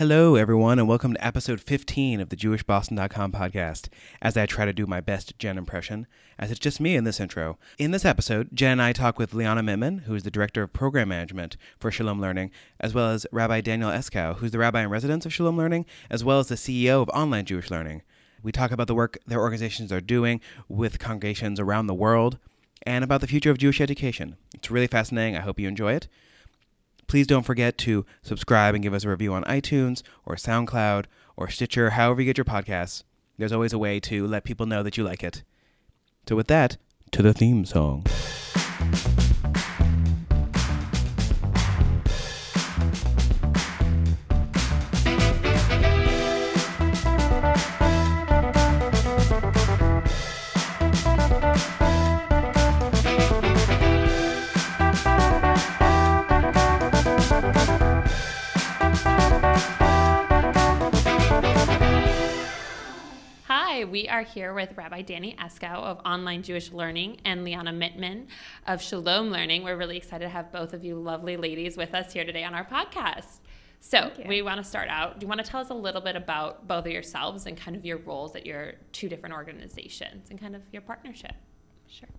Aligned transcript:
Hello, 0.00 0.34
everyone, 0.34 0.78
and 0.78 0.88
welcome 0.88 1.12
to 1.12 1.22
episode 1.22 1.60
15 1.60 2.22
of 2.22 2.30
the 2.30 2.36
JewishBoston.com 2.36 3.32
podcast. 3.32 3.90
As 4.22 4.34
I 4.34 4.46
try 4.46 4.64
to 4.64 4.72
do 4.72 4.86
my 4.86 5.02
best 5.02 5.38
Jen 5.38 5.58
impression, 5.58 6.06
as 6.38 6.50
it's 6.50 6.58
just 6.58 6.80
me 6.80 6.96
in 6.96 7.04
this 7.04 7.20
intro. 7.20 7.58
In 7.76 7.90
this 7.90 8.06
episode, 8.06 8.48
Jen 8.54 8.72
and 8.72 8.80
I 8.80 8.94
talk 8.94 9.18
with 9.18 9.34
Liana 9.34 9.62
Mitman, 9.62 10.04
who 10.04 10.14
is 10.14 10.22
the 10.22 10.30
director 10.30 10.62
of 10.62 10.72
program 10.72 11.10
management 11.10 11.58
for 11.78 11.90
Shalom 11.90 12.18
Learning, 12.18 12.50
as 12.80 12.94
well 12.94 13.10
as 13.10 13.26
Rabbi 13.30 13.60
Danielle 13.60 13.90
Eskow, 13.90 14.36
who's 14.36 14.52
the 14.52 14.58
rabbi 14.58 14.80
in 14.80 14.88
residence 14.88 15.26
of 15.26 15.34
Shalom 15.34 15.58
Learning, 15.58 15.84
as 16.08 16.24
well 16.24 16.38
as 16.38 16.48
the 16.48 16.54
CEO 16.54 17.02
of 17.02 17.10
Online 17.10 17.44
Jewish 17.44 17.70
Learning. 17.70 18.00
We 18.42 18.52
talk 18.52 18.70
about 18.70 18.86
the 18.86 18.94
work 18.94 19.18
their 19.26 19.40
organizations 19.40 19.92
are 19.92 20.00
doing 20.00 20.40
with 20.66 20.98
congregations 20.98 21.60
around 21.60 21.88
the 21.88 21.94
world 21.94 22.38
and 22.86 23.04
about 23.04 23.20
the 23.20 23.26
future 23.26 23.50
of 23.50 23.58
Jewish 23.58 23.82
education. 23.82 24.38
It's 24.54 24.70
really 24.70 24.86
fascinating. 24.86 25.36
I 25.36 25.40
hope 25.40 25.60
you 25.60 25.68
enjoy 25.68 25.92
it. 25.92 26.08
Please 27.10 27.26
don't 27.26 27.42
forget 27.42 27.76
to 27.78 28.06
subscribe 28.22 28.72
and 28.72 28.84
give 28.84 28.94
us 28.94 29.02
a 29.02 29.08
review 29.08 29.34
on 29.34 29.42
iTunes 29.42 30.04
or 30.24 30.36
SoundCloud 30.36 31.06
or 31.36 31.50
Stitcher, 31.50 31.90
however 31.90 32.20
you 32.20 32.26
get 32.26 32.38
your 32.38 32.44
podcasts. 32.44 33.02
There's 33.36 33.50
always 33.50 33.72
a 33.72 33.78
way 33.78 33.98
to 33.98 34.28
let 34.28 34.44
people 34.44 34.64
know 34.64 34.84
that 34.84 34.96
you 34.96 35.02
like 35.02 35.24
it. 35.24 35.42
So, 36.28 36.36
with 36.36 36.46
that, 36.46 36.76
to 37.10 37.20
the 37.20 37.34
theme 37.34 37.64
song. 37.64 38.06
Hi, 63.80 63.84
we 63.84 64.10
are 64.10 64.20
here 64.20 64.52
with 64.52 64.76
Rabbi 64.76 65.00
Danny 65.00 65.34
Eskow 65.40 65.76
of 65.76 66.00
Online 66.04 66.42
Jewish 66.42 66.70
Learning 66.70 67.16
and 67.24 67.44
Liana 67.44 67.72
Mitman 67.72 68.26
of 68.66 68.82
Shalom 68.82 69.30
Learning. 69.30 69.64
We're 69.64 69.78
really 69.78 69.96
excited 69.96 70.26
to 70.26 70.28
have 70.28 70.52
both 70.52 70.74
of 70.74 70.84
you 70.84 70.96
lovely 70.96 71.38
ladies 71.38 71.78
with 71.78 71.94
us 71.94 72.12
here 72.12 72.26
today 72.26 72.44
on 72.44 72.54
our 72.54 72.66
podcast. 72.66 73.38
So, 73.80 74.10
we 74.26 74.42
want 74.42 74.58
to 74.58 74.64
start 74.64 74.90
out. 74.90 75.18
Do 75.18 75.24
you 75.24 75.28
want 75.28 75.42
to 75.42 75.50
tell 75.50 75.62
us 75.62 75.70
a 75.70 75.74
little 75.74 76.02
bit 76.02 76.14
about 76.14 76.68
both 76.68 76.84
of 76.84 76.92
yourselves 76.92 77.46
and 77.46 77.56
kind 77.56 77.74
of 77.74 77.86
your 77.86 77.96
roles 77.96 78.36
at 78.36 78.44
your 78.44 78.74
two 78.92 79.08
different 79.08 79.34
organizations 79.34 80.28
and 80.28 80.38
kind 80.38 80.54
of 80.54 80.60
your 80.72 80.82
partnership? 80.82 81.32
Sure. 81.88 82.10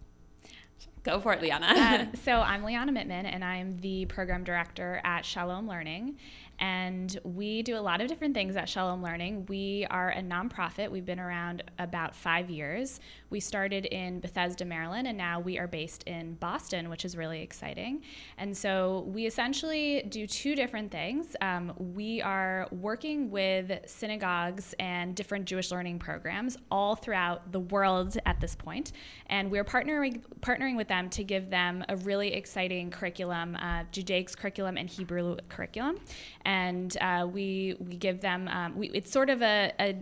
Go 1.03 1.19
for 1.19 1.33
it, 1.33 1.43
Liana. 1.43 1.67
Um, 1.67 2.15
so 2.23 2.41
I'm 2.41 2.63
Liana 2.63 2.91
Mitman, 2.91 3.25
and 3.25 3.43
I'm 3.43 3.79
the 3.81 4.05
program 4.05 4.43
director 4.43 4.99
at 5.03 5.25
Shalom 5.25 5.67
Learning. 5.67 6.17
And 6.61 7.19
we 7.23 7.63
do 7.63 7.75
a 7.75 7.81
lot 7.81 7.99
of 8.01 8.07
different 8.07 8.35
things 8.35 8.55
at 8.55 8.69
Shalom 8.69 9.03
Learning. 9.03 9.45
We 9.47 9.87
are 9.89 10.11
a 10.11 10.21
nonprofit. 10.21 10.89
We've 10.89 11.05
been 11.05 11.19
around 11.19 11.63
about 11.79 12.15
five 12.15 12.49
years. 12.49 12.99
We 13.31 13.39
started 13.39 13.85
in 13.85 14.19
Bethesda, 14.19 14.63
Maryland, 14.63 15.07
and 15.07 15.17
now 15.17 15.39
we 15.39 15.57
are 15.57 15.67
based 15.67 16.03
in 16.03 16.35
Boston, 16.35 16.89
which 16.89 17.03
is 17.03 17.17
really 17.17 17.41
exciting. 17.41 18.03
And 18.37 18.55
so 18.55 19.05
we 19.07 19.25
essentially 19.25 20.03
do 20.09 20.27
two 20.27 20.55
different 20.55 20.91
things. 20.91 21.35
Um, 21.41 21.73
we 21.77 22.21
are 22.21 22.67
working 22.71 23.31
with 23.31 23.71
synagogues 23.87 24.75
and 24.79 25.15
different 25.15 25.45
Jewish 25.45 25.71
learning 25.71 25.99
programs 25.99 26.57
all 26.69 26.95
throughout 26.95 27.51
the 27.51 27.59
world 27.59 28.17
at 28.25 28.39
this 28.39 28.55
point. 28.55 28.91
and 29.27 29.49
we're 29.49 29.63
partnering 29.63 30.21
partnering 30.41 30.75
with 30.75 30.87
them 30.87 31.09
to 31.09 31.23
give 31.23 31.49
them 31.49 31.83
a 31.89 31.95
really 31.97 32.33
exciting 32.33 32.91
curriculum, 32.91 33.55
uh, 33.55 33.83
Judaics 33.91 34.35
curriculum 34.35 34.77
and 34.77 34.89
Hebrew 34.89 35.37
curriculum, 35.49 35.97
and 36.45 36.97
uh, 37.01 37.27
we 37.31 37.75
we 37.79 37.95
give 37.95 38.21
them 38.21 38.47
um, 38.47 38.77
we, 38.77 38.89
it's 38.89 39.11
sort 39.11 39.29
of 39.29 39.41
a, 39.41 39.71
a 39.79 39.95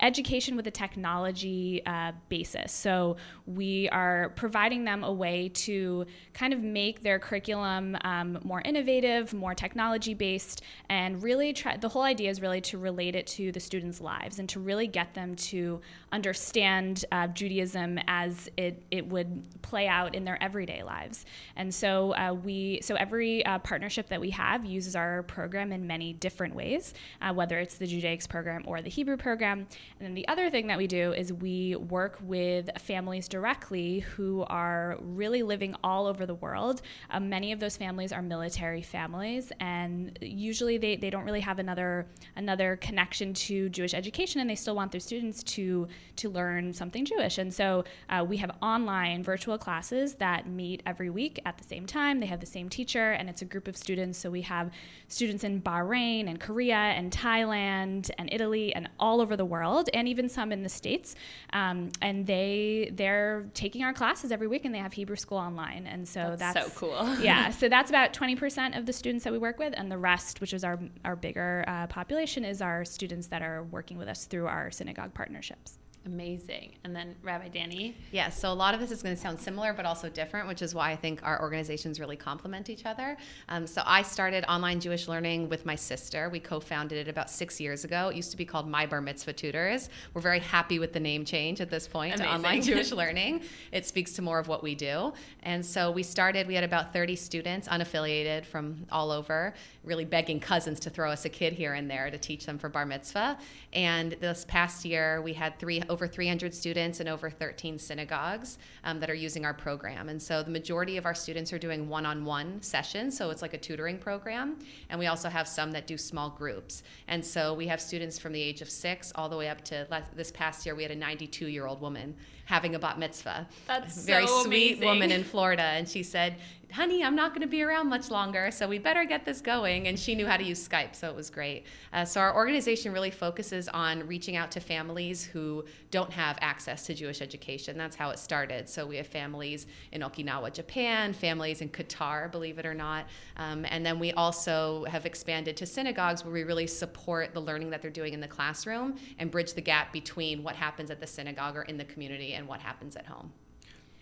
education 0.00 0.56
with 0.56 0.66
a 0.66 0.70
technology 0.70 1.82
uh, 1.86 2.12
basis. 2.28 2.72
So 2.72 3.16
we 3.46 3.88
are 3.90 4.32
providing 4.36 4.84
them 4.84 5.04
a 5.04 5.12
way 5.12 5.50
to 5.50 6.06
kind 6.34 6.52
of 6.52 6.62
make 6.62 7.02
their 7.02 7.18
curriculum 7.18 7.96
um, 8.02 8.38
more 8.44 8.60
innovative, 8.62 9.32
more 9.32 9.54
technology 9.54 10.14
based, 10.14 10.62
and 10.88 11.22
really 11.22 11.52
try. 11.52 11.76
The 11.76 11.88
whole 11.88 12.02
idea 12.02 12.30
is 12.30 12.40
really 12.40 12.60
to 12.62 12.78
relate 12.78 13.14
it 13.14 13.26
to 13.28 13.52
the 13.52 13.60
students' 13.60 14.00
lives 14.00 14.38
and 14.38 14.48
to 14.50 14.60
really 14.60 14.86
get 14.86 15.14
them 15.14 15.36
to 15.36 15.80
understand 16.12 17.04
uh, 17.12 17.26
Judaism 17.28 17.98
as 18.06 18.48
it 18.56 18.82
it 18.90 19.06
would 19.06 19.42
play 19.62 19.86
out 19.88 20.14
in 20.14 20.24
their 20.24 20.42
everyday 20.42 20.82
lives. 20.82 21.24
And 21.56 21.74
so 21.74 22.14
uh, 22.14 22.32
we 22.32 22.80
so 22.82 22.94
every 22.94 23.44
uh, 23.44 23.58
partnership 23.60 24.08
that 24.08 24.20
we 24.20 24.30
have 24.30 24.64
uses 24.64 24.96
our 24.96 25.22
program 25.24 25.72
in 25.72 25.86
many 25.86 26.12
different 26.12 26.54
ways, 26.54 26.94
uh, 27.20 27.32
whether 27.32 27.58
it's 27.58 27.76
the 27.76 27.86
Judaics 27.86 28.26
program 28.26 28.62
or 28.66 28.82
the 28.82 28.90
Hebrew 28.90 29.16
program. 29.16 29.66
And 29.98 30.06
then 30.06 30.14
the 30.14 30.28
other 30.28 30.50
thing 30.50 30.68
that 30.68 30.78
we 30.78 30.86
do 30.86 31.12
is 31.12 31.32
we 31.32 31.74
work 31.76 32.18
with 32.22 32.70
families 32.78 33.28
directly 33.28 34.00
who 34.00 34.44
are 34.48 34.96
really 35.00 35.42
living 35.42 35.74
all 35.82 36.06
over 36.06 36.26
the 36.26 36.34
world. 36.34 36.82
Um, 37.10 37.28
many 37.28 37.52
of 37.52 37.60
those 37.60 37.76
families 37.76 38.12
are 38.12 38.22
military 38.22 38.82
families, 38.82 39.52
and 39.60 40.16
usually 40.20 40.78
they, 40.78 40.96
they 40.96 41.10
don't 41.10 41.24
really 41.24 41.40
have 41.40 41.58
another 41.58 42.06
another 42.36 42.76
connection 42.76 43.34
to 43.34 43.68
Jewish 43.68 43.94
education, 43.94 44.40
and 44.40 44.48
they 44.48 44.54
still 44.54 44.76
want 44.76 44.92
their 44.92 45.00
students 45.00 45.42
to 45.44 45.88
to 46.16 46.30
learn 46.30 46.72
something 46.72 47.04
Jewish. 47.04 47.38
And 47.38 47.52
so 47.52 47.84
uh, 48.08 48.24
we 48.28 48.36
have 48.38 48.50
online 48.62 49.22
virtual 49.22 49.58
classes 49.58 50.14
that 50.16 50.48
meet 50.48 50.82
every 50.86 51.10
week 51.10 51.40
at 51.44 51.58
the 51.58 51.64
same 51.64 51.86
time. 51.86 52.20
They 52.20 52.26
have 52.26 52.40
the 52.40 52.46
same 52.46 52.68
teacher, 52.68 53.12
and 53.12 53.28
it's 53.28 53.42
a 53.42 53.44
group 53.44 53.68
of 53.68 53.76
students. 53.76 54.18
So 54.18 54.30
we 54.30 54.42
have 54.42 54.70
students 55.08 55.44
in 55.44 55.60
Bahrain 55.60 56.28
and 56.28 56.38
Korea 56.40 56.74
and 56.76 57.12
Thailand 57.12 58.10
and 58.18 58.28
Italy 58.32 58.74
and 58.74 58.88
all 58.98 59.20
over 59.20 59.36
the 59.36 59.44
world, 59.44 59.67
and 59.92 60.08
even 60.08 60.28
some 60.28 60.52
in 60.52 60.62
the 60.62 60.68
states. 60.68 61.14
Um, 61.52 61.90
and 62.02 62.26
they 62.26 62.90
they're 62.94 63.46
taking 63.54 63.82
our 63.84 63.92
classes 63.92 64.32
every 64.32 64.46
week, 64.46 64.64
and 64.64 64.74
they 64.74 64.78
have 64.78 64.92
Hebrew 64.92 65.16
school 65.16 65.38
online. 65.38 65.86
And 65.86 66.06
so 66.06 66.36
That's 66.36 66.54
that's, 66.54 66.72
so 66.72 66.78
cool. 66.78 67.16
yeah, 67.20 67.50
so 67.50 67.68
that's 67.68 67.90
about 67.90 68.12
20% 68.12 68.76
of 68.76 68.86
the 68.86 68.92
students 68.92 69.24
that 69.24 69.32
we 69.32 69.38
work 69.38 69.58
with, 69.58 69.74
and 69.76 69.90
the 69.90 69.98
rest, 69.98 70.40
which 70.40 70.52
is 70.52 70.64
our 70.64 70.78
our 71.04 71.16
bigger 71.16 71.64
uh, 71.66 71.86
population, 71.86 72.44
is 72.44 72.62
our 72.62 72.84
students 72.84 73.28
that 73.28 73.42
are 73.42 73.64
working 73.64 73.98
with 73.98 74.08
us 74.08 74.24
through 74.26 74.46
our 74.46 74.70
synagogue 74.70 75.14
partnerships. 75.14 75.78
Amazing. 76.06 76.72
And 76.84 76.96
then 76.96 77.14
Rabbi 77.22 77.48
Danny. 77.48 77.94
Yeah, 78.12 78.30
so 78.30 78.50
a 78.50 78.54
lot 78.54 78.72
of 78.72 78.80
this 78.80 78.90
is 78.90 79.02
going 79.02 79.14
to 79.14 79.20
sound 79.20 79.38
similar, 79.38 79.72
but 79.74 79.84
also 79.84 80.08
different, 80.08 80.48
which 80.48 80.62
is 80.62 80.74
why 80.74 80.90
I 80.90 80.96
think 80.96 81.20
our 81.22 81.40
organizations 81.42 82.00
really 82.00 82.16
complement 82.16 82.70
each 82.70 82.86
other. 82.86 83.16
Um, 83.48 83.66
so 83.66 83.82
I 83.84 84.02
started 84.02 84.44
online 84.48 84.80
Jewish 84.80 85.06
learning 85.08 85.48
with 85.48 85.66
my 85.66 85.74
sister. 85.74 86.30
We 86.30 86.40
co-founded 86.40 87.06
it 87.06 87.10
about 87.10 87.28
six 87.28 87.60
years 87.60 87.84
ago. 87.84 88.08
It 88.08 88.16
used 88.16 88.30
to 88.30 88.36
be 88.36 88.44
called 88.44 88.68
My 88.68 88.86
Bar 88.86 89.00
Mitzvah 89.00 89.34
Tutors. 89.34 89.90
We're 90.14 90.22
very 90.22 90.38
happy 90.38 90.78
with 90.78 90.92
the 90.92 91.00
name 91.00 91.24
change 91.24 91.60
at 91.60 91.68
this 91.68 91.86
point 91.86 92.16
to 92.16 92.22
Amazing. 92.22 92.36
online 92.36 92.62
Jewish 92.68 92.92
learning. 92.92 93.42
It 93.72 93.84
speaks 93.84 94.12
to 94.14 94.22
more 94.22 94.38
of 94.38 94.48
what 94.48 94.62
we 94.62 94.74
do. 94.74 95.12
And 95.42 95.64
so 95.64 95.90
we 95.90 96.02
started. 96.02 96.46
We 96.46 96.54
had 96.54 96.64
about 96.64 96.92
30 96.92 97.16
students, 97.16 97.68
unaffiliated 97.68 98.46
from 98.46 98.86
all 98.90 99.10
over, 99.10 99.52
really 99.84 100.04
begging 100.04 100.40
cousins 100.40 100.80
to 100.80 100.90
throw 100.90 101.10
us 101.10 101.24
a 101.24 101.28
kid 101.28 101.52
here 101.52 101.74
and 101.74 101.90
there 101.90 102.10
to 102.10 102.18
teach 102.18 102.46
them 102.46 102.58
for 102.58 102.68
bar 102.68 102.86
mitzvah. 102.86 103.38
And 103.72 104.12
this 104.20 104.46
past 104.48 104.84
year, 104.84 105.20
we 105.20 105.34
had 105.34 105.58
three 105.58 105.82
over 105.88 105.97
300 106.06 106.54
students 106.54 107.00
in 107.00 107.08
over 107.08 107.30
13 107.30 107.78
synagogues 107.78 108.58
um, 108.84 109.00
that 109.00 109.10
are 109.10 109.14
using 109.14 109.44
our 109.44 109.54
program. 109.54 110.08
And 110.08 110.20
so 110.20 110.42
the 110.42 110.50
majority 110.50 110.96
of 110.96 111.06
our 111.06 111.14
students 111.14 111.52
are 111.52 111.58
doing 111.58 111.88
one-on-one 111.88 112.62
sessions, 112.62 113.16
so 113.16 113.30
it's 113.30 113.42
like 113.42 113.54
a 113.54 113.58
tutoring 113.58 113.98
program. 113.98 114.58
And 114.90 114.98
we 114.98 115.06
also 115.06 115.28
have 115.28 115.48
some 115.48 115.72
that 115.72 115.86
do 115.86 115.98
small 115.98 116.30
groups. 116.30 116.82
And 117.08 117.24
so 117.24 117.54
we 117.54 117.66
have 117.66 117.80
students 117.80 118.18
from 118.18 118.32
the 118.32 118.42
age 118.42 118.60
of 118.60 118.70
six 118.70 119.12
all 119.14 119.28
the 119.28 119.36
way 119.36 119.48
up 119.48 119.62
to 119.64 119.86
le- 119.90 120.04
this 120.14 120.30
past 120.30 120.64
year, 120.64 120.74
we 120.74 120.82
had 120.82 120.92
a 120.92 120.96
92-year-old 120.96 121.80
woman 121.80 122.14
having 122.44 122.74
a 122.74 122.78
bat 122.78 122.98
mitzvah. 122.98 123.46
That's 123.66 124.04
very 124.04 124.26
so 124.26 124.44
sweet 124.44 124.78
amazing. 124.78 124.88
woman 124.88 125.10
in 125.12 125.22
Florida, 125.22 125.62
and 125.62 125.86
she 125.86 126.02
said, 126.02 126.36
"Honey, 126.72 127.02
I'm 127.02 127.16
not 127.16 127.30
going 127.30 127.42
to 127.42 127.48
be 127.48 127.62
around 127.62 127.88
much 127.88 128.10
longer, 128.10 128.50
so 128.50 128.68
we 128.68 128.78
better 128.78 129.04
get 129.04 129.24
this 129.24 129.40
going." 129.40 129.88
And 129.88 129.98
she 129.98 130.14
knew 130.14 130.26
how 130.26 130.36
to 130.36 130.44
use 130.44 130.66
Skype, 130.66 130.94
so 130.94 131.08
it 131.08 131.16
was 131.16 131.30
great. 131.30 131.64
Uh, 131.92 132.04
so 132.04 132.20
our 132.20 132.34
organization 132.34 132.92
really 132.92 133.10
focuses 133.10 133.68
on 133.68 134.06
reaching 134.06 134.36
out 134.36 134.50
to 134.52 134.60
families 134.60 135.24
who 135.24 135.64
don't 135.90 136.12
have 136.12 136.38
access 136.40 136.86
to 136.86 136.94
Jewish 136.94 137.22
education. 137.22 137.78
That's 137.78 137.96
how 137.96 138.10
it 138.10 138.18
started. 138.18 138.68
So 138.68 138.86
we 138.86 138.96
have 138.96 139.06
families 139.06 139.66
in 139.92 140.02
Okinawa, 140.02 140.52
Japan, 140.52 141.12
families 141.12 141.60
in 141.60 141.68
Qatar, 141.68 142.30
believe 142.30 142.58
it 142.58 142.66
or 142.66 142.74
not, 142.74 143.06
um, 143.36 143.64
and 143.68 143.84
then 143.84 143.98
we 143.98 144.12
also 144.12 144.84
have 144.84 145.06
expanded 145.06 145.56
to 145.56 145.66
synagogues 145.66 146.24
where 146.24 146.32
we 146.32 146.44
really 146.44 146.66
support 146.66 147.34
the 147.34 147.40
learning 147.40 147.70
that 147.70 147.82
they're 147.82 147.90
doing 147.90 148.14
in 148.14 148.20
the 148.20 148.28
classroom 148.28 148.96
and 149.18 149.30
bridge 149.30 149.54
the 149.54 149.60
gap 149.60 149.92
between 149.92 150.42
what 150.42 150.56
happens 150.56 150.90
at 150.90 151.00
the 151.00 151.06
synagogue 151.06 151.56
or 151.56 151.62
in 151.62 151.76
the 151.76 151.84
community 151.84 152.34
and 152.34 152.46
what 152.46 152.60
happens 152.60 152.96
at 152.96 153.06
home. 153.06 153.32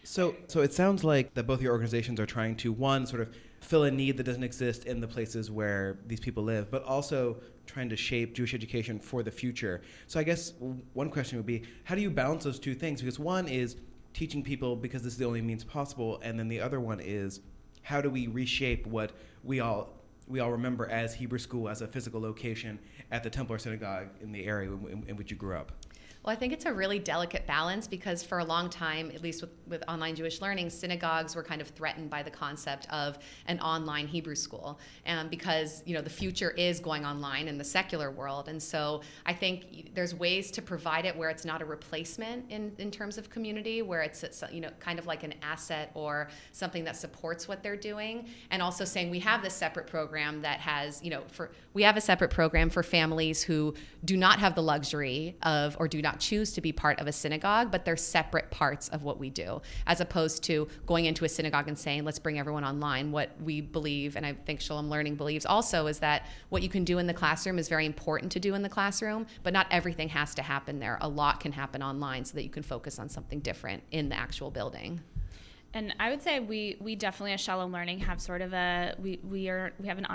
So, 0.07 0.37
so 0.47 0.61
it 0.61 0.73
sounds 0.73 1.03
like 1.03 1.35
that 1.35 1.49
both 1.49 1.61
your 1.61 1.73
organizations 1.73 2.21
are 2.21 2.27
trying 2.27 2.55
to 2.59 2.73
one 2.73 3.09
sort 3.09 3.23
of 3.23 3.35
fill 3.61 3.83
a 3.83 3.91
need 3.91 4.17
that 4.19 4.23
doesn't 4.23 4.45
exist 4.45 4.85
in 4.85 5.01
the 5.01 5.09
places 5.09 5.51
where 5.51 5.99
these 6.07 6.21
people 6.21 6.45
live, 6.45 6.71
but 6.71 6.85
also 6.85 7.39
trying 7.67 7.89
to 7.89 7.97
shape 7.97 8.33
Jewish 8.33 8.55
education 8.55 9.01
for 9.01 9.25
the 9.25 9.33
future. 9.33 9.83
So, 10.07 10.21
I 10.21 10.23
guess 10.23 10.53
one 10.95 11.11
question 11.11 11.39
would 11.39 11.47
be, 11.47 11.65
how 11.83 11.97
do 11.97 12.03
you 12.03 12.11
balance 12.11 12.45
those 12.45 12.61
two 12.61 12.73
things? 12.73 13.01
Because 13.01 13.19
one 13.19 13.49
is 13.49 13.79
teaching 14.15 14.45
people 14.45 14.77
because 14.77 15.03
this 15.03 15.15
is 15.15 15.19
the 15.19 15.25
only 15.25 15.43
means 15.43 15.65
possible, 15.65 16.21
and 16.23 16.39
then 16.39 16.47
the 16.47 16.61
other 16.61 16.79
one 16.79 17.01
is 17.01 17.41
how 17.83 18.01
do 18.01 18.09
we 18.09 18.29
reshape 18.29 18.87
what 18.87 19.11
we 19.43 19.59
all 19.59 19.91
we 20.29 20.39
all 20.39 20.53
remember 20.53 20.89
as 20.89 21.15
Hebrew 21.15 21.39
school 21.39 21.69
as 21.69 21.83
a 21.83 21.87
physical 21.87 22.21
location 22.21 22.79
at 23.11 23.25
the 23.25 23.31
temple 23.31 23.57
or 23.57 23.59
synagogue 23.59 24.09
in 24.23 24.31
the 24.33 24.45
area 24.45 24.71
in, 24.71 24.87
in, 24.89 25.05
in 25.09 25.17
which 25.17 25.33
you 25.33 25.37
grew 25.37 25.57
up? 25.57 25.73
Well, 26.27 26.35
I 26.35 26.37
think 26.37 26.53
it's 26.53 26.67
a 26.67 26.73
really 26.73 26.99
delicate 26.99 27.47
balance 27.47 27.87
because 27.87 28.25
for 28.25 28.41
a 28.41 28.45
long 28.45 28.69
time, 28.69 29.13
at 29.15 29.23
least 29.23 29.43
with, 29.43 29.51
with 29.69 29.85
online 29.87 30.17
Jewish 30.17 30.41
learning, 30.41 30.71
synagogues 30.71 31.37
were 31.37 31.43
kind 31.45 31.61
of 31.61 31.69
threatened 31.69 32.11
by 32.11 32.25
the 32.25 32.33
concept 32.33 32.89
of 32.91 33.21
an 33.47 33.61
online 33.61 34.09
Hebrew 34.09 34.35
school, 34.35 34.81
and 35.05 35.31
because 35.31 35.85
you 35.87 35.95
know 35.95 36.03
the 36.03 36.11
future 36.11 36.51
is 36.51 36.81
going 36.81 37.07
online 37.07 37.47
in 37.47 37.59
the 37.59 37.65
secular 37.65 38.11
world, 38.11 38.49
and 38.49 38.61
so 38.61 39.03
I 39.25 39.35
think 39.35 39.95
there's 39.95 40.17
ways 40.17 40.51
to 40.51 40.63
provide 40.63 41.05
it 41.05 41.17
where 41.17 41.31
it's 41.31 41.45
not 41.45 41.63
a 41.63 41.65
replacement 41.65 42.51
in, 42.51 42.73
in 42.79 42.91
terms 42.91 43.19
of 43.19 43.31
community, 43.31 43.83
where 43.83 44.03
it's 44.03 44.25
you 44.51 44.61
know 44.61 44.71
kind 44.81 44.99
of 44.99 45.07
like 45.07 45.23
an 45.23 45.35
asset 45.43 45.93
or 45.95 46.29
something 46.51 46.83
that 46.83 46.97
supports 46.97 47.47
what 47.47 47.63
they're 47.63 47.77
doing, 47.77 48.27
and 48.51 48.63
also 48.63 48.85
saying 48.85 49.11
we 49.11 49.21
have 49.21 49.45
this 49.45 49.55
separate 49.55 49.87
program 49.87 50.43
that 50.43 50.59
has 50.59 51.01
you 51.05 51.11
know 51.11 51.23
for 51.31 51.53
we 51.73 51.85
have 51.85 51.97
a 51.97 52.01
separate 52.01 52.33
program 52.33 52.69
for 52.69 52.83
families 52.83 53.45
who 53.45 53.75
do 54.05 54.17
not 54.17 54.41
have 54.41 54.57
the 54.57 54.63
luxury 54.63 55.37
of 55.43 55.77
or 55.79 55.87
do 55.87 56.03
not 56.03 56.16
choose 56.17 56.53
to 56.53 56.61
be 56.61 56.73
part 56.73 57.01
of 57.01 57.07
a 57.07 57.13
synagogue, 57.13 57.71
but 57.71 57.85
they're 57.85 57.97
separate 57.97 58.51
parts 58.51 58.89
of 58.89 59.03
what 59.03 59.19
we 59.19 59.31
do, 59.31 59.61
as 59.87 60.01
opposed 60.01 60.43
to 60.45 60.69
going 60.87 61.05
into 61.05 61.25
a 61.25 61.29
synagogue 61.29 61.69
and 61.69 61.79
saying, 61.79 62.05
let's 62.05 62.19
bring 62.19 62.39
everyone 62.39 62.65
online. 62.65 63.13
What 63.13 63.31
we 63.43 63.61
believe, 63.61 64.17
and 64.17 64.27
I 64.27 64.33
think 64.33 64.61
Shalom 64.61 64.91
Learning 64.91 65.15
believes 65.15 65.47
also, 65.47 65.87
is 65.87 65.99
that 66.01 66.27
what 66.49 66.63
you 66.63 66.69
can 66.69 66.85
do 66.85 66.99
in 66.99 67.07
the 67.07 67.15
classroom 67.15 67.59
is 67.59 67.69
very 67.69 67.87
important 67.87 68.33
to 68.33 68.41
do 68.41 68.55
in 68.55 68.63
the 68.63 68.69
classroom, 68.69 69.27
but 69.43 69.53
not 69.53 69.67
everything 69.71 70.09
has 70.11 70.35
to 70.37 70.43
happen 70.43 70.79
there. 70.79 70.99
A 71.01 71.09
lot 71.09 71.41
can 71.41 71.53
happen 71.53 71.83
online 71.83 72.25
so 72.25 72.35
that 72.35 72.43
you 72.43 72.51
can 72.51 72.63
focus 72.63 72.99
on 72.99 73.09
something 73.09 73.41
different 73.41 73.83
in 73.91 74.09
the 74.09 74.17
actual 74.17 74.51
building. 74.51 75.01
And 75.75 75.95
I 76.01 76.09
would 76.09 76.23
say 76.23 76.41
we 76.41 76.77
we 76.81 76.97
definitely 76.97 77.33
at 77.33 77.41
Shalom 77.41 77.71
Learning 77.71 77.99
have 78.01 78.21
sort 78.21 78.41
of 78.41 78.55
a 78.55 78.95
we 78.99 79.21
we 79.23 79.49
are 79.51 79.73
we 79.79 79.89
have 79.89 79.99
an 79.99 80.07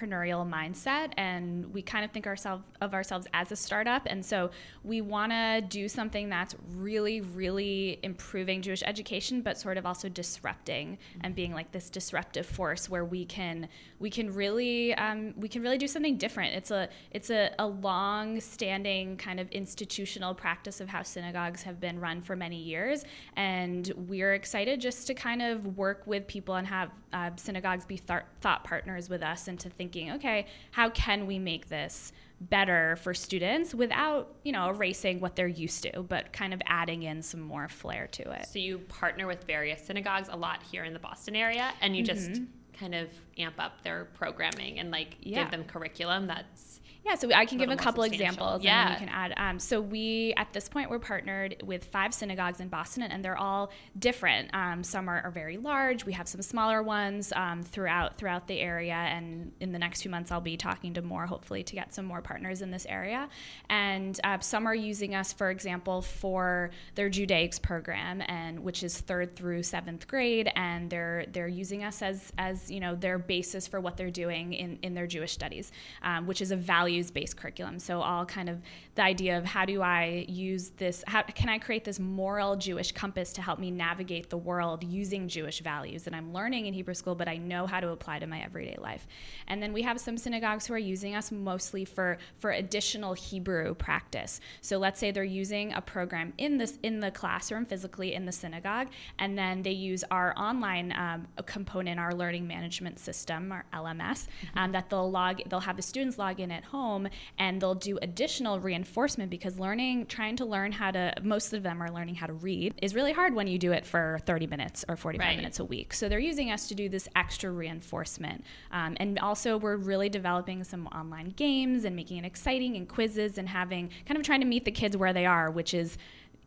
entrepreneurial 0.00 0.48
mindset 0.48 1.12
and 1.16 1.72
we 1.72 1.82
kind 1.82 2.04
of 2.04 2.10
think 2.10 2.26
ourselves 2.26 2.64
of 2.80 2.94
ourselves 2.94 3.26
as 3.34 3.52
a 3.52 3.56
startup. 3.56 4.02
And 4.06 4.24
so 4.24 4.50
we 4.84 5.00
want 5.00 5.32
to 5.32 5.62
do 5.68 5.88
something 5.88 6.28
that's 6.28 6.54
really 6.74 7.20
really 7.20 7.98
improving 8.02 8.62
Jewish 8.62 8.82
education 8.84 9.42
but 9.42 9.58
sort 9.58 9.76
of 9.76 9.86
also 9.86 10.08
disrupting 10.08 10.98
and 11.20 11.34
being 11.34 11.52
like 11.52 11.72
this 11.72 11.90
disruptive 11.90 12.46
force 12.46 12.88
where 12.88 13.04
we 13.04 13.24
can 13.24 13.68
we 13.98 14.10
can 14.10 14.32
really 14.32 14.94
um, 14.94 15.34
we 15.36 15.48
can 15.48 15.62
really 15.62 15.78
do 15.78 15.88
something 15.88 16.16
different. 16.16 16.54
It's 16.54 16.70
a 16.70 16.88
it's 17.10 17.30
a, 17.30 17.50
a 17.58 17.66
long 17.66 18.40
standing 18.40 19.16
kind 19.16 19.40
of 19.40 19.50
institutional 19.50 20.34
practice 20.34 20.80
of 20.80 20.88
how 20.88 21.02
synagogues 21.02 21.62
have 21.62 21.80
been 21.80 22.00
run 22.00 22.22
for 22.22 22.36
many 22.36 22.56
years. 22.56 23.04
And 23.36 23.92
we're 24.08 24.34
excited 24.34 24.80
just 24.80 25.06
to 25.08 25.14
kind 25.14 25.42
of 25.42 25.76
work 25.76 26.06
with 26.06 26.26
people 26.26 26.54
and 26.54 26.66
have 26.66 26.90
uh, 27.12 27.30
synagogues 27.36 27.84
be 27.84 27.98
th- 27.98 28.22
thought 28.40 28.64
partners 28.64 29.08
with 29.08 29.22
us 29.22 29.48
and 29.48 29.58
to 29.60 29.68
thinking, 29.80 30.12
okay, 30.12 30.46
how 30.72 30.90
can 30.90 31.26
we 31.26 31.38
make 31.38 31.70
this 31.70 32.12
better 32.38 32.96
for 32.96 33.14
students 33.14 33.74
without, 33.74 34.34
you 34.44 34.52
know, 34.52 34.68
erasing 34.68 35.20
what 35.20 35.36
they're 35.36 35.48
used 35.48 35.82
to, 35.84 36.02
but 36.02 36.34
kind 36.34 36.52
of 36.52 36.60
adding 36.66 37.04
in 37.04 37.22
some 37.22 37.40
more 37.40 37.66
flair 37.66 38.06
to 38.08 38.30
it. 38.30 38.46
So 38.46 38.58
you 38.58 38.78
partner 38.78 39.26
with 39.26 39.44
various 39.44 39.82
synagogues 39.82 40.28
a 40.30 40.36
lot 40.36 40.62
here 40.70 40.84
in 40.84 40.92
the 40.92 40.98
Boston 40.98 41.34
area 41.34 41.72
and 41.80 41.96
you 41.96 42.04
mm-hmm. 42.04 42.28
just 42.28 42.42
kind 42.78 42.94
of 42.94 43.08
amp 43.38 43.54
up 43.58 43.82
their 43.82 44.06
programming 44.14 44.78
and 44.80 44.90
like 44.90 45.16
yeah. 45.20 45.42
give 45.42 45.50
them 45.50 45.64
curriculum 45.64 46.26
that's 46.26 46.79
yeah, 47.04 47.14
so 47.14 47.30
I 47.32 47.46
can 47.46 47.56
give 47.56 47.70
a 47.70 47.76
couple 47.76 48.02
examples. 48.04 48.62
Yeah, 48.62 48.82
and 48.82 49.00
you 49.00 49.06
can 49.06 49.14
add. 49.14 49.32
Um, 49.36 49.58
so 49.58 49.80
we 49.80 50.34
at 50.36 50.52
this 50.52 50.68
point 50.68 50.90
we're 50.90 50.98
partnered 50.98 51.62
with 51.64 51.86
five 51.86 52.12
synagogues 52.12 52.60
in 52.60 52.68
Boston, 52.68 53.04
and 53.04 53.24
they're 53.24 53.38
all 53.38 53.70
different. 53.98 54.50
Um, 54.52 54.84
some 54.84 55.08
are, 55.08 55.22
are, 55.22 55.30
very 55.30 55.56
large. 55.56 56.04
We 56.04 56.12
have 56.12 56.28
some 56.28 56.42
smaller 56.42 56.82
ones 56.82 57.32
um, 57.34 57.62
throughout 57.62 58.18
throughout 58.18 58.46
the 58.48 58.60
area, 58.60 58.94
and 58.94 59.52
in 59.60 59.72
the 59.72 59.78
next 59.78 60.02
few 60.02 60.10
months 60.10 60.30
I'll 60.30 60.42
be 60.42 60.58
talking 60.58 60.92
to 60.94 61.02
more, 61.02 61.24
hopefully, 61.24 61.62
to 61.62 61.74
get 61.74 61.94
some 61.94 62.04
more 62.04 62.20
partners 62.20 62.60
in 62.60 62.70
this 62.70 62.84
area. 62.86 63.28
And 63.70 64.20
uh, 64.22 64.38
some 64.40 64.66
are 64.66 64.74
using 64.74 65.14
us, 65.14 65.32
for 65.32 65.50
example, 65.50 66.02
for 66.02 66.70
their 66.96 67.08
Judaics 67.08 67.58
program, 67.58 68.22
and 68.26 68.60
which 68.60 68.82
is 68.82 68.98
third 68.98 69.36
through 69.36 69.62
seventh 69.62 70.06
grade, 70.06 70.50
and 70.54 70.90
they're 70.90 71.24
they're 71.32 71.48
using 71.48 71.82
us 71.82 72.02
as 72.02 72.30
as 72.36 72.70
you 72.70 72.78
know 72.78 72.94
their 72.94 73.16
basis 73.18 73.66
for 73.66 73.80
what 73.80 73.96
they're 73.96 74.10
doing 74.10 74.52
in 74.52 74.78
in 74.82 74.92
their 74.92 75.06
Jewish 75.06 75.32
studies, 75.32 75.72
um, 76.02 76.26
which 76.26 76.42
is 76.42 76.50
a 76.50 76.56
value 76.56 76.89
values 76.90 77.10
based 77.10 77.36
curriculum. 77.36 77.78
So, 77.78 78.00
all 78.00 78.26
kind 78.26 78.48
of 78.48 78.60
the 78.96 79.02
idea 79.02 79.38
of 79.38 79.44
how 79.44 79.64
do 79.64 79.80
I 79.80 80.26
use 80.28 80.70
this, 80.70 81.04
how 81.06 81.22
can 81.22 81.48
I 81.48 81.58
create 81.58 81.84
this 81.84 82.00
moral 82.00 82.56
Jewish 82.56 82.90
compass 82.90 83.32
to 83.34 83.42
help 83.42 83.60
me 83.60 83.70
navigate 83.70 84.28
the 84.28 84.36
world 84.36 84.82
using 84.82 85.28
Jewish 85.28 85.60
values 85.60 86.02
that 86.02 86.14
I'm 86.14 86.32
learning 86.32 86.66
in 86.66 86.74
Hebrew 86.74 86.94
school, 86.94 87.14
but 87.14 87.28
I 87.28 87.36
know 87.36 87.66
how 87.66 87.78
to 87.78 87.90
apply 87.90 88.18
to 88.18 88.26
my 88.26 88.42
everyday 88.42 88.76
life. 88.80 89.06
And 89.46 89.62
then 89.62 89.72
we 89.72 89.82
have 89.82 90.00
some 90.00 90.18
synagogues 90.18 90.66
who 90.66 90.74
are 90.74 90.78
using 90.78 91.14
us 91.14 91.30
mostly 91.30 91.84
for, 91.84 92.18
for 92.40 92.50
additional 92.50 93.14
Hebrew 93.14 93.74
practice. 93.74 94.40
So, 94.60 94.78
let's 94.78 94.98
say 94.98 95.12
they're 95.12 95.22
using 95.44 95.72
a 95.74 95.80
program 95.80 96.32
in 96.38 96.58
this 96.58 96.78
in 96.82 96.98
the 96.98 97.12
classroom 97.12 97.66
physically 97.66 98.14
in 98.14 98.26
the 98.26 98.32
synagogue, 98.32 98.88
and 99.20 99.38
then 99.38 99.62
they 99.62 99.70
use 99.92 100.02
our 100.10 100.34
online 100.36 100.92
um, 100.92 101.28
component, 101.46 102.00
our 102.00 102.12
learning 102.12 102.48
management 102.48 102.98
system, 102.98 103.52
our 103.52 103.64
LMS, 103.72 104.26
mm-hmm. 104.26 104.58
um, 104.58 104.72
that 104.72 104.90
they'll 104.90 105.10
log, 105.10 105.40
they'll 105.48 105.60
have 105.60 105.76
the 105.76 105.82
students 105.82 106.18
log 106.18 106.40
in 106.40 106.50
at 106.50 106.64
home 106.64 106.79
home 106.80 107.08
and 107.38 107.60
they'll 107.60 107.74
do 107.74 107.98
additional 108.00 108.58
reinforcement 108.58 109.30
because 109.30 109.58
learning, 109.58 110.06
trying 110.06 110.36
to 110.36 110.44
learn 110.44 110.72
how 110.72 110.90
to, 110.90 111.12
most 111.22 111.52
of 111.52 111.62
them 111.62 111.82
are 111.82 111.90
learning 111.90 112.14
how 112.14 112.26
to 112.26 112.32
read, 112.32 112.74
is 112.80 112.94
really 112.94 113.12
hard 113.12 113.34
when 113.34 113.46
you 113.46 113.58
do 113.58 113.72
it 113.72 113.84
for 113.84 114.18
30 114.24 114.46
minutes 114.46 114.84
or 114.88 114.96
45 114.96 115.26
right. 115.26 115.36
minutes 115.36 115.58
a 115.60 115.64
week. 115.64 115.92
So 115.92 116.08
they're 116.08 116.18
using 116.18 116.50
us 116.50 116.68
to 116.68 116.74
do 116.74 116.88
this 116.88 117.08
extra 117.14 117.50
reinforcement. 117.50 118.44
Um, 118.72 118.96
and 118.98 119.18
also, 119.18 119.58
we're 119.58 119.76
really 119.76 120.08
developing 120.08 120.64
some 120.64 120.86
online 120.88 121.30
games 121.36 121.84
and 121.84 121.94
making 121.94 122.16
it 122.18 122.24
exciting 122.24 122.76
and 122.76 122.88
quizzes 122.88 123.38
and 123.38 123.48
having 123.48 123.90
kind 124.06 124.18
of 124.18 124.24
trying 124.24 124.40
to 124.40 124.46
meet 124.46 124.64
the 124.64 124.70
kids 124.70 124.96
where 124.96 125.12
they 125.12 125.26
are, 125.26 125.50
which 125.50 125.74
is 125.74 125.98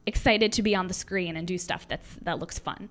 excited 0.05 0.51
to 0.53 0.61
be 0.61 0.75
on 0.75 0.87
the 0.87 0.93
screen 0.93 1.37
and 1.37 1.47
do 1.47 1.57
stuff 1.57 1.87
that's 1.87 2.15
that 2.23 2.39
looks 2.39 2.59
fun. 2.59 2.89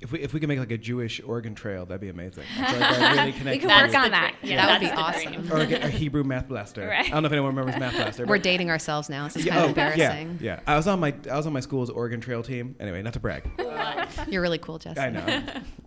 If 0.00 0.12
we 0.12 0.20
if 0.20 0.32
we 0.32 0.40
can 0.40 0.48
make 0.48 0.58
like 0.58 0.70
a 0.70 0.78
Jewish 0.78 1.20
Oregon 1.24 1.54
Trail, 1.54 1.84
that'd 1.84 2.00
be 2.00 2.08
amazing. 2.08 2.44
really 2.58 3.32
we 3.32 3.58
can 3.58 3.68
work 3.68 3.94
on 3.94 4.10
that. 4.10 4.34
Yeah, 4.42 4.66
that 4.66 4.80
would 4.80 4.88
be 4.88 4.92
awesome. 4.92 5.52
Or 5.52 5.58
a, 5.58 5.86
a, 5.86 5.88
Hebrew 5.90 6.24
math 6.24 6.48
blaster. 6.48 6.86
Right. 6.86 7.06
I 7.06 7.10
don't 7.10 7.22
know 7.22 7.26
if 7.26 7.32
anyone 7.32 7.54
remembers 7.54 7.78
math 7.78 7.94
blaster. 7.94 8.24
We're 8.24 8.38
dating 8.38 8.70
ourselves 8.70 9.10
now. 9.10 9.24
This 9.24 9.36
is 9.36 9.44
yeah, 9.44 9.52
kind 9.52 9.64
of 9.64 9.66
oh, 9.66 9.68
embarrassing. 9.68 10.38
Yeah, 10.40 10.54
yeah. 10.54 10.60
I 10.66 10.76
was 10.76 10.86
on 10.86 11.00
my 11.00 11.14
I 11.30 11.36
was 11.36 11.46
on 11.46 11.52
my 11.52 11.60
school's 11.60 11.90
Oregon 11.90 12.20
Trail 12.20 12.42
team. 12.42 12.76
Anyway, 12.80 13.02
not 13.02 13.12
to 13.12 13.20
brag. 13.20 13.50
You're 14.28 14.42
really 14.42 14.58
cool, 14.58 14.78
Jesse. 14.78 14.98
I 14.98 15.10
know. 15.10 15.42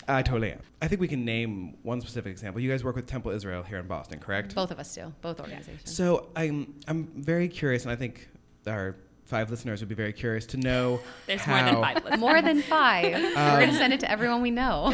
I 0.08 0.22
totally 0.22 0.52
am. 0.52 0.60
I 0.82 0.88
think 0.88 1.02
we 1.02 1.08
can 1.08 1.26
name 1.26 1.78
one 1.82 2.02
specific 2.02 2.32
example. 2.32 2.62
You 2.62 2.70
guys 2.70 2.84
work 2.84 2.96
with 2.96 3.08
Temple 3.08 3.32
Israel 3.32 3.64
here 3.64 3.80
in 3.80 3.88
Boston, 3.88 4.20
correct? 4.20 4.54
Both 4.54 4.72
of 4.72 4.80
us 4.80 4.94
do. 4.94 5.14
Both 5.22 5.40
organizations. 5.40 5.94
So 5.96 6.28
I'm 6.36 6.76
I'm 6.88 7.08
very 7.16 7.48
curious, 7.48 7.84
and 7.84 7.92
I 7.92 7.96
think 7.96 8.28
our 8.68 8.96
five 9.26 9.50
listeners 9.50 9.80
would 9.80 9.90
be 9.90 9.96
very 9.96 10.14
curious 10.14 10.46
to 10.48 10.58
know. 10.58 11.00
There's 11.28 11.42
how, 11.42 11.56
more 11.56 11.72
than 11.72 11.82
five 11.82 11.96
listeners. 12.04 12.20
More 12.20 12.42
than 12.42 12.62
five. 12.62 13.14
Um, 13.34 13.54
We're 13.54 13.60
going 13.60 13.72
to 13.72 13.78
send 13.78 13.94
it 13.94 14.00
to 14.02 14.12
everyone 14.12 14.42
we 14.42 14.52
know. 14.52 14.92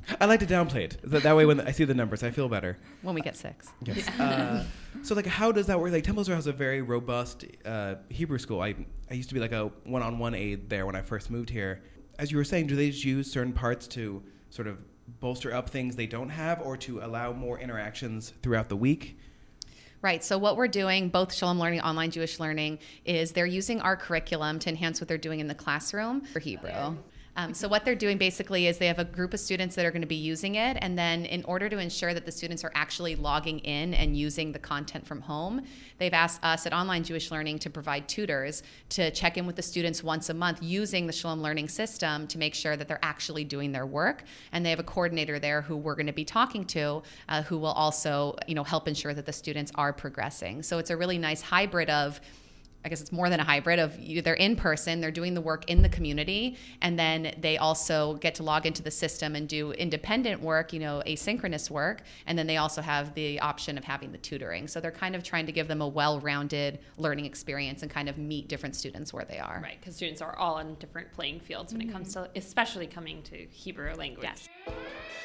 I 0.20 0.26
like 0.26 0.40
to 0.40 0.46
downplay 0.46 0.84
it. 0.84 0.98
That, 1.02 1.22
that 1.24 1.34
way, 1.34 1.44
when 1.44 1.60
I 1.60 1.72
see 1.72 1.84
the 1.84 1.94
numbers, 1.94 2.22
I 2.22 2.30
feel 2.30 2.48
better. 2.48 2.78
When 3.02 3.14
we 3.14 3.20
get 3.20 3.36
six. 3.36 3.68
Yes. 3.84 4.08
Uh, 4.20 4.64
so, 5.02 5.14
like, 5.14 5.26
how 5.26 5.50
does 5.50 5.66
that 5.66 5.80
work? 5.80 5.92
Like, 5.92 6.04
Temple 6.04 6.20
Israel 6.20 6.36
has 6.36 6.46
a 6.46 6.52
very 6.52 6.82
robust 6.82 7.44
uh, 7.64 7.96
Hebrew 8.08 8.38
school. 8.38 8.60
I, 8.60 8.74
I 9.10 9.14
used 9.14 9.28
to 9.30 9.34
be 9.34 9.40
like 9.40 9.52
a 9.52 9.70
one 9.84 10.02
on 10.02 10.18
one 10.18 10.34
aide 10.34 10.68
there 10.68 10.86
when 10.86 10.94
I 10.94 11.02
first 11.02 11.30
moved 11.30 11.50
here. 11.50 11.82
As 12.18 12.30
you 12.30 12.36
were 12.36 12.44
saying, 12.44 12.68
do 12.68 12.76
they 12.76 12.90
just 12.90 13.04
use 13.04 13.30
certain 13.30 13.52
parts 13.52 13.86
to 13.88 14.22
sort 14.50 14.68
of 14.68 14.78
bolster 15.20 15.52
up 15.52 15.68
things 15.68 15.96
they 15.96 16.06
don't 16.06 16.28
have 16.28 16.60
or 16.62 16.76
to 16.76 17.00
allow 17.00 17.32
more 17.32 17.58
interactions 17.58 18.32
throughout 18.42 18.68
the 18.68 18.76
week? 18.76 19.18
Right. 20.02 20.24
So 20.24 20.38
what 20.38 20.56
we're 20.56 20.68
doing, 20.68 21.10
both 21.10 21.32
Shalom 21.34 21.58
Learning, 21.58 21.80
Online 21.82 22.10
Jewish 22.10 22.40
Learning, 22.40 22.78
is 23.04 23.32
they're 23.32 23.44
using 23.44 23.82
our 23.82 23.96
curriculum 23.96 24.58
to 24.60 24.70
enhance 24.70 24.98
what 24.98 25.08
they're 25.08 25.18
doing 25.18 25.40
in 25.40 25.46
the 25.46 25.54
classroom 25.54 26.22
for 26.22 26.38
Hebrew. 26.38 26.96
Um, 27.36 27.54
so 27.54 27.68
what 27.68 27.84
they're 27.84 27.94
doing 27.94 28.18
basically 28.18 28.66
is 28.66 28.78
they 28.78 28.86
have 28.86 28.98
a 28.98 29.04
group 29.04 29.32
of 29.32 29.40
students 29.40 29.76
that 29.76 29.86
are 29.86 29.90
going 29.90 30.02
to 30.02 30.08
be 30.08 30.16
using 30.16 30.56
it, 30.56 30.76
and 30.80 30.98
then 30.98 31.24
in 31.26 31.44
order 31.44 31.68
to 31.68 31.78
ensure 31.78 32.12
that 32.12 32.26
the 32.26 32.32
students 32.32 32.64
are 32.64 32.72
actually 32.74 33.14
logging 33.16 33.60
in 33.60 33.94
and 33.94 34.16
using 34.16 34.52
the 34.52 34.58
content 34.58 35.06
from 35.06 35.20
home, 35.20 35.64
they've 35.98 36.12
asked 36.12 36.42
us 36.44 36.66
at 36.66 36.72
Online 36.72 37.04
Jewish 37.04 37.30
Learning 37.30 37.58
to 37.60 37.70
provide 37.70 38.08
tutors 38.08 38.62
to 38.90 39.10
check 39.12 39.36
in 39.36 39.46
with 39.46 39.56
the 39.56 39.62
students 39.62 40.02
once 40.02 40.28
a 40.28 40.34
month 40.34 40.58
using 40.62 41.06
the 41.06 41.12
Shalom 41.12 41.40
Learning 41.40 41.68
system 41.68 42.26
to 42.26 42.38
make 42.38 42.54
sure 42.54 42.76
that 42.76 42.88
they're 42.88 42.98
actually 43.02 43.44
doing 43.44 43.72
their 43.72 43.86
work. 43.86 44.24
And 44.52 44.66
they 44.66 44.70
have 44.70 44.80
a 44.80 44.84
coordinator 44.84 45.38
there 45.38 45.62
who 45.62 45.76
we're 45.76 45.94
going 45.94 46.06
to 46.06 46.12
be 46.12 46.24
talking 46.24 46.64
to, 46.66 47.02
uh, 47.28 47.42
who 47.42 47.58
will 47.58 47.68
also, 47.72 48.36
you 48.46 48.54
know, 48.54 48.64
help 48.64 48.88
ensure 48.88 49.14
that 49.14 49.26
the 49.26 49.32
students 49.32 49.70
are 49.76 49.92
progressing. 49.92 50.62
So 50.62 50.78
it's 50.78 50.90
a 50.90 50.96
really 50.96 51.18
nice 51.18 51.42
hybrid 51.42 51.90
of 51.90 52.20
I 52.84 52.88
guess 52.88 53.00
it's 53.00 53.12
more 53.12 53.28
than 53.28 53.40
a 53.40 53.44
hybrid 53.44 53.78
of 53.78 53.98
they're 54.24 54.34
in 54.34 54.56
person, 54.56 55.00
they're 55.00 55.10
doing 55.10 55.34
the 55.34 55.40
work 55.40 55.68
in 55.68 55.82
the 55.82 55.88
community, 55.88 56.56
and 56.80 56.98
then 56.98 57.34
they 57.38 57.58
also 57.58 58.14
get 58.14 58.34
to 58.36 58.42
log 58.42 58.64
into 58.64 58.82
the 58.82 58.90
system 58.90 59.36
and 59.36 59.48
do 59.48 59.72
independent 59.72 60.40
work, 60.40 60.72
you 60.72 60.80
know, 60.80 61.02
asynchronous 61.06 61.70
work, 61.70 62.02
and 62.26 62.38
then 62.38 62.46
they 62.46 62.56
also 62.56 62.80
have 62.80 63.14
the 63.14 63.38
option 63.40 63.76
of 63.76 63.84
having 63.84 64.12
the 64.12 64.18
tutoring. 64.18 64.66
So 64.66 64.80
they're 64.80 64.90
kind 64.90 65.14
of 65.14 65.22
trying 65.22 65.46
to 65.46 65.52
give 65.52 65.68
them 65.68 65.82
a 65.82 65.88
well-rounded 65.88 66.78
learning 66.96 67.26
experience 67.26 67.82
and 67.82 67.90
kind 67.90 68.08
of 68.08 68.16
meet 68.16 68.48
different 68.48 68.74
students 68.74 69.12
where 69.12 69.24
they 69.24 69.38
are. 69.38 69.60
Right, 69.62 69.78
because 69.78 69.96
students 69.96 70.22
are 70.22 70.36
all 70.36 70.54
on 70.54 70.74
different 70.76 71.12
playing 71.12 71.40
fields 71.40 71.72
when 71.72 71.82
mm-hmm. 71.82 71.90
it 71.90 71.92
comes 71.92 72.14
to, 72.14 72.30
especially 72.34 72.86
coming 72.86 73.22
to 73.24 73.36
Hebrew 73.36 73.94
language. 73.94 74.28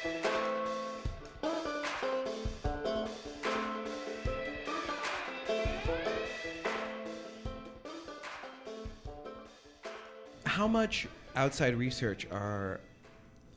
Yes. 0.04 0.85
How 10.56 10.66
much 10.66 11.06
outside 11.34 11.74
research 11.74 12.26
are 12.32 12.80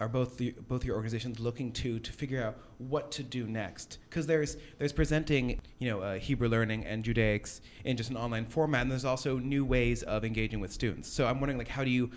are 0.02 0.10
both 0.10 0.38
the, 0.38 0.54
both 0.68 0.84
your 0.84 0.96
organizations 0.96 1.40
looking 1.40 1.72
to 1.72 1.98
to 2.00 2.12
figure 2.12 2.44
out 2.44 2.58
what 2.78 3.10
to 3.10 3.24
do 3.24 3.48
next? 3.48 4.00
Because 4.10 4.28
there's 4.28 4.58
there's 4.80 4.92
presenting 4.92 5.62
you 5.80 5.90
know 5.90 6.02
uh, 6.02 6.20
Hebrew 6.20 6.50
learning 6.50 6.86
and 6.86 7.02
Judaics 7.02 7.62
in 7.86 7.96
just 7.96 8.10
an 8.10 8.18
online 8.18 8.46
format, 8.46 8.82
and 8.82 8.92
there's 8.92 9.06
also 9.06 9.40
new 9.40 9.64
ways 9.64 10.04
of 10.04 10.26
engaging 10.26 10.60
with 10.60 10.74
students. 10.74 11.08
So 11.08 11.26
I'm 11.26 11.40
wondering 11.40 11.58
like 11.58 11.70
how 11.70 11.86
do 11.86 11.90
you 11.90 12.12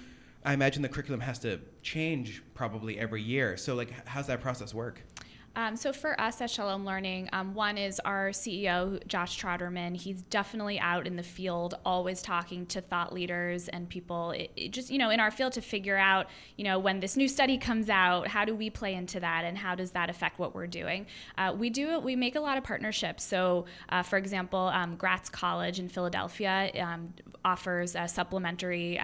I 0.45 0.53
imagine 0.53 0.83
the 0.83 0.89
curriculum 0.89 1.21
has 1.21 1.39
to 1.41 1.61
change 1.85 2.43
probably 2.55 2.99
every 2.99 3.23
year. 3.23 3.57
So 3.57 3.77
like 3.77 3.93
how's 4.09 4.27
that 4.27 4.41
process 4.41 4.75
work? 4.75 5.01
Um, 5.55 5.77
so 5.77 5.93
for 5.93 6.19
us 6.19 6.41
at 6.41 6.51
Shalom 6.51 6.87
Learning, 6.87 7.29
um, 7.33 7.53
one 7.53 7.77
is 7.77 8.01
our 8.01 8.31
CEO 8.31 9.07
Josh 9.07 9.39
Troderman. 9.39 9.95
He's 9.95 10.23
definitely 10.23 10.81
out 10.81 11.07
in 11.07 11.17
the 11.17 11.23
field, 11.23 11.75
always 11.85 12.23
talking 12.23 12.65
to 12.67 12.81
thought 12.81 13.13
leaders 13.13 13.69
and 13.69 13.87
people. 13.87 14.31
It, 14.31 14.51
it 14.57 14.71
just 14.71 14.91
you 14.91 14.97
know 14.97 15.11
in 15.11 15.21
our 15.21 15.31
field 15.31 15.53
to 15.55 15.61
figure 15.61 15.97
out 15.97 16.29
you 16.57 16.65
know 16.65 16.79
when 16.79 17.01
this 17.01 17.19
new 17.19 17.29
study 17.29 17.59
comes 17.59 17.91
out, 17.91 18.29
how 18.29 18.47
do 18.47 18.55
we 18.55 18.71
play 18.71 18.95
into 18.95 19.21
that, 19.21 19.45
and 19.45 19.59
how 19.59 19.75
does 19.75 19.91
that 19.91 20.09
affect 20.09 20.39
what 20.39 20.55
we're 20.55 20.67
doing? 20.67 21.07
Uh, 21.37 21.55
we 21.57 21.69
do 21.69 22.01
we 22.01 22.17
make 22.17 22.35
a 22.35 22.41
lot 22.41 22.57
of 22.57 22.65
partnerships. 22.65 23.23
So 23.23 23.67
uh, 23.91 24.03
for 24.03 24.17
example, 24.17 24.71
um, 24.73 24.97
Gratz 24.97 25.29
College 25.29 25.79
in 25.79 25.89
Philadelphia 25.91 26.71
um, 26.81 27.13
offers 27.45 27.95
a 27.95 28.09
supplementary. 28.09 28.99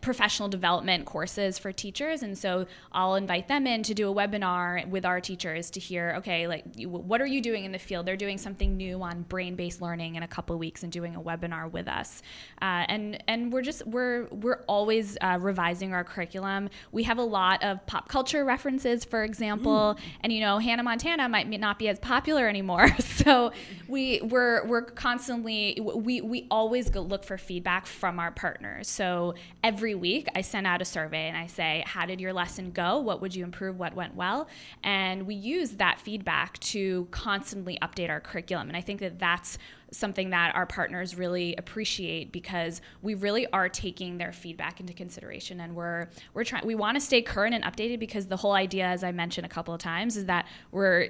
Professional 0.00 0.48
development 0.48 1.04
courses 1.06 1.58
for 1.58 1.72
teachers. 1.72 2.22
And 2.22 2.36
so 2.36 2.66
i'll 2.92 3.14
invite 3.14 3.48
them 3.48 3.66
in 3.66 3.82
to 3.82 3.94
do 3.94 4.10
a 4.10 4.14
webinar 4.14 4.88
with 4.88 5.04
our 5.04 5.20
teachers 5.20 5.70
to 5.70 5.80
hear 5.80 6.14
okay 6.18 6.46
like 6.46 6.64
what 6.84 7.20
are 7.20 7.26
you 7.26 7.40
doing 7.40 7.64
in 7.64 7.72
the 7.72 7.78
field? 7.78 8.06
They're 8.06 8.16
doing 8.16 8.38
something 8.38 8.76
new 8.76 9.02
on 9.02 9.22
brain-based 9.22 9.80
learning 9.80 10.16
in 10.16 10.22
a 10.22 10.28
couple 10.28 10.54
of 10.54 10.60
weeks 10.60 10.82
and 10.82 10.92
doing 10.92 11.14
a 11.14 11.20
webinar 11.20 11.70
with 11.70 11.88
us. 11.88 12.22
Uh, 12.60 12.84
and 12.88 13.22
and 13.28 13.52
we're 13.52 13.62
just 13.62 13.86
we're 13.86 14.26
we're 14.26 14.62
always 14.68 15.16
uh, 15.20 15.38
revising 15.40 15.92
our 15.92 16.04
curriculum. 16.04 16.70
We 16.92 17.04
have 17.04 17.18
a 17.18 17.24
lot 17.24 17.62
of 17.62 17.84
pop 17.86 18.08
culture 18.08 18.44
references 18.44 19.04
for 19.04 19.24
example. 19.24 19.96
Mm. 19.98 20.00
and 20.22 20.32
you 20.32 20.40
know 20.40 20.58
hannah 20.58 20.82
montana 20.82 21.28
might 21.28 21.48
not 21.48 21.78
be 21.78 21.88
as 21.88 21.98
popular 21.98 22.48
anymore. 22.48 22.88
So 23.20 23.52
we 23.86 24.20
we're 24.22 24.64
we're 24.66 24.82
constantly 24.82 25.78
we 25.80 26.20
we 26.22 26.46
always 26.50 26.94
look 26.94 27.22
for 27.24 27.36
feedback 27.36 27.86
from 27.86 28.18
our 28.18 28.30
partners. 28.30 28.88
So 28.88 29.34
every 29.62 29.79
every 29.80 29.94
week 29.94 30.28
I 30.34 30.42
send 30.42 30.66
out 30.66 30.82
a 30.82 30.84
survey 30.84 31.26
and 31.26 31.38
I 31.38 31.46
say, 31.46 31.82
How 31.86 32.04
did 32.04 32.20
your 32.20 32.34
lesson 32.34 32.70
go? 32.70 32.98
What 32.98 33.22
would 33.22 33.34
you 33.34 33.44
improve? 33.44 33.78
What 33.78 33.94
went 33.94 34.14
well? 34.14 34.46
And 34.82 35.26
we 35.26 35.34
use 35.34 35.70
that 35.76 35.98
feedback 35.98 36.58
to 36.58 37.08
constantly 37.10 37.78
update 37.80 38.10
our 38.10 38.20
curriculum. 38.20 38.68
And 38.68 38.76
I 38.76 38.82
think 38.82 39.00
that 39.00 39.18
that's 39.18 39.56
something 39.90 40.28
that 40.30 40.54
our 40.54 40.66
partners 40.66 41.16
really 41.16 41.56
appreciate 41.56 42.30
because 42.30 42.82
we 43.00 43.14
really 43.14 43.46
are 43.54 43.70
taking 43.70 44.18
their 44.18 44.34
feedback 44.34 44.80
into 44.80 44.92
consideration 44.92 45.60
and 45.60 45.74
we're 45.74 46.08
we're 46.34 46.44
trying 46.44 46.64
we 46.66 46.74
want 46.74 46.94
to 46.94 47.00
stay 47.00 47.22
current 47.22 47.54
and 47.54 47.64
updated 47.64 47.98
because 47.98 48.26
the 48.26 48.36
whole 48.36 48.52
idea 48.52 48.84
as 48.84 49.02
I 49.02 49.12
mentioned 49.12 49.46
a 49.46 49.48
couple 49.48 49.72
of 49.72 49.80
times 49.80 50.18
is 50.18 50.26
that 50.26 50.46
we're 50.72 51.08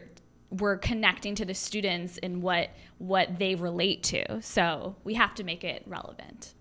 we're 0.51 0.79
connecting 0.79 1.35
to 1.35 1.45
the 1.45 1.55
students 1.55 2.19
in 2.19 2.41
what 2.41 2.71
what 2.99 3.39
they 3.39 3.57
relate 3.57 4.05
to 4.05 4.41
so 4.41 4.95
we 5.03 5.15
have 5.15 5.35
to 5.35 5.45
make 5.45 5.65
it 5.65 5.83
relevant 5.87 6.55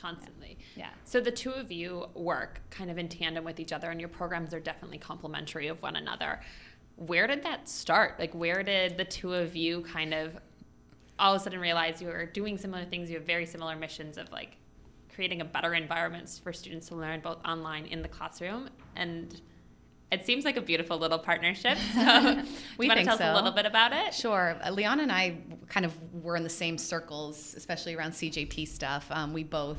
constantly. 0.00 0.37
Yeah. 0.78 0.90
So 1.04 1.20
the 1.20 1.32
two 1.32 1.50
of 1.50 1.72
you 1.72 2.06
work 2.14 2.60
kind 2.70 2.88
of 2.88 2.98
in 2.98 3.08
tandem 3.08 3.44
with 3.44 3.58
each 3.58 3.72
other, 3.72 3.90
and 3.90 3.98
your 3.98 4.08
programs 4.08 4.54
are 4.54 4.60
definitely 4.60 4.98
complementary 4.98 5.66
of 5.66 5.82
one 5.82 5.96
another. 5.96 6.40
Where 6.94 7.26
did 7.26 7.42
that 7.42 7.68
start? 7.68 8.18
Like, 8.18 8.32
where 8.32 8.62
did 8.62 8.96
the 8.96 9.04
two 9.04 9.34
of 9.34 9.56
you 9.56 9.82
kind 9.82 10.14
of 10.14 10.38
all 11.18 11.34
of 11.34 11.40
a 11.40 11.44
sudden 11.44 11.58
realize 11.58 12.00
you 12.00 12.06
were 12.06 12.26
doing 12.26 12.56
similar 12.58 12.84
things? 12.84 13.10
You 13.10 13.16
have 13.16 13.26
very 13.26 13.44
similar 13.44 13.74
missions 13.74 14.18
of 14.18 14.30
like 14.30 14.56
creating 15.12 15.40
a 15.40 15.44
better 15.44 15.74
environment 15.74 16.40
for 16.44 16.52
students 16.52 16.86
to 16.88 16.94
learn 16.94 17.20
both 17.20 17.44
online 17.44 17.86
in 17.86 18.02
the 18.02 18.08
classroom 18.08 18.68
and 18.94 19.40
it 20.10 20.24
seems 20.24 20.44
like 20.44 20.56
a 20.56 20.60
beautiful 20.60 20.96
little 20.96 21.18
partnership. 21.18 21.76
So, 21.92 22.42
we 22.78 22.86
want 22.86 23.00
to 23.00 23.04
tell 23.04 23.18
so. 23.18 23.24
us 23.24 23.32
a 23.32 23.34
little 23.34 23.50
bit 23.50 23.66
about 23.66 23.92
it? 23.92 24.14
Sure. 24.14 24.56
Uh, 24.62 24.70
Liana 24.70 25.02
and 25.02 25.12
I 25.12 25.38
kind 25.68 25.84
of 25.84 25.92
were 26.22 26.36
in 26.36 26.44
the 26.44 26.48
same 26.48 26.78
circles, 26.78 27.54
especially 27.56 27.94
around 27.94 28.12
CJP 28.12 28.68
stuff. 28.68 29.06
Um, 29.10 29.32
we 29.32 29.42
both 29.42 29.78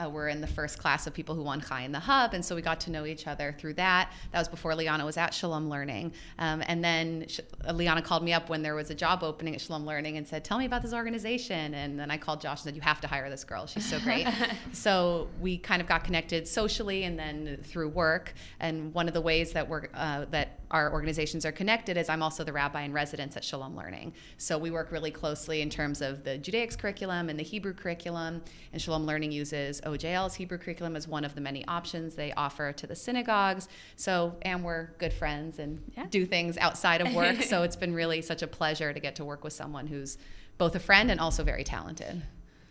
uh, 0.00 0.08
were 0.08 0.28
in 0.28 0.40
the 0.40 0.46
first 0.46 0.78
class 0.78 1.06
of 1.06 1.14
people 1.14 1.34
who 1.34 1.42
won 1.42 1.60
Chai 1.60 1.82
in 1.82 1.92
the 1.92 2.00
Hub, 2.00 2.34
and 2.34 2.44
so 2.44 2.54
we 2.54 2.62
got 2.62 2.80
to 2.80 2.90
know 2.90 3.06
each 3.06 3.26
other 3.26 3.54
through 3.58 3.74
that. 3.74 4.12
That 4.32 4.38
was 4.38 4.48
before 4.48 4.74
Liana 4.74 5.04
was 5.04 5.16
at 5.16 5.34
Shalom 5.34 5.68
Learning, 5.68 6.12
um, 6.38 6.62
and 6.66 6.82
then 6.82 7.26
Sh- 7.28 7.40
uh, 7.66 7.72
Liana 7.72 8.02
called 8.02 8.22
me 8.22 8.32
up 8.32 8.48
when 8.48 8.62
there 8.62 8.74
was 8.74 8.90
a 8.90 8.94
job 8.94 9.22
opening 9.22 9.54
at 9.54 9.60
Shalom 9.60 9.86
Learning 9.86 10.16
and 10.16 10.26
said, 10.26 10.44
"Tell 10.44 10.58
me 10.58 10.64
about 10.64 10.82
this 10.82 10.92
organization." 10.92 11.74
And 11.74 11.98
then 11.98 12.10
I 12.10 12.16
called 12.16 12.40
Josh 12.40 12.60
and 12.60 12.64
said, 12.64 12.76
"You 12.76 12.82
have 12.82 13.00
to 13.02 13.06
hire 13.06 13.28
this 13.30 13.44
girl. 13.44 13.66
She's 13.66 13.88
so 13.88 13.98
great." 14.00 14.26
so 14.72 15.28
we 15.40 15.58
kind 15.58 15.82
of 15.82 15.88
got 15.88 16.04
connected 16.04 16.46
socially 16.48 17.04
and 17.04 17.18
then 17.18 17.58
through 17.62 17.88
work. 17.88 18.34
And 18.60 18.92
one 18.94 19.08
of 19.08 19.14
the 19.14 19.20
ways 19.20 19.52
that 19.52 19.68
we're 19.68 19.88
uh, 19.94 20.26
that 20.30 20.60
our 20.70 20.92
organizations 20.92 21.44
are 21.44 21.52
connected 21.52 21.96
is 21.96 22.08
I'm 22.08 22.22
also 22.22 22.44
the 22.44 22.52
rabbi 22.52 22.82
in 22.82 22.92
residence 22.92 23.36
at 23.36 23.42
Shalom 23.42 23.76
Learning. 23.76 24.12
So 24.38 24.56
we 24.56 24.70
work 24.70 24.92
really 24.92 25.10
closely 25.10 25.62
in 25.62 25.70
terms 25.70 26.00
of 26.00 26.22
the 26.22 26.38
Judaics 26.38 26.76
curriculum 26.76 27.28
and 27.28 27.38
the 27.38 27.42
Hebrew 27.42 27.74
curriculum. 27.74 28.40
And 28.72 28.80
Shalom 28.80 29.04
Learning 29.04 29.32
uses 29.32 29.80
OJL's 29.90 30.34
Hebrew 30.34 30.58
curriculum 30.58 30.96
as 30.96 31.06
one 31.06 31.24
of 31.24 31.34
the 31.34 31.40
many 31.40 31.64
options 31.66 32.14
they 32.14 32.32
offer 32.32 32.72
to 32.72 32.86
the 32.86 32.96
synagogues. 32.96 33.68
So, 33.96 34.36
and 34.42 34.64
we're 34.64 34.88
good 34.98 35.12
friends 35.12 35.58
and 35.58 35.82
yeah. 35.96 36.06
do 36.10 36.26
things 36.26 36.56
outside 36.58 37.00
of 37.00 37.14
work. 37.14 37.42
so 37.42 37.62
it's 37.64 37.76
been 37.76 37.94
really 37.94 38.22
such 38.22 38.42
a 38.42 38.46
pleasure 38.46 38.92
to 38.92 39.00
get 39.00 39.16
to 39.16 39.24
work 39.24 39.44
with 39.44 39.52
someone 39.52 39.86
who's 39.86 40.18
both 40.58 40.74
a 40.74 40.80
friend 40.80 41.10
and 41.10 41.20
also 41.20 41.42
very 41.42 41.64
talented. 41.64 42.22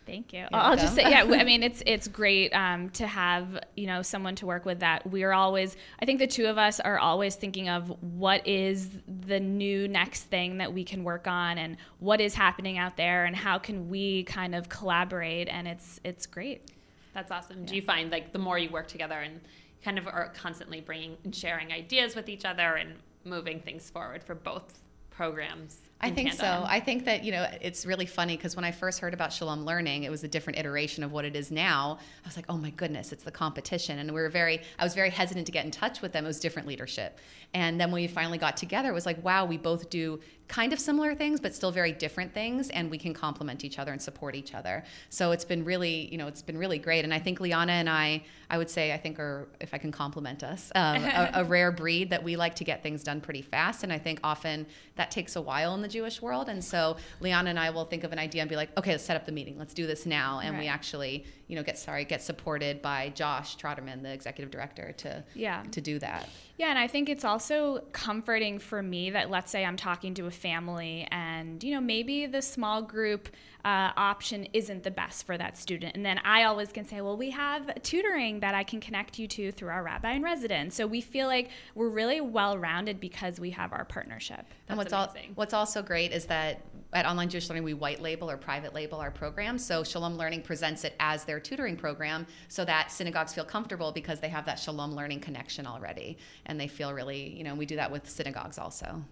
Thank 0.10 0.34
you. 0.34 0.48
I'll 0.52 0.76
just 0.76 0.96
say, 0.96 1.04
yeah. 1.04 1.22
I 1.24 1.44
mean, 1.44 1.62
it's 1.62 1.84
it's 1.86 2.08
great 2.08 2.52
um, 2.52 2.90
to 2.92 3.06
have 3.06 3.60
you 3.76 3.86
know 3.86 4.02
someone 4.02 4.36
to 4.36 4.48
work 4.48 4.66
with 4.66 4.80
that 4.80 5.06
we're 5.08 5.32
always. 5.32 5.78
I 6.02 6.06
think 6.06 6.20
the 6.20 6.28
two 6.28 6.48
of 6.48 6.58
us 6.58 6.80
are 6.80 6.98
always 6.98 7.36
thinking 7.36 7.70
of 7.70 7.96
what 8.02 8.48
is 8.48 8.90
the 9.28 9.40
new 9.40 9.88
next 9.88 10.24
thing 10.24 10.58
that 10.58 10.74
we 10.74 10.84
can 10.84 11.04
work 11.04 11.28
on, 11.28 11.60
and 11.60 11.78
what 12.00 12.22
is 12.22 12.34
happening 12.34 12.80
out 12.80 12.98
there, 12.98 13.26
and 13.26 13.36
how 13.36 13.60
can 13.60 13.90
we 13.90 14.24
kind 14.24 14.56
of 14.56 14.68
collaborate. 14.68 15.48
And 15.48 15.68
it's 15.68 16.00
it's 16.04 16.26
great. 16.26 16.68
That's 17.13 17.32
awesome. 17.32 17.62
Yeah. 17.62 17.66
Do 17.66 17.75
you 17.75 17.82
find 17.82 18.12
like 18.12 18.32
the 18.32 18.39
more 18.39 18.58
you 18.58 18.70
work 18.70 18.88
together 18.88 19.16
and 19.16 19.39
kind 19.84 19.98
of 19.98 20.08
are 20.08 20.32
constantly 20.36 20.82
bringing 20.82 21.18
and 21.24 21.36
sharing 21.36 21.72
ideas 21.72 22.16
with 22.16 22.30
each 22.30 22.46
other 22.46 22.75
and 22.75 22.94
moving 23.24 23.60
things 23.60 23.89
forward 23.89 24.24
for 24.24 24.36
both 24.36 24.80
programs? 25.10 25.80
I 26.01 26.12
think 26.12 26.30
tandem. 26.30 26.63
so. 26.63 26.66
I 26.66 26.80
think 26.80 27.04
that, 27.06 27.25
you 27.25 27.34
know, 27.34 27.46
it's 27.62 27.86
really 27.86 28.06
funny 28.06 28.38
because 28.38 28.56
when 28.56 28.63
I 28.63 28.72
first 28.72 29.00
heard 29.00 29.13
about 29.13 29.34
Shalom 29.34 29.66
Learning, 29.66 30.04
it 30.04 30.12
was 30.12 30.24
a 30.24 30.30
different 30.30 30.58
iteration 30.58 31.04
of 31.04 31.12
what 31.12 31.25
it 31.25 31.36
is 31.36 31.51
now. 31.51 32.00
I 32.24 32.28
was 32.28 32.38
like, 32.38 32.46
oh 32.48 32.56
my 32.56 32.70
goodness, 32.70 33.12
it's 33.12 33.25
the 33.25 33.32
competition. 33.32 34.00
And 34.00 34.13
we 34.13 34.22
were 34.22 34.30
very, 34.30 34.62
I 34.78 34.84
was 34.86 34.94
very 34.94 35.10
hesitant 35.10 35.46
to 35.48 35.51
get 35.51 35.66
in 35.66 35.72
touch 35.72 36.01
with 36.01 36.13
them. 36.13 36.24
It 36.24 36.28
was 36.28 36.39
different 36.39 36.70
leadership. 36.70 37.20
And 37.54 37.82
then 37.82 37.92
when 37.92 38.01
we 38.01 38.08
finally 38.08 38.38
got 38.38 38.56
together, 38.56 38.89
it 38.89 38.94
was 38.94 39.06
like, 39.06 39.22
wow, 39.22 39.44
we 39.44 39.58
both 39.58 39.89
do 39.89 40.22
kind 40.50 40.74
of 40.74 40.79
similar 40.79 41.13
things, 41.13 41.39
but 41.39 41.56
still 41.56 41.72
very 41.72 41.91
different 41.91 42.34
things. 42.34 42.70
And 42.72 42.89
we 42.89 42.98
can 42.98 43.13
complement 43.13 43.63
each 43.63 43.77
other 43.77 43.91
and 43.91 44.01
support 44.01 44.36
each 44.36 44.56
other. 44.56 44.84
So 45.10 45.32
it's 45.32 45.46
been 45.46 45.63
really, 45.63 46.10
you 46.12 46.18
know, 46.18 46.27
it's 46.27 46.41
been 46.41 46.58
really 46.58 46.79
great. 46.79 47.06
And 47.06 47.13
I 47.13 47.20
think 47.20 47.39
Liana 47.39 47.74
and 47.74 47.88
I, 47.88 48.24
I 48.50 48.58
would 48.58 48.70
say, 48.70 48.91
I 48.91 48.98
think 48.98 49.20
are, 49.20 49.48
if 49.62 49.75
I 49.75 49.77
can 49.77 49.91
compliment 49.91 50.44
us, 50.44 50.72
um, 50.74 51.03
a, 51.03 51.32
a 51.36 51.44
rare 51.44 51.72
breed 51.72 52.10
that 52.10 52.24
we 52.24 52.36
like 52.36 52.56
to 52.56 52.63
get 52.63 52.82
things 52.82 53.03
done 53.03 53.22
pretty 53.22 53.44
fast. 53.44 53.84
And 53.84 53.94
I 53.94 54.00
think 54.00 54.20
often 54.24 54.65
that 54.96 55.12
takes 55.12 55.36
a 55.36 55.41
while 55.41 55.75
in 55.75 55.84
the 55.84 55.88
Jewish 55.88 56.20
world. 56.20 56.50
And 56.50 56.63
so 56.63 56.98
Liana 57.20 57.51
and 57.51 57.60
I 57.60 57.70
will 57.70 57.86
think 57.86 58.03
of 58.03 58.12
an 58.12 58.20
idea 58.20 58.41
and 58.41 58.50
be 58.50 58.56
like, 58.56 58.75
okay, 58.75 58.91
let's 58.91 59.06
set 59.06 59.15
up 59.15 59.27
the 59.27 59.32
meeting. 59.32 59.58
Let's 59.58 59.75
do 59.75 59.86
this 59.86 60.08
now. 60.08 60.39
And 60.39 60.56
right. 60.56 60.63
we 60.63 60.68
actually, 60.68 61.25
you 61.48 61.56
know, 61.56 61.63
get 61.63 61.77
sorry, 61.77 62.06
get 62.06 62.24
supported 62.24 62.82
by 62.82 63.10
Josh 63.10 63.56
Troderman, 63.56 64.01
the 64.01 64.12
executive 64.12 64.51
director, 64.51 64.94
to 64.98 65.24
yeah. 65.36 65.63
to 65.72 65.79
do 65.79 66.00
that. 66.00 66.27
Yeah, 66.58 66.68
and 66.68 66.77
I 66.77 66.88
think 66.88 67.08
it's 67.08 67.24
also 67.24 67.84
comforting 67.94 68.60
for 68.60 68.84
me 68.84 69.12
that 69.12 69.29
let's 69.29 69.50
say 69.50 69.63
I'm 69.63 69.77
talking 69.77 70.13
to 70.15 70.25
a 70.25 70.32
family 70.39 71.08
and 71.12 71.63
you 71.63 71.74
know 71.74 71.81
maybe 71.81 72.25
the 72.25 72.41
small 72.41 72.81
group 72.81 73.29
uh, 73.65 73.91
option 73.98 74.48
isn't 74.53 74.84
the 74.84 74.91
best 74.91 75.25
for 75.25 75.38
that 75.38 75.58
student, 75.58 75.96
and 75.96 76.05
then 76.05 76.17
I 76.19 76.43
always 76.43 76.72
can 76.72 76.86
say, 76.86 77.01
well, 77.01 77.17
we 77.17 77.29
have 77.31 77.84
tutoring 77.84 78.39
that 78.39 78.55
I 78.55 78.63
can 78.63 78.79
connect 78.79 79.19
you 79.19 79.27
to 79.27 79.51
through 79.51 79.69
our 79.69 79.84
rabbi 79.84 80.13
in 80.13 80.24
residence. 80.24 80.75
So 80.75 80.88
we 80.88 81.01
feel 81.01 81.27
like 81.27 81.50
we're 81.75 81.89
really 81.89 82.22
well 82.22 82.58
rounded 82.58 83.00
because 83.00 83.39
we 83.39 83.50
have 83.51 83.74
our 83.74 83.84
partnership. 83.84 84.46
That's 84.67 84.69
and 84.69 84.77
what's. 84.77 84.93
Al- 84.93 85.13
what's 85.36 85.53
also 85.53 85.81
great 85.81 86.13
is 86.13 86.25
that 86.25 86.62
at 86.93 87.05
Online 87.05 87.29
Jewish 87.29 87.50
Learning, 87.50 87.63
we 87.63 87.74
white 87.74 88.01
label 88.01 88.31
or 88.31 88.38
private 88.38 88.74
label 88.74 89.00
our 89.00 89.12
program. 89.12 89.58
So 89.58 89.84
Shalom 89.84 90.17
Learning 90.17 90.41
presents 90.41 90.84
it 90.84 90.96
as 91.00 91.24
their 91.24 91.39
tutoring 91.39 91.75
program 91.75 92.25
so 92.48 92.65
that 92.65 92.91
synagogues 92.91 93.34
feel 93.34 93.46
comfortable 93.46 93.91
because 93.91 94.19
they 94.19 94.29
have 94.29 94.46
that 94.46 94.58
Shalom 94.58 94.96
Learning 94.96 95.19
connection 95.19 95.67
already. 95.67 96.17
And 96.46 96.60
they 96.60 96.67
feel 96.67 96.93
really, 96.93 97.29
you 97.38 97.43
know, 97.43 97.53
we 97.53 97.65
do 97.65 97.75
that 97.75 97.91
with 97.91 98.10
synagogues 98.10 98.58
also. 98.58 99.03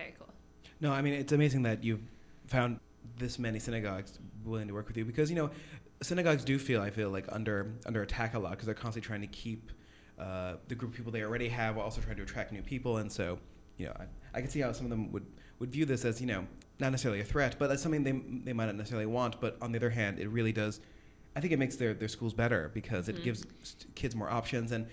Very 0.00 0.14
cool. 0.18 0.28
No, 0.80 0.92
I 0.92 1.02
mean, 1.02 1.14
it's 1.14 1.32
amazing 1.32 1.62
that 1.64 1.84
you've 1.84 2.00
found 2.46 2.80
this 3.18 3.38
many 3.38 3.58
synagogues 3.58 4.18
willing 4.44 4.68
to 4.68 4.74
work 4.74 4.88
with 4.88 4.96
you 4.96 5.04
because, 5.04 5.30
you 5.30 5.36
know, 5.36 5.50
synagogues 6.02 6.44
do 6.44 6.58
feel, 6.58 6.80
I 6.80 6.90
feel 6.90 7.10
like, 7.10 7.26
under, 7.30 7.72
under 7.86 8.02
attack 8.02 8.34
a 8.34 8.38
lot 8.38 8.52
because 8.52 8.66
they're 8.66 8.74
constantly 8.74 9.06
trying 9.06 9.20
to 9.20 9.26
keep 9.26 9.70
uh, 10.18 10.54
the 10.68 10.74
group 10.74 10.92
of 10.92 10.96
people 10.96 11.12
they 11.12 11.22
already 11.22 11.48
have 11.48 11.76
while 11.76 11.84
also 11.84 12.00
trying 12.00 12.16
to 12.16 12.22
attract 12.22 12.52
new 12.52 12.62
people. 12.62 12.98
And 12.98 13.10
so, 13.10 13.38
you 13.76 13.86
know, 13.86 13.92
I, 13.98 14.38
I 14.38 14.40
can 14.40 14.50
see 14.50 14.60
how 14.60 14.72
some 14.72 14.86
of 14.86 14.90
them 14.90 15.12
would 15.12 15.26
would 15.58 15.70
view 15.70 15.84
this 15.84 16.06
as 16.06 16.20
you 16.20 16.26
know 16.26 16.46
not 16.78 16.90
necessarily 16.90 17.20
a 17.20 17.24
threat, 17.24 17.56
but 17.58 17.70
as 17.70 17.82
something 17.82 18.02
they 18.02 18.12
they 18.44 18.52
might 18.52 18.66
not 18.66 18.76
necessarily 18.76 19.06
want. 19.06 19.40
But 19.40 19.56
on 19.60 19.72
the 19.72 19.78
other 19.78 19.90
hand, 19.90 20.18
it 20.18 20.28
really 20.28 20.52
does 20.52 20.80
I 21.36 21.40
think 21.40 21.52
it 21.52 21.58
makes 21.58 21.76
their, 21.76 21.94
their 21.94 22.08
schools 22.08 22.34
better 22.34 22.70
because 22.74 23.08
it 23.08 23.22
gives 23.22 23.44
kids 23.94 24.14
more 24.16 24.28
options 24.28 24.72
and 24.72 24.86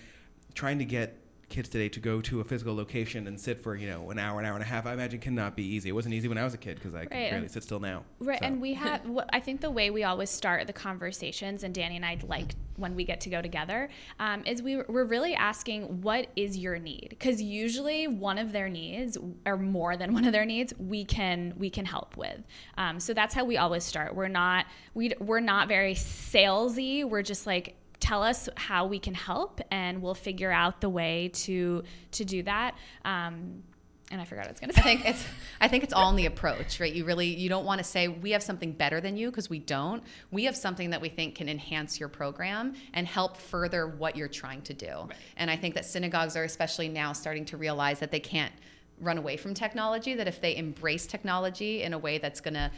trying 0.54 0.80
to 0.80 0.86
get 0.86 1.18
kids 1.50 1.70
today 1.70 1.88
to 1.89 2.00
go 2.00 2.20
to 2.22 2.42
a 2.42 2.44
physical 2.44 2.75
location 2.75 3.25
and 3.27 3.39
sit 3.39 3.62
for 3.62 3.75
you 3.75 3.89
know 3.89 4.10
an 4.12 4.20
hour, 4.20 4.39
an 4.39 4.46
hour 4.46 4.54
and 4.54 4.63
a 4.63 4.66
half. 4.68 4.86
I 4.86 4.94
imagine 4.94 5.20
cannot 5.20 5.56
be 5.56 5.63
easy. 5.63 5.89
It 5.89 5.94
wasn't 5.94 6.13
easy 6.13 6.27
when 6.27 6.38
I 6.38 6.44
was 6.44 6.54
a 6.54 6.58
kid 6.58 6.75
because 6.75 6.94
I 6.94 7.00
Right, 7.00 7.10
barely 7.32 7.48
sit 7.48 7.63
still 7.63 7.80
now. 7.80 8.04
Right, 8.20 8.39
So- 8.39 8.46
and 8.46 8.62
we 8.62 8.74
have. 8.74 9.01
I 9.32 9.39
think 9.39 9.62
the 9.62 9.72
way 9.72 9.89
we 9.89 10.04
always 10.04 10.30
start 10.30 10.68
the 10.68 10.74
conversations, 10.74 11.63
and 11.63 11.74
Danny 11.74 11.96
and 11.96 12.06
I 12.06 12.18
like 12.27 12.56
when 12.75 12.96
we 12.96 13.04
get 13.06 13.22
to 13.22 13.30
go 13.30 13.42
together, 13.42 13.89
um, 14.20 14.44
is 14.46 14.62
we 14.62 14.77
we're 14.77 15.06
really 15.06 15.34
asking 15.34 16.01
what 16.01 16.27
is 16.36 16.58
your 16.58 16.77
need? 16.77 17.08
Because 17.10 17.42
usually 17.42 18.08
one 18.08 18.38
of 18.38 18.51
their 18.51 18.70
needs, 18.70 19.18
or 19.46 19.58
more 19.58 19.96
than 19.98 20.13
one 20.13 20.25
of 20.25 20.34
their 20.34 20.46
needs, 20.46 20.74
we 20.77 21.06
can 21.06 21.54
we 21.58 21.70
can 21.70 21.86
help 21.86 22.18
with. 22.18 22.42
Um, 22.77 23.00
so 23.00 23.13
that's 23.13 23.34
how 23.34 23.46
we 23.46 23.58
always 23.58 23.84
start. 23.84 24.16
We're 24.16 24.27
not 24.27 24.66
we 24.94 25.13
we're 25.20 25.39
not 25.39 25.68
very 25.70 25.94
salesy. 25.94 27.04
We're 27.06 27.24
just 27.24 27.48
like 27.48 27.75
tell 28.00 28.24
us 28.24 28.50
how 28.56 28.86
we 28.86 29.00
can 29.00 29.13
help 29.13 29.62
and 29.72 30.01
we'll 30.01 30.13
figure 30.13 30.51
out 30.51 30.82
the 30.82 30.89
way 30.89 31.30
to 31.34 31.84
to 32.12 32.25
do 32.25 32.44
that 32.44 32.75
um, 33.06 33.63
and 34.12 34.22
i 34.22 34.24
forgot 34.24 34.42
what 34.42 34.48
i 34.48 34.51
was 34.51 34.60
going 34.60 34.70
to 34.70 34.75
say. 34.75 34.82
I 34.82 34.84
think 34.84 35.06
it's 35.10 35.25
I 35.60 35.68
think 35.68 35.84
it's 35.84 35.94
all 35.94 36.10
in 36.10 36.16
the 36.16 36.27
approach, 36.27 36.80
right? 36.80 36.94
You 36.94 37.06
really 37.06 37.27
you 37.27 37.50
don't 37.50 37.66
want 37.66 37.80
to 37.80 37.84
say 37.84 38.08
we 38.08 38.32
have 38.32 38.44
something 38.44 38.72
better 38.72 39.01
than 39.01 39.18
you 39.18 39.30
because 39.30 39.50
we 39.50 39.60
don't. 39.60 40.04
We 40.32 40.44
have 40.46 40.56
something 40.56 40.92
that 40.92 41.01
we 41.01 41.10
think 41.10 41.36
can 41.36 41.50
enhance 41.50 42.00
your 42.00 42.10
program 42.10 42.75
and 42.94 43.08
help 43.08 43.38
further 43.38 43.88
what 43.88 44.16
you're 44.16 44.27
trying 44.27 44.62
to 44.63 44.74
do. 44.74 45.10
And 45.36 45.50
I 45.50 45.56
think 45.56 45.75
that 45.75 45.86
synagogues 45.86 46.36
are 46.36 46.44
especially 46.44 46.89
now 46.89 47.13
starting 47.13 47.46
to 47.46 47.58
realize 47.58 48.00
that 48.00 48.12
they 48.12 48.20
can't 48.20 48.54
run 49.00 49.18
away 49.18 49.38
from 49.38 49.54
technology 49.54 50.16
that 50.16 50.27
if 50.27 50.42
they 50.42 50.56
embrace 50.56 51.06
technology 51.06 51.84
in 51.84 51.94
a 51.94 51.98
way 51.98 52.18
that's 52.18 52.42
going 52.42 52.56
to 52.56 52.72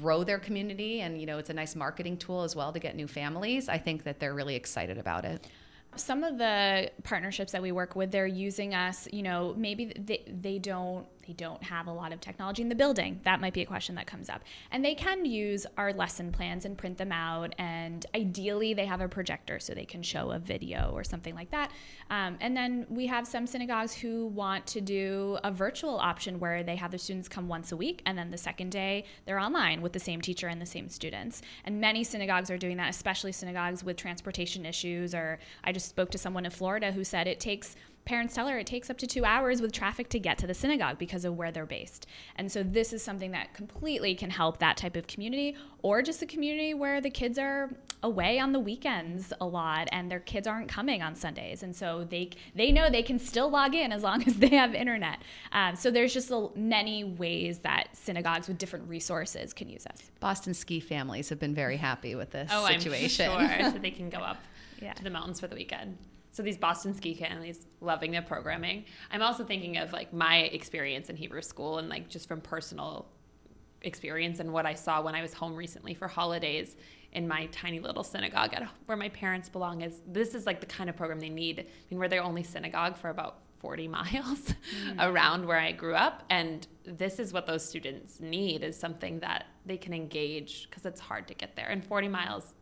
grow 0.00 0.24
their 0.24 0.38
community 0.38 1.00
and 1.00 1.20
you 1.20 1.26
know 1.26 1.38
it's 1.38 1.50
a 1.50 1.54
nice 1.54 1.74
marketing 1.74 2.16
tool 2.16 2.42
as 2.42 2.56
well 2.56 2.72
to 2.72 2.78
get 2.78 2.96
new 2.96 3.06
families 3.06 3.68
i 3.68 3.76
think 3.78 4.04
that 4.04 4.18
they're 4.20 4.34
really 4.34 4.54
excited 4.54 4.98
about 4.98 5.24
it. 5.24 5.46
Some 5.94 6.24
of 6.24 6.38
the 6.38 6.90
partnerships 7.02 7.52
that 7.52 7.60
we 7.60 7.70
work 7.70 7.94
with 7.94 8.10
they're 8.10 8.26
using 8.26 8.74
us 8.74 9.06
you 9.12 9.22
know 9.22 9.54
maybe 9.56 9.92
they, 9.94 10.24
they 10.26 10.58
don't 10.58 11.06
they 11.26 11.32
don't 11.32 11.62
have 11.62 11.86
a 11.86 11.92
lot 11.92 12.12
of 12.12 12.20
technology 12.20 12.62
in 12.62 12.68
the 12.68 12.74
building. 12.74 13.20
That 13.24 13.40
might 13.40 13.52
be 13.52 13.62
a 13.62 13.66
question 13.66 13.94
that 13.96 14.06
comes 14.06 14.28
up. 14.28 14.42
And 14.70 14.84
they 14.84 14.94
can 14.94 15.24
use 15.24 15.66
our 15.76 15.92
lesson 15.92 16.32
plans 16.32 16.64
and 16.64 16.78
print 16.78 16.98
them 16.98 17.12
out 17.12 17.54
and 17.58 18.06
ideally 18.14 18.74
they 18.74 18.86
have 18.86 19.00
a 19.00 19.08
projector 19.08 19.58
so 19.58 19.74
they 19.74 19.84
can 19.84 20.02
show 20.02 20.30
a 20.30 20.38
video 20.38 20.92
or 20.94 21.04
something 21.04 21.34
like 21.34 21.50
that. 21.50 21.70
Um, 22.10 22.38
and 22.40 22.56
then 22.56 22.86
we 22.88 23.06
have 23.06 23.26
some 23.26 23.46
synagogues 23.46 23.94
who 23.94 24.26
want 24.28 24.66
to 24.68 24.80
do 24.80 25.38
a 25.44 25.50
virtual 25.50 25.98
option 25.98 26.38
where 26.38 26.62
they 26.62 26.76
have 26.76 26.90
the 26.90 26.98
students 26.98 27.28
come 27.28 27.48
once 27.48 27.72
a 27.72 27.76
week 27.76 28.02
and 28.06 28.16
then 28.16 28.30
the 28.30 28.38
second 28.38 28.70
day 28.70 29.04
they're 29.26 29.40
online 29.40 29.82
with 29.82 29.92
the 29.92 30.00
same 30.00 30.20
teacher 30.20 30.48
and 30.48 30.60
the 30.60 30.66
same 30.66 30.88
students. 30.88 31.42
And 31.64 31.80
many 31.80 32.04
synagogues 32.04 32.50
are 32.50 32.58
doing 32.58 32.76
that 32.76 32.92
especially 32.92 33.32
synagogues 33.32 33.82
with 33.82 33.96
transportation 33.96 34.66
issues 34.66 35.14
or 35.14 35.38
i 35.64 35.72
just 35.72 35.88
spoke 35.88 36.10
to 36.10 36.18
someone 36.18 36.44
in 36.44 36.50
florida 36.50 36.92
who 36.92 37.04
said 37.04 37.26
it 37.26 37.40
takes 37.40 37.74
parents 38.04 38.34
tell 38.34 38.48
her 38.48 38.58
it 38.58 38.66
takes 38.66 38.90
up 38.90 38.98
to 38.98 39.06
two 39.06 39.24
hours 39.24 39.60
with 39.62 39.72
traffic 39.72 40.08
to 40.10 40.18
get 40.18 40.36
to 40.38 40.46
the 40.46 40.54
synagogue 40.54 40.98
because 40.98 41.24
of 41.24 41.36
where 41.36 41.52
they're 41.52 41.64
based. 41.66 42.06
And 42.36 42.50
so 42.50 42.62
this 42.62 42.92
is 42.92 43.02
something 43.02 43.30
that 43.30 43.54
completely 43.54 44.14
can 44.14 44.30
help 44.30 44.58
that 44.58 44.76
type 44.76 44.96
of 44.96 45.06
community 45.06 45.56
or 45.82 46.02
just 46.02 46.20
a 46.22 46.26
community 46.26 46.74
where 46.74 47.00
the 47.00 47.10
kids 47.10 47.38
are 47.38 47.70
away 48.02 48.40
on 48.40 48.50
the 48.52 48.58
weekends 48.58 49.32
a 49.40 49.46
lot 49.46 49.88
and 49.92 50.10
their 50.10 50.18
kids 50.18 50.48
aren't 50.48 50.68
coming 50.68 51.00
on 51.02 51.14
Sundays. 51.14 51.62
And 51.62 51.74
so 51.76 52.04
they 52.08 52.30
they 52.56 52.72
know 52.72 52.90
they 52.90 53.02
can 53.04 53.18
still 53.20 53.48
log 53.48 53.74
in 53.74 53.92
as 53.92 54.02
long 54.02 54.22
as 54.26 54.34
they 54.34 54.48
have 54.48 54.74
internet. 54.74 55.20
Um, 55.52 55.76
so 55.76 55.90
there's 55.90 56.12
just 56.12 56.30
a, 56.32 56.48
many 56.56 57.04
ways 57.04 57.58
that 57.60 57.88
synagogues 57.96 58.48
with 58.48 58.58
different 58.58 58.88
resources 58.88 59.52
can 59.52 59.68
use 59.68 59.86
us. 59.86 60.10
boston 60.18 60.54
ski 60.54 60.80
families 60.80 61.28
have 61.28 61.38
been 61.38 61.54
very 61.54 61.76
happy 61.76 62.14
with 62.16 62.30
this 62.30 62.50
Oh, 62.52 62.66
situation 62.66 63.30
I'm 63.30 63.60
sure. 63.60 63.70
so 63.72 63.78
they 63.82 63.90
can 63.92 64.10
go 64.10 64.18
up 64.18 64.38
Yeah. 64.80 64.94
to 64.94 65.04
the 65.04 65.10
mountains 65.10 65.38
for 65.38 65.46
the 65.46 65.54
weekend. 65.54 65.96
So 66.32 66.42
these 66.42 66.56
Boston 66.56 66.94
ski 66.94 67.14
families 67.14 67.66
loving 67.80 68.12
the 68.12 68.22
programming. 68.22 68.86
I'm 69.10 69.22
also 69.22 69.44
thinking 69.44 69.76
of 69.76 69.92
like 69.92 70.12
my 70.12 70.38
experience 70.38 71.10
in 71.10 71.16
Hebrew 71.16 71.42
school 71.42 71.78
and 71.78 71.88
like 71.88 72.08
just 72.08 72.26
from 72.26 72.40
personal 72.40 73.06
experience 73.82 74.40
and 74.40 74.52
what 74.52 74.64
I 74.64 74.74
saw 74.74 75.02
when 75.02 75.14
I 75.14 75.20
was 75.22 75.34
home 75.34 75.54
recently 75.54 75.92
for 75.92 76.08
holidays 76.08 76.76
in 77.12 77.28
my 77.28 77.46
tiny 77.46 77.80
little 77.80 78.02
synagogue 78.02 78.54
at, 78.54 78.66
where 78.86 78.96
my 78.96 79.10
parents 79.10 79.50
belong 79.50 79.82
is 79.82 80.00
this 80.06 80.34
is 80.34 80.46
like 80.46 80.60
the 80.60 80.66
kind 80.66 80.88
of 80.88 80.96
program 80.96 81.20
they 81.20 81.28
need. 81.28 81.60
I 81.60 81.64
mean, 81.90 82.00
we're 82.00 82.08
their 82.08 82.22
only 82.22 82.42
synagogue 82.42 82.96
for 82.96 83.10
about 83.10 83.40
40 83.58 83.88
miles 83.88 84.54
mm. 84.86 84.96
around 84.98 85.46
where 85.46 85.58
I 85.58 85.72
grew 85.72 85.94
up 85.94 86.24
and 86.30 86.66
this 86.84 87.18
is 87.18 87.32
what 87.32 87.46
those 87.46 87.64
students 87.64 88.20
need 88.20 88.62
is 88.62 88.78
something 88.78 89.20
that 89.20 89.46
they 89.66 89.76
can 89.76 89.92
engage 89.92 90.68
because 90.68 90.86
it's 90.86 91.00
hard 91.00 91.28
to 91.28 91.34
get 91.34 91.54
there 91.56 91.68
and 91.68 91.84
40 91.84 92.08
miles 92.08 92.54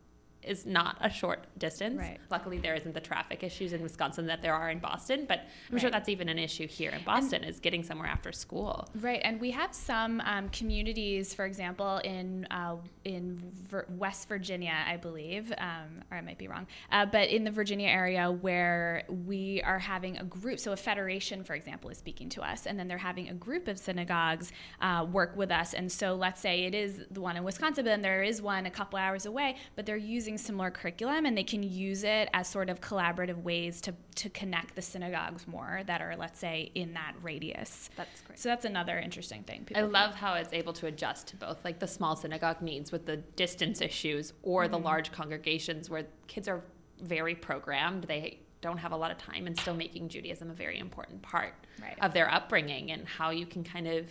is 0.42 0.66
not 0.66 0.96
a 1.00 1.10
short 1.10 1.44
distance. 1.58 1.98
Right. 1.98 2.18
Luckily, 2.30 2.58
there 2.58 2.74
isn't 2.74 2.94
the 2.94 3.00
traffic 3.00 3.42
issues 3.42 3.72
in 3.72 3.82
Wisconsin 3.82 4.26
that 4.26 4.42
there 4.42 4.54
are 4.54 4.70
in 4.70 4.78
Boston, 4.78 5.26
but 5.28 5.40
I'm 5.70 5.78
sure 5.78 5.90
that's 5.90 6.08
even 6.08 6.28
an 6.28 6.38
issue 6.38 6.66
here 6.66 6.90
in 6.90 7.02
Boston 7.04 7.44
is 7.44 7.60
getting 7.60 7.82
somewhere 7.82 8.08
after 8.08 8.32
school. 8.32 8.88
Right, 9.00 9.20
and 9.22 9.40
we 9.40 9.50
have 9.50 9.74
some 9.74 10.20
um, 10.24 10.48
communities, 10.48 11.34
for 11.34 11.44
example, 11.44 11.98
in 11.98 12.46
uh, 12.50 12.76
in 13.04 13.40
Vir- 13.68 13.86
West 13.90 14.28
Virginia, 14.28 14.74
I 14.86 14.96
believe, 14.96 15.52
um, 15.58 16.02
or 16.10 16.16
I 16.16 16.20
might 16.20 16.38
be 16.38 16.48
wrong, 16.48 16.66
uh, 16.92 17.06
but 17.06 17.28
in 17.28 17.44
the 17.44 17.50
Virginia 17.50 17.88
area 17.88 18.30
where 18.30 19.04
we 19.26 19.62
are 19.62 19.78
having 19.78 20.16
a 20.18 20.24
group. 20.24 20.58
So 20.58 20.72
a 20.72 20.76
federation, 20.76 21.44
for 21.44 21.54
example, 21.54 21.90
is 21.90 21.98
speaking 21.98 22.28
to 22.30 22.42
us, 22.42 22.66
and 22.66 22.78
then 22.78 22.88
they're 22.88 22.98
having 22.98 23.28
a 23.28 23.34
group 23.34 23.68
of 23.68 23.78
synagogues 23.78 24.52
uh, 24.80 25.06
work 25.10 25.36
with 25.36 25.50
us. 25.50 25.74
And 25.74 25.90
so 25.90 26.14
let's 26.14 26.40
say 26.40 26.64
it 26.64 26.74
is 26.74 27.02
the 27.10 27.20
one 27.20 27.36
in 27.36 27.44
Wisconsin, 27.44 27.84
but 27.84 27.90
then 27.90 28.02
there 28.02 28.22
is 28.22 28.40
one 28.40 28.66
a 28.66 28.70
couple 28.70 28.98
hours 28.98 29.26
away, 29.26 29.56
but 29.76 29.86
they're 29.86 29.96
using 29.96 30.29
similar 30.38 30.70
curriculum, 30.70 31.26
and 31.26 31.36
they 31.36 31.44
can 31.44 31.62
use 31.62 32.04
it 32.04 32.28
as 32.34 32.48
sort 32.48 32.68
of 32.70 32.80
collaborative 32.80 33.42
ways 33.42 33.80
to 33.82 33.94
to 34.16 34.28
connect 34.30 34.74
the 34.76 34.82
synagogues 34.82 35.46
more 35.48 35.80
that 35.86 36.02
are, 36.02 36.14
let's 36.16 36.38
say, 36.38 36.70
in 36.74 36.92
that 36.94 37.14
radius. 37.22 37.88
That's 37.96 38.20
great. 38.20 38.38
So 38.38 38.48
that's 38.50 38.64
another 38.66 38.98
interesting 38.98 39.42
thing. 39.44 39.66
I 39.74 39.80
love 39.82 40.14
how 40.14 40.34
it's 40.34 40.52
able 40.52 40.72
to 40.74 40.86
adjust 40.86 41.28
to 41.28 41.36
both 41.36 41.64
like 41.64 41.78
the 41.78 41.86
small 41.88 42.16
synagogue 42.16 42.60
needs 42.60 42.92
with 42.92 43.06
the 43.06 43.16
distance 43.16 43.80
issues 43.80 44.32
or 44.42 44.64
Mm-hmm. 44.64 44.72
the 44.72 44.78
large 44.78 45.12
congregations 45.12 45.88
where 45.88 46.04
kids 46.26 46.48
are 46.48 46.60
very 47.00 47.34
programmed. 47.34 48.04
They 48.04 48.38
don't 48.60 48.76
have 48.78 48.92
a 48.92 48.96
lot 48.96 49.10
of 49.10 49.16
time 49.16 49.46
and 49.46 49.58
still 49.58 49.72
making 49.74 50.10
Judaism 50.10 50.50
a 50.50 50.54
very 50.54 50.78
important 50.78 51.22
part 51.22 51.54
Right. 51.80 51.96
of 52.02 52.12
their 52.12 52.30
upbringing 52.30 52.90
and 52.92 53.08
how 53.08 53.30
you 53.30 53.46
can 53.46 53.64
kind 53.64 53.86
of 53.88 54.06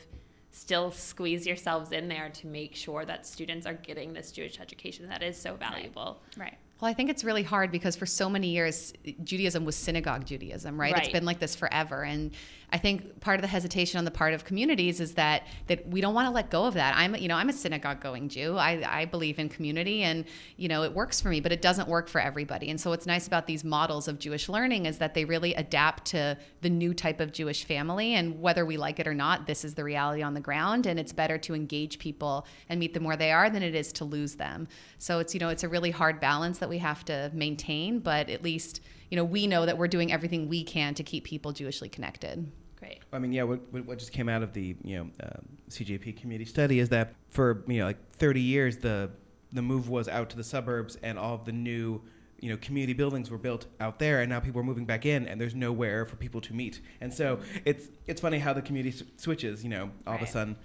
still 0.52 0.92
squeeze 0.92 1.46
yourselves 1.46 1.92
in 1.92 2.08
there 2.08 2.30
to 2.30 2.48
make 2.48 2.76
sure 2.76 3.06
that 3.06 3.26
students 3.26 3.66
are 3.66 3.74
getting 3.74 4.14
this 4.14 4.32
Jewish 4.32 4.60
education 4.60 5.08
that 5.10 5.22
is 5.24 5.38
so 5.38 5.56
valuable. 5.56 6.22
right. 6.38 6.58
Well, 6.82 6.90
I 6.90 6.94
think 6.94 7.10
it's 7.10 7.26
really 7.26 7.44
hard 7.44 7.72
because 7.72 7.98
for 7.98 8.06
so 8.06 8.30
many 8.30 8.48
years, 8.48 8.94
Judaism 9.26 9.66
was 9.66 9.76
synagogue 9.76 10.26
Judaism, 10.26 10.80
right? 10.80 10.98
It's 10.98 11.10
been 11.10 11.26
like 11.26 11.40
this 11.40 11.54
forever. 11.54 12.04
And 12.06 12.32
I 12.72 12.78
think 12.78 13.20
part 13.20 13.36
of 13.36 13.42
the 13.42 13.48
hesitation 13.48 13.98
on 13.98 14.06
the 14.06 14.12
part 14.12 14.34
of 14.34 14.46
communities 14.46 15.00
is 15.00 15.16
that 15.16 15.48
that 15.68 15.88
we 15.88 16.02
don't 16.02 16.14
want 16.14 16.28
to 16.28 16.32
let 16.32 16.50
go 16.50 16.66
of 16.66 16.76
that. 16.76 16.96
I'm, 16.96 17.16
you 17.16 17.28
know, 17.28 17.36
I'm 17.36 17.50
a 17.50 17.54
synagogue 17.54 18.00
going 18.00 18.30
Jew. 18.30 18.58
I, 18.58 19.02
I 19.02 19.06
believe 19.06 19.40
in 19.40 19.50
community 19.50 20.04
and, 20.04 20.26
you 20.58 20.68
know, 20.68 20.84
it 20.84 20.94
works 20.94 21.20
for 21.20 21.30
me, 21.30 21.40
but 21.40 21.52
it 21.52 21.62
doesn't 21.62 21.88
work 21.88 22.08
for 22.08 22.22
everybody. 22.22 22.70
And 22.70 22.80
so 22.80 22.92
what's 22.92 23.08
nice 23.08 23.28
about 23.28 23.48
these 23.48 23.64
models 23.64 24.08
of 24.08 24.20
Jewish 24.20 24.50
learning 24.50 24.86
is 24.86 25.00
that 25.00 25.14
they 25.14 25.26
really 25.26 25.56
adapt 25.56 26.06
to 26.06 26.38
the 26.62 26.70
new 26.70 26.94
type 26.94 27.20
of 27.20 27.32
Jewish 27.32 27.64
family. 27.64 28.14
And 28.14 28.40
whether 28.42 28.66
we 28.66 28.78
like 28.78 29.00
it 29.00 29.08
or 29.08 29.16
not, 29.16 29.48
this 29.48 29.66
is 29.66 29.74
the 29.74 29.84
reality 29.84 30.22
on 30.22 30.34
the 30.34 30.40
ground. 30.40 30.86
And 30.86 31.00
it's 31.00 31.12
better 31.12 31.38
to 31.40 31.56
engage 31.56 31.98
people 31.98 32.46
and 32.70 32.80
meet 32.80 32.94
them 32.94 33.04
where 33.04 33.18
they 33.18 33.32
are 33.32 33.50
than 33.50 33.64
it 33.64 33.74
is 33.76 33.92
to 33.94 34.06
lose 34.06 34.36
them. 34.36 34.68
So 35.00 35.20
it's, 35.20 35.34
you 35.34 35.40
know, 35.40 35.50
it's 35.50 35.64
a 35.64 35.70
really 35.70 35.92
hard 35.92 36.20
balance 36.20 36.60
that 36.60 36.70
we 36.70 36.78
have 36.78 37.04
to 37.06 37.32
maintain, 37.34 38.00
but 38.00 38.30
at 38.30 38.44
least, 38.44 38.82
you 39.10 39.16
know, 39.16 39.24
we 39.24 39.48
know 39.48 39.66
that 39.66 39.78
we're 39.78 39.88
doing 39.88 40.12
everything 40.12 40.48
we 40.48 40.64
can 40.64 40.94
to 40.96 41.04
keep 41.04 41.24
people 41.24 41.52
Jewishly 41.52 41.92
connected. 41.92 42.50
Great. 42.78 43.00
I 43.12 43.20
mean, 43.20 43.34
yeah, 43.34 43.44
what, 43.44 43.60
what 43.72 43.86
what 43.86 44.00
just 44.00 44.14
came 44.14 44.30
out 44.30 44.42
of 44.44 44.54
the 44.54 44.76
you 44.84 44.98
know 44.98 45.04
um, 45.24 45.46
CJP 45.70 46.20
community 46.20 46.50
study 46.50 46.80
is 46.80 46.90
that 46.90 47.14
for 47.30 47.64
you 47.68 47.80
know 47.80 47.86
like 47.86 48.00
30 48.14 48.42
years 48.42 48.78
the 48.78 49.10
the 49.52 49.62
move 49.62 49.90
was 49.90 50.08
out 50.08 50.30
to 50.30 50.38
the 50.38 50.44
suburbs 50.44 50.98
and 51.04 51.18
all 51.18 51.34
of 51.34 51.46
the 51.46 51.52
new 51.52 52.02
you 52.40 52.50
know 52.50 52.58
community 52.58 52.94
buildings 52.94 53.30
were 53.30 53.38
built 53.38 53.66
out 53.80 54.00
there 54.00 54.22
and 54.22 54.30
now 54.30 54.40
people 54.40 54.62
are 54.62 54.64
moving 54.64 54.86
back 54.86 55.06
in 55.06 55.28
and 55.28 55.42
there's 55.42 55.56
nowhere 55.56 56.06
for 56.06 56.16
people 56.16 56.40
to 56.40 56.54
meet 56.54 56.80
and 57.02 57.14
so 57.14 57.40
it's 57.66 57.88
it's 58.08 58.22
funny 58.22 58.40
how 58.40 58.54
the 58.54 58.62
community 58.62 58.96
s- 58.96 59.04
switches 59.18 59.64
you 59.64 59.70
know 59.70 59.90
all 60.08 60.16
of 60.16 60.22
a 60.22 60.28
sudden 60.28 60.56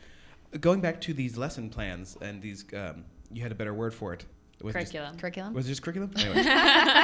going 0.60 0.80
back 0.80 1.00
to 1.00 1.12
these 1.12 1.36
lesson 1.36 1.68
plans 1.68 2.16
and 2.20 2.40
these 2.42 2.64
um, 2.74 3.04
you 3.32 3.42
had 3.42 3.50
a 3.50 3.54
better 3.54 3.74
word 3.74 3.92
for 3.92 4.12
it 4.12 4.24
was 4.64 4.74
it 4.74 4.80
just- 4.80 4.92
Curriculum. 4.92 5.18
Curriculum? 5.18 5.54
was 5.54 5.66
it 5.66 5.68
just 5.70 5.82
curriculum 5.82 6.10
anyway 6.18 6.42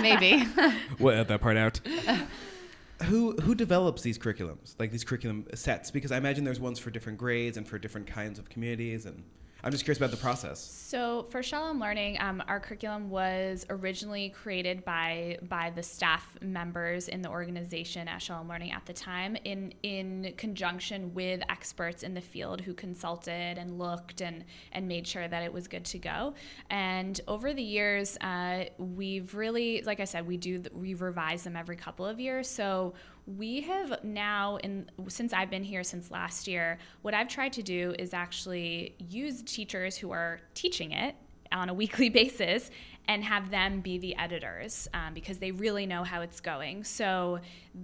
Maybe. 0.03 0.49
we'll 0.99 1.15
edit 1.15 1.29
that 1.29 1.41
part 1.41 1.57
out. 1.57 1.81
who 3.05 3.33
who 3.37 3.55
develops 3.55 4.03
these 4.03 4.19
curriculums, 4.19 4.75
like 4.79 4.91
these 4.91 5.05
curriculum 5.05 5.47
sets? 5.55 5.91
Because 5.91 6.13
I 6.13 6.17
imagine 6.19 6.45
there's 6.45 6.61
ones 6.61 6.79
for 6.79 6.91
different 6.91 7.19
grades 7.19 7.57
and 7.57 7.67
for 7.67 7.79
different 7.79 8.07
kinds 8.07 8.39
of 8.39 8.49
communities. 8.51 9.07
And 9.07 9.23
I'm 9.63 9.73
just 9.73 9.85
curious 9.85 9.99
about 9.99 10.11
the 10.11 10.17
process. 10.17 10.61
So 10.61 11.27
for 11.31 11.43
Shalom 11.43 11.79
Learning, 11.79 12.17
um, 12.21 12.43
our 12.49 12.59
curriculum 12.59 13.11
was 13.11 13.67
originally 13.69 14.31
created 14.31 14.85
by 14.85 15.39
by 15.49 15.71
the 15.75 15.83
staff 15.83 16.37
members 16.41 17.09
in 17.09 17.23
the 17.23 17.29
organization 17.29 18.09
at 18.09 18.23
Shalom 18.23 18.49
Learning 18.49 18.73
at 18.73 18.87
the 18.87 18.93
time, 18.93 19.37
in 19.45 19.73
in 19.83 20.35
conjunction 20.37 21.13
with 21.15 21.43
experts 21.49 22.03
in 22.03 22.15
the 22.15 22.21
field 22.21 22.61
who 22.61 22.75
consulted 22.75 23.59
and 23.59 23.79
looked 23.79 24.21
and 24.21 24.45
and 24.73 24.89
made 24.89 25.07
sure 25.07 25.29
that 25.29 25.43
it 25.43 25.53
was 25.53 25.69
good 25.69 25.85
to 25.87 25.99
go. 25.99 26.35
And 26.71 27.21
over 27.29 27.53
the 27.53 27.63
years, 27.63 28.17
uh, 28.19 28.65
we've 28.79 29.35
really, 29.35 29.83
like 29.83 30.01
I 30.01 30.05
said, 30.05 30.27
we 30.27 30.37
do 30.37 30.63
we 30.73 30.95
revise 30.95 31.45
them 31.45 31.57
every 31.57 31.77
couple 31.77 32.07
of 32.07 32.19
years. 32.19 32.49
So 32.49 32.95
we 33.37 33.61
have 33.63 34.03
now 34.03 34.57
in 34.57 34.91
since 35.09 35.33
I've 35.33 35.51
been 35.51 35.65
here 35.65 35.85
since 35.85 36.11
last 36.11 36.49
year, 36.49 36.79
what 37.03 37.15
I've 37.15 37.29
tried 37.29 37.53
to 37.55 37.63
do 37.63 37.95
is 37.99 38.15
actually 38.15 38.95
use 38.99 39.43
teachers 39.43 39.97
who 39.97 40.11
are 40.11 40.41
teaching 40.55 40.93
it 40.93 41.15
on 41.53 41.69
a 41.69 41.75
weekly 41.83 42.09
basis 42.09 42.71
and 43.09 43.25
have 43.25 43.51
them 43.51 43.81
be 43.81 43.99
the 43.99 44.15
editors 44.17 44.87
um, 44.95 45.13
because 45.15 45.39
they 45.39 45.51
really 45.51 45.85
know 45.85 46.05
how 46.05 46.21
it's 46.21 46.41
going. 46.41 46.85
So 46.85 47.41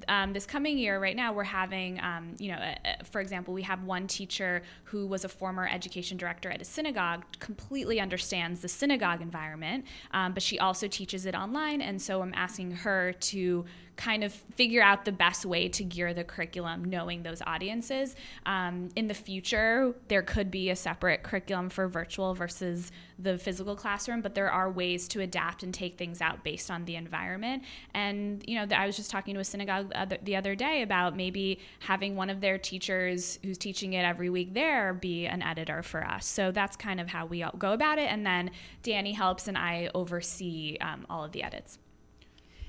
um, 0.07 0.33
this 0.33 0.47
coming 0.47 0.79
year, 0.79 1.01
right 1.01 1.17
now, 1.17 1.33
we're 1.33 1.43
having, 1.43 1.99
um, 2.01 2.35
you 2.39 2.53
know, 2.53 2.59
uh, 2.59 3.03
for 3.11 3.21
example, 3.21 3.53
we 3.53 3.63
have 3.63 3.83
one 3.83 4.07
teacher 4.07 4.63
who 4.85 5.07
was 5.07 5.25
a 5.25 5.29
former 5.29 5.67
education 5.67 6.17
director 6.17 6.49
at 6.51 6.61
a 6.61 6.65
synagogue, 6.65 7.25
completely 7.41 7.99
understands 7.99 8.61
the 8.61 8.69
synagogue 8.69 9.21
environment, 9.21 9.85
um, 10.13 10.33
but 10.33 10.45
she 10.45 10.61
also 10.61 10.87
teaches 10.87 11.27
it 11.27 11.35
online, 11.35 11.81
and 11.81 12.01
so 12.01 12.23
I'm 12.23 12.35
asking 12.35 12.71
her 12.71 13.13
to 13.13 13.65
kind 13.97 14.23
of 14.23 14.33
figure 14.33 14.83
out 14.83 15.05
the 15.05 15.13
best 15.13 15.45
way 15.45 15.69
to 15.69 15.83
gear 15.83 16.13
the 16.13 16.25
curriculum 16.25 16.85
knowing 16.85 17.23
those 17.23 17.41
audiences. 17.47 18.15
Um, 18.45 18.91
in 18.95 19.09
the 19.09 19.15
future, 19.15 19.95
there 20.09 20.23
could 20.23 20.51
be 20.51 20.71
a 20.71 20.77
separate 20.77 21.23
curriculum 21.23 21.71
for 21.71 21.89
virtual 21.89 22.35
versus 22.35 22.93
the 23.19 23.39
physical 23.39 23.75
classroom, 23.75 24.21
but 24.21 24.35
there 24.35 24.51
are 24.51 24.71
ways 24.71 25.09
to 25.09 25.21
adapt 25.21 25.63
and 25.63 25.73
take 25.73 25.97
things 25.97 26.21
out 26.21 26.45
based 26.45 26.71
on 26.71 26.85
the 26.85 26.97
environment. 26.97 27.63
And, 27.95 28.45
you 28.47 28.57
know, 28.57 28.77
I 28.77 28.87
was 28.87 28.97
just 28.97 29.11
talking 29.11 29.35
to 29.35 29.41
a 29.41 29.45
synagogue 29.45 29.93
the 30.23 30.37
other 30.37 30.55
day 30.55 30.83
about 30.83 31.17
maybe 31.17 31.59
having 31.81 32.17
one 32.17 32.29
of 32.29 32.41
their 32.43 32.59
teachers 32.59 33.39
who's 33.43 33.57
teaching 33.57 33.95
it 33.95 34.05
every 34.05 34.29
week 34.29 34.53
there 34.53 34.93
be 34.93 35.27
an 35.27 35.43
editor 35.43 35.83
for 35.83 36.05
us. 36.05 36.27
So 36.27 36.53
that's 36.53 36.77
kind 36.77 37.01
of 37.01 37.09
how 37.09 37.25
we 37.27 37.45
go 37.59 37.73
about 37.73 37.99
it. 37.99 38.11
And 38.11 38.27
then 38.27 38.51
Danny 38.83 39.13
helps 39.13 39.49
and 39.49 39.57
I 39.57 39.89
oversee 39.95 40.77
um, 40.81 41.07
all 41.09 41.25
of 41.25 41.33
the 41.33 41.43
edits 41.43 41.79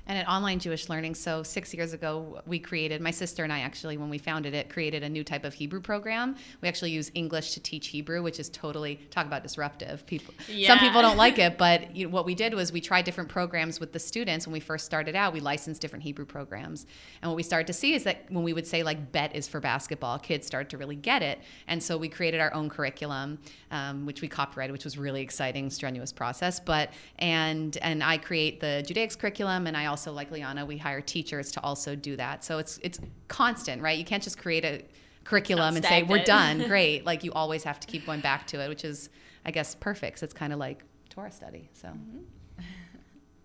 and 0.08 0.16
at 0.16 0.26
Online 0.26 0.58
Jewish 0.58 0.88
Learning. 0.88 1.14
So 1.14 1.42
six 1.42 1.74
years 1.74 1.92
ago, 1.92 2.40
we 2.46 2.58
created, 2.58 3.02
my 3.02 3.10
sister 3.10 3.44
and 3.44 3.52
I 3.52 3.60
actually, 3.60 3.98
when 3.98 4.08
we 4.08 4.16
founded 4.16 4.54
it, 4.54 4.70
created 4.70 5.02
a 5.02 5.08
new 5.08 5.22
type 5.22 5.44
of 5.44 5.52
Hebrew 5.52 5.80
program. 5.80 6.34
We 6.62 6.68
actually 6.68 6.92
use 6.92 7.10
English 7.14 7.52
to 7.52 7.60
teach 7.60 7.88
Hebrew, 7.88 8.22
which 8.22 8.40
is 8.40 8.48
totally, 8.48 8.96
talk 9.10 9.26
about 9.26 9.42
disruptive. 9.42 10.06
People, 10.06 10.32
yeah. 10.48 10.68
Some 10.68 10.78
people 10.78 11.02
don't 11.02 11.18
like 11.18 11.38
it, 11.38 11.58
but 11.58 11.94
you 11.94 12.06
know, 12.06 12.10
what 12.10 12.24
we 12.24 12.34
did 12.34 12.54
was 12.54 12.72
we 12.72 12.80
tried 12.80 13.04
different 13.04 13.28
programs 13.28 13.80
with 13.80 13.92
the 13.92 13.98
students. 13.98 14.46
When 14.46 14.52
we 14.54 14.60
first 14.60 14.86
started 14.86 15.14
out, 15.14 15.34
we 15.34 15.40
licensed 15.40 15.82
different 15.82 16.02
Hebrew 16.02 16.24
programs. 16.24 16.86
And 17.20 17.30
what 17.30 17.36
we 17.36 17.42
started 17.42 17.66
to 17.66 17.74
see 17.74 17.92
is 17.92 18.04
that 18.04 18.24
when 18.30 18.44
we 18.44 18.54
would 18.54 18.66
say 18.66 18.82
like 18.82 19.12
bet 19.12 19.36
is 19.36 19.46
for 19.46 19.60
basketball, 19.60 20.18
kids 20.18 20.46
started 20.46 20.70
to 20.70 20.78
really 20.78 20.96
get 20.96 21.22
it. 21.22 21.38
And 21.66 21.82
so 21.82 21.98
we 21.98 22.08
created 22.08 22.40
our 22.40 22.54
own 22.54 22.70
curriculum, 22.70 23.38
um, 23.70 24.06
which 24.06 24.22
we 24.22 24.28
copyrighted, 24.28 24.72
which 24.72 24.84
was 24.84 24.96
really 24.96 25.20
exciting, 25.20 25.68
strenuous 25.68 26.14
process. 26.14 26.58
But, 26.58 26.92
and, 27.18 27.76
and 27.82 28.02
I 28.02 28.16
create 28.16 28.60
the 28.60 28.82
Judaics 28.86 29.14
curriculum 29.14 29.66
and 29.66 29.76
I 29.76 29.84
also 29.84 29.97
also 29.98 30.12
like 30.12 30.30
Liana, 30.30 30.64
we 30.64 30.78
hire 30.78 31.00
teachers 31.00 31.50
to 31.52 31.60
also 31.62 31.96
do 31.96 32.14
that. 32.16 32.44
So 32.44 32.58
it's 32.58 32.78
it's 32.84 33.00
constant, 33.26 33.82
right? 33.82 33.98
You 33.98 34.04
can't 34.04 34.22
just 34.22 34.38
create 34.38 34.64
a 34.64 34.84
curriculum 35.24 35.74
and 35.74 35.84
say 35.84 36.04
we're 36.04 36.22
done. 36.22 36.62
Great. 36.68 37.04
Like 37.04 37.24
you 37.24 37.32
always 37.32 37.64
have 37.64 37.80
to 37.80 37.88
keep 37.88 38.06
going 38.06 38.20
back 38.20 38.46
to 38.48 38.60
it, 38.60 38.68
which 38.68 38.84
is 38.84 39.10
I 39.44 39.50
guess 39.50 39.74
perfect. 39.74 40.20
So 40.20 40.24
it's 40.24 40.34
kind 40.34 40.52
of 40.52 40.60
like 40.60 40.84
Torah 41.10 41.32
study. 41.32 41.68
So 41.74 41.88
mm-hmm. 41.88 42.62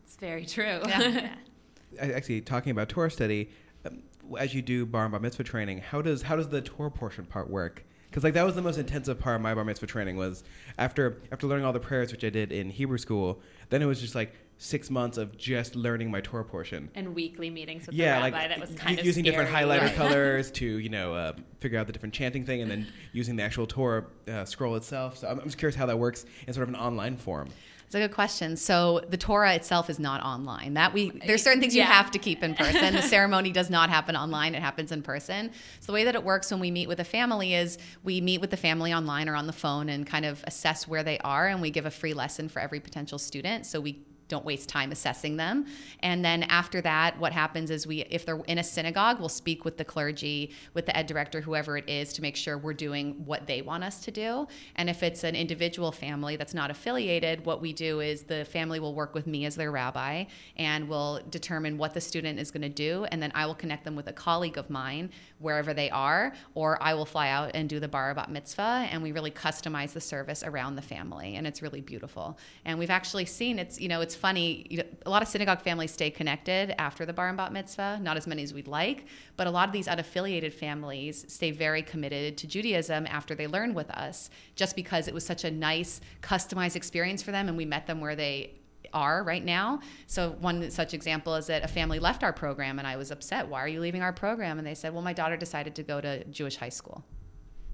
it's 0.04 0.16
very 0.18 0.46
true. 0.46 0.80
Yeah. 0.88 1.30
Actually, 2.00 2.42
talking 2.42 2.72
about 2.72 2.90
Torah 2.90 3.10
study, 3.10 3.50
um, 3.86 4.04
as 4.38 4.54
you 4.54 4.62
do 4.62 4.86
bar 4.86 5.06
and 5.06 5.12
bar 5.12 5.20
mitzvah 5.20 5.44
training, 5.44 5.80
how 5.80 6.04
does 6.04 6.22
how 6.22 6.36
does 6.36 6.50
the 6.50 6.62
Torah 6.62 6.92
portion 6.92 7.26
part 7.26 7.50
work? 7.50 7.84
Because 8.10 8.24
like 8.24 8.36
that 8.36 8.46
was 8.46 8.54
the 8.54 8.62
most 8.62 8.78
intensive 8.78 9.20
part 9.20 9.38
of 9.38 9.42
my 9.42 9.56
bar 9.56 9.66
mitzvah 9.66 9.88
training 9.88 10.18
was 10.18 10.44
after 10.78 11.18
after 11.32 11.48
learning 11.48 11.66
all 11.66 11.74
the 11.74 11.80
prayers 11.80 12.12
which 12.12 12.24
I 12.24 12.30
did 12.30 12.52
in 12.52 12.70
Hebrew 12.70 13.00
school. 13.00 13.42
Then 13.72 13.82
it 13.82 13.86
was 13.86 14.00
just 14.00 14.14
like 14.14 14.36
six 14.64 14.90
months 14.90 15.18
of 15.18 15.38
just 15.38 15.76
learning 15.76 16.10
my 16.10 16.22
Torah 16.22 16.46
portion 16.46 16.90
and 16.96 17.14
weekly 17.14 17.50
meetings 17.50 17.86
with 17.86 17.96
yeah, 17.96 18.16
the 18.16 18.24
rabbi. 18.24 18.38
Like, 18.38 18.50
that 18.50 18.60
was 18.62 18.74
kind 18.76 18.98
of 18.98 19.06
using 19.06 19.26
scary. 19.26 19.36
different 19.36 19.56
highlighter 19.56 19.88
right. 19.88 19.96
colors 19.96 20.52
to 20.60 20.66
you 20.66 20.90
know 20.90 21.14
uh, 21.14 21.34
figure 21.60 21.78
out 21.78 21.88
the 21.88 21.94
different 21.94 22.14
chanting 22.14 22.46
thing, 22.46 22.62
and 22.62 22.72
then 22.72 22.88
using 23.12 23.36
the 23.36 23.44
actual 23.44 23.68
Torah 23.68 24.06
uh, 24.28 24.46
scroll 24.46 24.76
itself. 24.76 25.18
So 25.18 25.28
I'm, 25.28 25.40
I'm 25.40 25.46
just 25.46 25.58
curious 25.58 25.76
how 25.76 25.86
that 25.88 26.00
works 26.00 26.26
in 26.48 26.54
sort 26.54 26.64
of 26.64 26.74
an 26.74 26.80
online 26.80 27.18
form. 27.18 27.50
It's 27.86 27.96
a 27.96 28.00
good 28.00 28.16
question. 28.16 28.58
So 28.58 29.02
the 29.08 29.18
Torah 29.18 29.54
itself 29.54 29.88
is 29.88 30.00
not 30.00 30.24
online. 30.24 30.76
That 30.76 30.94
we 30.94 31.12
there's 31.28 31.44
certain 31.44 31.60
things 31.60 31.76
yeah. 31.76 31.84
you 31.84 31.92
have 31.92 32.10
to 32.12 32.18
keep 32.18 32.42
in 32.42 32.56
person. 32.56 32.96
the 32.96 33.02
ceremony 33.18 33.52
does 33.52 33.70
not 33.70 33.90
happen 33.90 34.16
online. 34.16 34.56
It 34.56 34.64
happens 34.64 34.92
in 34.92 35.04
person. 35.04 35.52
So 35.82 35.88
the 35.88 35.94
way 35.94 36.06
that 36.06 36.16
it 36.16 36.24
works 36.24 36.50
when 36.50 36.60
we 36.60 36.72
meet 36.72 36.88
with 36.88 37.02
a 37.02 37.04
family 37.04 37.54
is 37.54 37.78
we 38.04 38.22
meet 38.22 38.42
with 38.42 38.50
the 38.50 38.58
family 38.58 38.94
online 38.94 39.28
or 39.28 39.36
on 39.36 39.46
the 39.46 39.54
phone 39.54 39.90
and 39.90 40.08
kind 40.08 40.26
of 40.26 40.44
assess 40.48 40.88
where 40.88 41.04
they 41.04 41.20
are 41.20 41.48
and 41.48 41.62
we 41.62 41.70
give 41.70 41.86
a 41.86 41.92
free 41.92 42.14
lesson 42.14 42.50
for 42.50 42.60
every 42.60 42.80
potential 42.80 43.20
student. 43.20 43.68
So 43.68 43.80
we 43.80 44.00
don't 44.34 44.46
waste 44.46 44.68
time 44.68 44.92
assessing 44.92 45.38
them. 45.38 45.66
And 46.00 46.26
then 46.26 46.44
after 46.44 46.82
that, 46.82 47.20
what 47.20 47.32
happens 47.32 47.70
is 47.70 47.86
we, 47.86 48.02
if 48.10 48.26
they're 48.26 48.42
in 48.48 48.58
a 48.58 48.64
synagogue, 48.64 49.20
we'll 49.20 49.30
speak 49.30 49.64
with 49.64 49.78
the 49.78 49.86
clergy, 49.86 50.52
with 50.74 50.88
the 50.88 50.98
ed 50.98 51.06
director, 51.06 51.40
whoever 51.40 51.78
it 51.78 51.88
is, 51.88 52.14
to 52.14 52.22
make 52.22 52.36
sure 52.36 52.58
we're 52.58 52.74
doing 52.74 53.14
what 53.26 53.46
they 53.46 53.62
want 53.62 53.84
us 53.84 54.02
to 54.06 54.12
do. 54.12 54.48
And 54.76 54.90
if 54.90 55.04
it's 55.04 55.24
an 55.24 55.36
individual 55.36 55.92
family 55.92 56.36
that's 56.36 56.56
not 56.56 56.72
affiliated, 56.72 57.46
what 57.46 57.62
we 57.62 57.74
do 57.74 58.00
is 58.00 58.24
the 58.24 58.44
family 58.46 58.80
will 58.80 58.96
work 58.96 59.14
with 59.14 59.28
me 59.28 59.46
as 59.46 59.56
their 59.56 59.72
rabbi 59.72 60.26
and 60.58 60.90
will 60.90 61.22
determine 61.30 61.78
what 61.78 61.94
the 61.94 62.02
student 62.02 62.40
is 62.40 62.50
going 62.50 62.64
to 62.64 62.70
do. 62.70 63.06
And 63.12 63.22
then 63.22 63.32
I 63.36 63.46
will 63.46 63.56
connect 63.56 63.84
them 63.84 63.96
with 63.96 64.08
a 64.08 64.14
colleague 64.14 64.58
of 64.58 64.70
mine 64.70 65.12
wherever 65.40 65.74
they 65.76 65.92
are, 65.92 66.34
or 66.56 66.82
I 66.82 66.96
will 66.96 67.06
fly 67.06 67.30
out 67.30 67.52
and 67.54 67.70
do 67.70 67.80
the 67.80 67.88
bar 67.88 68.16
bat 68.16 68.32
mitzvah. 68.32 68.88
And 68.90 69.04
we 69.04 69.12
really 69.12 69.32
customize 69.32 69.94
the 69.94 70.02
service 70.02 70.42
around 70.44 70.76
the 70.76 70.82
family. 70.82 71.36
And 71.36 71.46
it's 71.46 71.62
really 71.62 71.82
beautiful. 71.82 72.40
And 72.66 72.80
we've 72.80 72.90
actually 72.90 73.26
seen 73.26 73.60
it's, 73.60 73.80
you 73.80 73.90
know, 73.90 74.02
it's 74.02 74.16
funny. 74.24 74.66
You 74.70 74.78
know, 74.78 74.84
a 75.06 75.10
lot 75.10 75.22
of 75.22 75.28
synagogue 75.28 75.60
families 75.60 75.92
stay 75.92 76.10
connected 76.10 76.74
after 76.80 77.06
the 77.06 77.12
bar 77.12 77.28
and 77.28 77.36
bat 77.36 77.52
mitzvah. 77.52 78.00
Not 78.02 78.16
as 78.16 78.26
many 78.26 78.42
as 78.42 78.54
we'd 78.54 78.70
like, 78.70 79.06
but 79.36 79.48
a 79.48 79.52
lot 79.52 79.68
of 79.68 79.74
these 79.74 79.86
unaffiliated 79.86 80.54
families 80.54 81.26
stay 81.28 81.52
very 81.52 81.82
committed 81.82 82.38
to 82.38 82.48
Judaism 82.48 83.06
after 83.08 83.36
they 83.36 83.48
learn 83.48 83.74
with 83.74 83.92
us, 83.92 84.30
just 84.56 84.78
because 84.78 85.10
it 85.10 85.14
was 85.14 85.26
such 85.26 85.44
a 85.44 85.52
nice, 85.52 86.00
customized 86.22 86.78
experience 86.78 87.22
for 87.22 87.32
them, 87.32 87.50
and 87.50 87.58
we 87.58 87.66
met 87.66 87.86
them 87.86 88.00
where 88.00 88.16
they 88.16 88.54
are 88.94 89.26
right 89.26 89.44
now. 89.44 89.82
So 90.08 90.38
one 90.40 90.72
such 90.72 90.94
example 90.94 91.36
is 91.36 91.48
that 91.48 91.66
a 91.66 91.68
family 91.68 92.00
left 92.00 92.24
our 92.24 92.32
program 92.32 92.80
and 92.80 92.88
I 92.88 92.96
was 92.96 93.12
upset. 93.12 93.50
Why 93.50 93.60
are 93.60 93.68
you 93.68 93.82
leaving 93.82 94.04
our 94.04 94.14
program? 94.14 94.58
And 94.58 94.66
they 94.66 94.76
said, 94.76 94.94
well, 94.94 95.02
my 95.02 95.14
daughter 95.14 95.36
decided 95.36 95.76
to 95.76 95.84
go 95.84 96.00
to 96.00 96.24
Jewish 96.26 96.56
high 96.56 96.70
school 96.70 97.04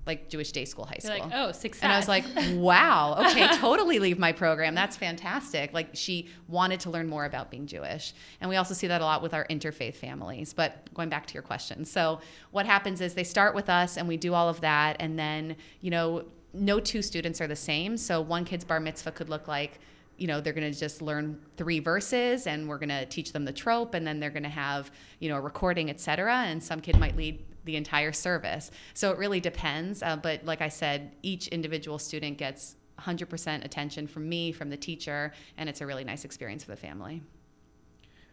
like 0.10 0.28
Jewish 0.28 0.52
day 0.52 0.66
school, 0.66 0.86
high 0.86 0.98
school. 0.98 1.16
You're 1.16 1.26
like, 1.26 1.34
oh, 1.36 1.52
success. 1.52 1.84
And 1.84 1.94
I 1.94 1.98
was 1.98 2.08
like, 2.08 2.26
wow, 2.56 3.24
okay, 3.26 3.48
totally 3.58 4.00
leave 4.00 4.18
my 4.18 4.32
program. 4.32 4.74
That's 4.74 4.98
fantastic. 4.98 5.72
Like 5.72 5.90
she 5.94 6.28
wanted 6.48 6.80
to 6.82 6.90
learn 6.90 7.08
more 7.08 7.26
about 7.26 7.52
being 7.52 7.68
Jewish. 7.68 8.14
And 8.42 8.50
we 8.50 8.56
also 8.56 8.74
see 8.74 8.88
that 8.88 9.02
a 9.02 9.06
lot 9.06 9.22
with 9.22 9.36
our 9.36 9.46
interfaith 9.48 9.96
families. 9.96 10.52
But 10.52 10.92
going 10.96 11.10
back 11.10 11.28
to 11.28 11.34
your 11.36 11.44
question. 11.44 11.86
So 11.86 12.20
what 12.50 12.66
happens 12.66 13.02
is 13.02 13.14
they 13.14 13.24
start 13.24 13.54
with 13.54 13.70
us 13.70 13.98
and 13.98 14.08
we 14.08 14.18
do 14.18 14.34
all 14.34 14.50
of 14.50 14.62
that. 14.62 14.98
And 15.00 15.18
then, 15.18 15.56
you 15.82 15.92
know, 15.92 16.26
no 16.54 16.80
two 16.80 17.04
students 17.04 17.40
are 17.40 17.48
the 17.48 17.56
same. 17.56 17.96
So 17.96 18.20
one 18.20 18.46
kid's 18.46 18.66
bar 18.66 18.80
mitzvah 18.80 19.12
could 19.12 19.30
look 19.30 19.48
like, 19.48 19.80
you 20.18 20.28
know 20.28 20.42
they're 20.42 20.54
going 20.54 20.70
to 20.70 20.78
just 20.78 21.02
learn 21.02 21.40
three 21.56 21.80
verses 21.80 22.46
and 22.46 22.68
we're 22.68 22.78
going 22.78 22.90
to 22.90 23.06
teach 23.06 23.32
them 23.32 23.46
the 23.46 23.54
trope 23.54 23.94
and 23.94 24.06
then 24.06 24.20
they're 24.20 24.30
going 24.30 24.44
to 24.44 24.50
have 24.50 24.92
you 25.20 25.30
know 25.30 25.38
a 25.38 25.42
recording 25.42 25.90
etc 25.90 26.44
and 26.46 26.62
some 26.62 26.82
kid 26.82 27.00
might 27.00 27.16
lead 27.16 27.40
the 27.66 27.76
entire 27.76 28.12
service. 28.12 28.72
So 28.94 29.12
it 29.12 29.18
really 29.18 29.40
depends. 29.40 30.02
Uh, 30.02 30.16
but 30.18 30.46
like 30.46 30.62
I 30.62 30.70
said, 30.70 31.12
each 31.22 31.48
individual 31.50 32.00
student 32.00 32.38
gets 32.38 32.76
100% 33.00 33.64
attention 33.64 34.08
from 34.08 34.28
me, 34.28 34.52
from 34.52 34.70
the 34.70 34.78
teacher, 34.78 35.34
and 35.58 35.70
it's 35.70 35.82
a 35.82 35.86
really 35.86 36.04
nice 36.04 36.26
experience 36.26 36.64
for 36.64 36.72
the 36.72 36.78
family. 36.78 37.22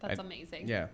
That's 0.01 0.19
I, 0.19 0.23
amazing. 0.23 0.67
Yeah. 0.67 0.87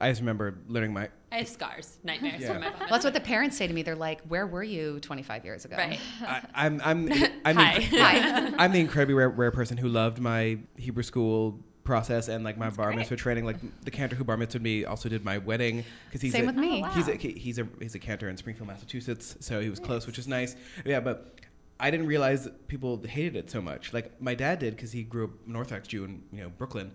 I 0.00 0.10
just 0.10 0.20
remember 0.20 0.58
learning 0.68 0.92
my. 0.92 1.08
I 1.30 1.38
have 1.38 1.48
scars, 1.48 1.98
nightmares 2.04 2.42
yeah. 2.42 2.52
from 2.52 2.60
my. 2.60 2.70
Well, 2.70 2.88
that's 2.90 3.04
what 3.04 3.14
the 3.14 3.20
parents 3.20 3.56
say 3.56 3.66
to 3.66 3.74
me. 3.74 3.82
They're 3.82 3.96
like, 3.96 4.20
"Where 4.22 4.46
were 4.46 4.62
you 4.62 5.00
25 5.00 5.44
years 5.44 5.64
ago?" 5.64 5.76
Right. 5.76 5.98
I, 6.22 6.66
am 6.66 6.80
I'm. 6.84 7.12
I'm. 7.12 7.32
I'm 7.44 7.56
Hi. 7.56 7.78
The, 7.78 7.98
Hi. 7.98 8.52
I'm 8.58 8.72
the 8.72 8.80
incredibly 8.80 9.14
rare, 9.14 9.28
rare 9.28 9.50
person 9.50 9.76
who 9.76 9.88
loved 9.88 10.20
my 10.20 10.58
Hebrew 10.76 11.02
school 11.02 11.58
process 11.84 12.28
and 12.28 12.44
like 12.44 12.56
my 12.56 12.66
That's 12.66 12.76
bar 12.76 12.86
great. 12.86 12.98
mitzvah 12.98 13.16
training. 13.16 13.44
Like 13.44 13.56
the 13.84 13.90
cantor 13.90 14.16
who 14.16 14.24
bar 14.24 14.36
mitzvahed 14.36 14.62
me 14.62 14.84
also 14.84 15.08
did 15.08 15.24
my 15.24 15.38
wedding 15.38 15.84
because 16.06 16.20
he's 16.20 16.32
same 16.32 16.44
a, 16.44 16.46
with 16.46 16.56
me. 16.56 16.78
Oh, 16.78 16.82
wow. 16.82 16.90
He's 16.90 17.08
a 17.08 17.14
he's 17.14 17.58
a 17.58 17.68
he's 17.80 17.94
a 17.94 17.98
cantor 17.98 18.28
in 18.28 18.36
Springfield, 18.36 18.68
Massachusetts, 18.68 19.36
so 19.40 19.60
he 19.60 19.70
was 19.70 19.80
nice. 19.80 19.86
close, 19.86 20.06
which 20.06 20.18
is 20.18 20.28
nice. 20.28 20.56
Yeah, 20.84 21.00
but 21.00 21.36
I 21.80 21.90
didn't 21.90 22.06
realize 22.06 22.48
people 22.68 23.02
hated 23.02 23.36
it 23.36 23.50
so 23.50 23.60
much. 23.60 23.92
Like 23.92 24.20
my 24.20 24.34
dad 24.34 24.58
did 24.58 24.76
because 24.76 24.92
he 24.92 25.02
grew 25.02 25.24
up 25.24 25.30
an 25.46 25.56
Orthodox 25.56 25.88
Jew 25.88 26.04
in 26.04 26.22
you 26.32 26.42
know 26.42 26.48
Brooklyn, 26.50 26.92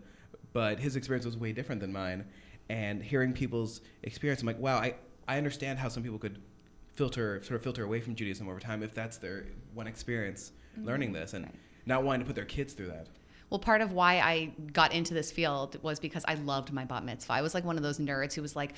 but 0.53 0.79
his 0.79 0.95
experience 0.95 1.25
was 1.25 1.37
way 1.37 1.51
different 1.51 1.81
than 1.81 1.91
mine. 1.91 2.25
And 2.69 3.01
hearing 3.01 3.31
people's 3.31 3.81
experience, 4.03 4.41
I'm 4.41 4.47
like, 4.47 4.59
wow, 4.59 4.77
I 4.77 4.95
I 5.27 5.37
understand 5.37 5.79
how 5.79 5.89
some 5.89 6.03
people 6.03 6.19
could 6.19 6.41
filter 6.95 7.41
sort 7.43 7.57
of 7.57 7.63
filter 7.63 7.83
away 7.83 8.01
from 8.01 8.15
Judaism 8.15 8.49
over 8.49 8.59
time 8.59 8.81
if 8.81 8.93
that's 8.93 9.17
their 9.17 9.45
one 9.73 9.85
experience 9.85 10.51
mm-hmm. 10.73 10.87
learning 10.87 11.13
this 11.13 11.33
and 11.33 11.47
not 11.85 12.03
wanting 12.03 12.21
to 12.21 12.25
put 12.25 12.35
their 12.35 12.45
kids 12.45 12.73
through 12.73 12.87
that. 12.87 13.07
Well, 13.49 13.59
part 13.59 13.79
of 13.79 13.93
why 13.93 14.15
I 14.19 14.51
got 14.73 14.91
into 14.91 15.13
this 15.13 15.31
field 15.31 15.81
was 15.81 16.01
because 16.01 16.25
I 16.27 16.33
loved 16.33 16.73
my 16.73 16.83
bat 16.83 17.05
mitzvah. 17.05 17.31
I 17.31 17.41
was 17.41 17.53
like 17.53 17.63
one 17.63 17.77
of 17.77 17.83
those 17.83 17.97
nerds 17.97 18.33
who 18.33 18.41
was 18.41 18.57
like, 18.57 18.73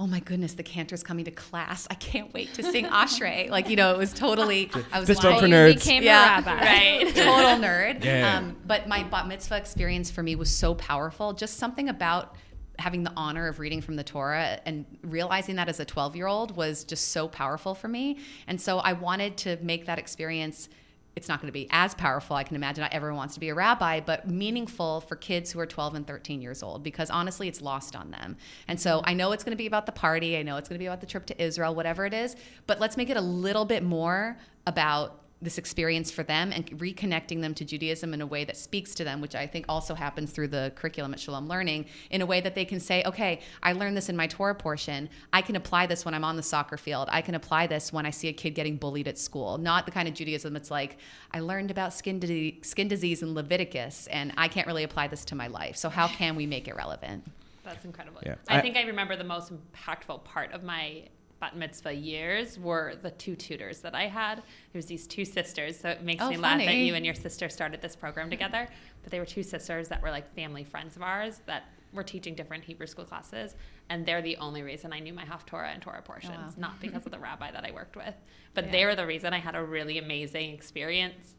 "Oh 0.00 0.06
my 0.06 0.20
goodness, 0.20 0.54
the 0.54 0.62
cantor's 0.62 1.02
coming 1.02 1.26
to 1.26 1.30
class! 1.30 1.86
I 1.90 1.94
can't 1.94 2.32
wait 2.32 2.54
to 2.54 2.62
sing 2.62 2.86
Ashrei!" 2.86 3.50
like 3.56 3.68
you 3.68 3.76
know, 3.76 3.92
it 3.92 3.98
was 3.98 4.14
totally. 4.14 4.70
I 4.92 5.00
was 5.00 5.08
Fist 5.08 5.20
bump 5.20 5.32
like, 5.34 5.40
for 5.42 5.46
You 5.48 5.54
nerds. 5.54 5.74
became 5.74 6.02
Yeah. 6.02 6.38
a 6.38 6.42
rabbi. 6.42 6.60
Right. 6.64 7.08
total 7.14 7.62
nerd. 7.62 8.02
Yeah. 8.02 8.38
Um, 8.38 8.56
but 8.66 8.88
my 8.88 9.02
bat 9.02 9.28
mitzvah 9.28 9.56
experience 9.58 10.10
for 10.10 10.22
me 10.22 10.36
was 10.36 10.50
so 10.50 10.74
powerful. 10.74 11.34
Just 11.34 11.58
something 11.58 11.90
about 11.90 12.34
having 12.78 13.04
the 13.04 13.12
honor 13.16 13.46
of 13.46 13.58
reading 13.60 13.80
from 13.82 13.96
the 13.96 14.02
Torah 14.04 14.58
and 14.64 14.84
realizing 15.02 15.56
that 15.56 15.68
as 15.68 15.78
a 15.80 15.84
12 15.84 16.16
year 16.16 16.26
old 16.26 16.56
was 16.56 16.82
just 16.84 17.08
so 17.12 17.28
powerful 17.28 17.74
for 17.74 17.88
me. 17.88 18.18
And 18.48 18.58
so 18.60 18.78
I 18.78 18.94
wanted 18.94 19.36
to 19.38 19.58
make 19.60 19.84
that 19.86 19.98
experience. 19.98 20.70
It's 21.16 21.28
not 21.28 21.40
going 21.40 21.48
to 21.48 21.52
be 21.52 21.68
as 21.70 21.94
powerful. 21.94 22.36
I 22.36 22.42
can 22.42 22.56
imagine 22.56 22.82
not 22.82 22.92
everyone 22.92 23.16
wants 23.16 23.34
to 23.34 23.40
be 23.40 23.48
a 23.48 23.54
rabbi, 23.54 24.00
but 24.00 24.28
meaningful 24.28 25.00
for 25.00 25.16
kids 25.16 25.52
who 25.52 25.60
are 25.60 25.66
12 25.66 25.94
and 25.94 26.06
13 26.06 26.42
years 26.42 26.62
old 26.62 26.82
because 26.82 27.10
honestly, 27.10 27.48
it's 27.48 27.60
lost 27.62 27.94
on 27.94 28.10
them. 28.10 28.36
And 28.66 28.80
so 28.80 29.02
I 29.04 29.14
know 29.14 29.32
it's 29.32 29.44
going 29.44 29.52
to 29.52 29.56
be 29.56 29.66
about 29.66 29.86
the 29.86 29.92
party. 29.92 30.36
I 30.36 30.42
know 30.42 30.56
it's 30.56 30.68
going 30.68 30.78
to 30.78 30.82
be 30.82 30.86
about 30.86 31.00
the 31.00 31.06
trip 31.06 31.26
to 31.26 31.42
Israel, 31.42 31.74
whatever 31.74 32.04
it 32.04 32.14
is, 32.14 32.36
but 32.66 32.80
let's 32.80 32.96
make 32.96 33.10
it 33.10 33.16
a 33.16 33.22
little 33.22 33.64
bit 33.64 33.82
more 33.82 34.38
about 34.66 35.23
this 35.44 35.58
experience 35.58 36.10
for 36.10 36.22
them 36.22 36.50
and 36.52 36.66
reconnecting 36.78 37.40
them 37.40 37.54
to 37.54 37.64
Judaism 37.64 38.14
in 38.14 38.20
a 38.20 38.26
way 38.26 38.44
that 38.44 38.56
speaks 38.56 38.94
to 38.96 39.04
them, 39.04 39.20
which 39.20 39.34
I 39.34 39.46
think 39.46 39.66
also 39.68 39.94
happens 39.94 40.32
through 40.32 40.48
the 40.48 40.72
curriculum 40.74 41.12
at 41.12 41.20
Shalom 41.20 41.46
Learning, 41.46 41.86
in 42.10 42.22
a 42.22 42.26
way 42.26 42.40
that 42.40 42.54
they 42.54 42.64
can 42.64 42.80
say, 42.80 43.02
okay, 43.04 43.40
I 43.62 43.72
learned 43.72 43.96
this 43.96 44.08
in 44.08 44.16
my 44.16 44.26
Torah 44.26 44.54
portion. 44.54 45.08
I 45.32 45.42
can 45.42 45.54
apply 45.56 45.86
this 45.86 46.04
when 46.04 46.14
I'm 46.14 46.24
on 46.24 46.36
the 46.36 46.42
soccer 46.42 46.76
field. 46.76 47.08
I 47.12 47.20
can 47.20 47.34
apply 47.34 47.66
this 47.66 47.92
when 47.92 48.06
I 48.06 48.10
see 48.10 48.28
a 48.28 48.32
kid 48.32 48.50
getting 48.50 48.76
bullied 48.76 49.06
at 49.06 49.18
school. 49.18 49.58
Not 49.58 49.84
the 49.84 49.92
kind 49.92 50.08
of 50.08 50.14
Judaism 50.14 50.52
that's 50.52 50.70
like, 50.70 50.96
I 51.32 51.40
learned 51.40 51.70
about 51.70 51.92
skin, 51.92 52.18
di- 52.18 52.60
skin 52.62 52.88
disease 52.88 53.22
in 53.22 53.34
Leviticus 53.34 54.06
and 54.08 54.32
I 54.36 54.48
can't 54.48 54.66
really 54.66 54.82
apply 54.82 55.08
this 55.08 55.24
to 55.26 55.34
my 55.34 55.46
life. 55.46 55.76
So, 55.76 55.88
how 55.90 56.08
can 56.08 56.36
we 56.36 56.46
make 56.46 56.66
it 56.68 56.74
relevant? 56.76 57.24
That's 57.64 57.84
incredible. 57.84 58.20
Yeah. 58.24 58.36
I, 58.48 58.58
I- 58.58 58.60
think 58.60 58.76
I 58.76 58.82
remember 58.82 59.16
the 59.16 59.24
most 59.24 59.52
impactful 59.52 60.24
part 60.24 60.52
of 60.52 60.62
my 60.62 61.04
bat 61.44 61.56
mitzvah 61.56 61.92
years 61.92 62.58
were 62.58 62.94
the 63.02 63.10
two 63.10 63.36
tutors 63.36 63.80
that 63.80 63.94
I 63.94 64.06
had. 64.06 64.42
There's 64.72 64.86
these 64.86 65.06
two 65.06 65.24
sisters, 65.26 65.78
so 65.78 65.90
it 65.90 66.02
makes 66.02 66.22
Oh, 66.22 66.30
me 66.30 66.36
laugh 66.38 66.58
that 66.58 66.74
you 66.74 66.94
and 66.94 67.04
your 67.04 67.14
sister 67.14 67.48
started 67.48 67.82
this 67.82 67.94
program 67.94 68.30
together. 68.30 68.66
But 69.02 69.10
they 69.12 69.18
were 69.18 69.26
two 69.26 69.42
sisters 69.42 69.88
that 69.88 70.00
were 70.02 70.10
like 70.10 70.34
family 70.34 70.64
friends 70.64 70.96
of 70.96 71.02
ours 71.02 71.40
that 71.46 71.64
were 71.92 72.02
teaching 72.02 72.34
different 72.34 72.64
Hebrew 72.64 72.86
school 72.86 73.04
classes, 73.04 73.54
and 73.90 74.06
they're 74.06 74.22
the 74.22 74.36
only 74.38 74.62
reason 74.62 74.92
I 74.92 75.00
knew 75.00 75.12
my 75.12 75.24
Haftorah 75.24 75.72
and 75.74 75.82
Torah 75.82 75.98
oh, 76.02 76.06
portions, 76.12 76.32
wow. 76.34 76.52
not 76.56 76.80
because 76.80 77.04
of 77.04 77.12
the 77.12 77.18
rabbi 77.18 77.50
that 77.50 77.64
I 77.64 77.70
worked 77.72 77.96
with, 77.96 78.14
but 78.54 78.64
Yeah. 78.66 78.72
they 78.72 78.84
were 78.86 78.94
the 78.94 79.06
reason 79.06 79.32
I 79.34 79.38
had 79.38 79.54
a 79.54 79.62
really 79.62 79.98
amazing 79.98 80.54
experience. 80.54 81.34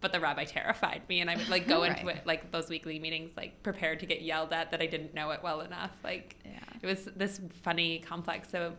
But 0.00 0.12
the 0.12 0.20
rabbi 0.20 0.44
terrified 0.44 1.02
me, 1.08 1.20
and 1.20 1.28
I 1.28 1.34
would 1.36 1.48
like 1.48 1.66
go 1.66 1.82
into 1.88 2.06
Right. 2.06 2.16
it 2.18 2.26
like 2.26 2.52
those 2.52 2.68
weekly 2.70 3.00
meetings, 3.00 3.32
like 3.36 3.60
prepared 3.64 3.98
to 4.00 4.06
get 4.06 4.22
yelled 4.22 4.52
at 4.52 4.70
that 4.70 4.80
I 4.80 4.86
didn't 4.86 5.12
know 5.12 5.32
it 5.32 5.40
well 5.42 5.60
enough. 5.62 5.90
Like 6.04 6.36
Yeah. 6.44 6.52
it 6.80 6.86
was 6.86 7.06
this 7.16 7.40
funny 7.64 7.98
complex. 7.98 8.48
So 8.50 8.74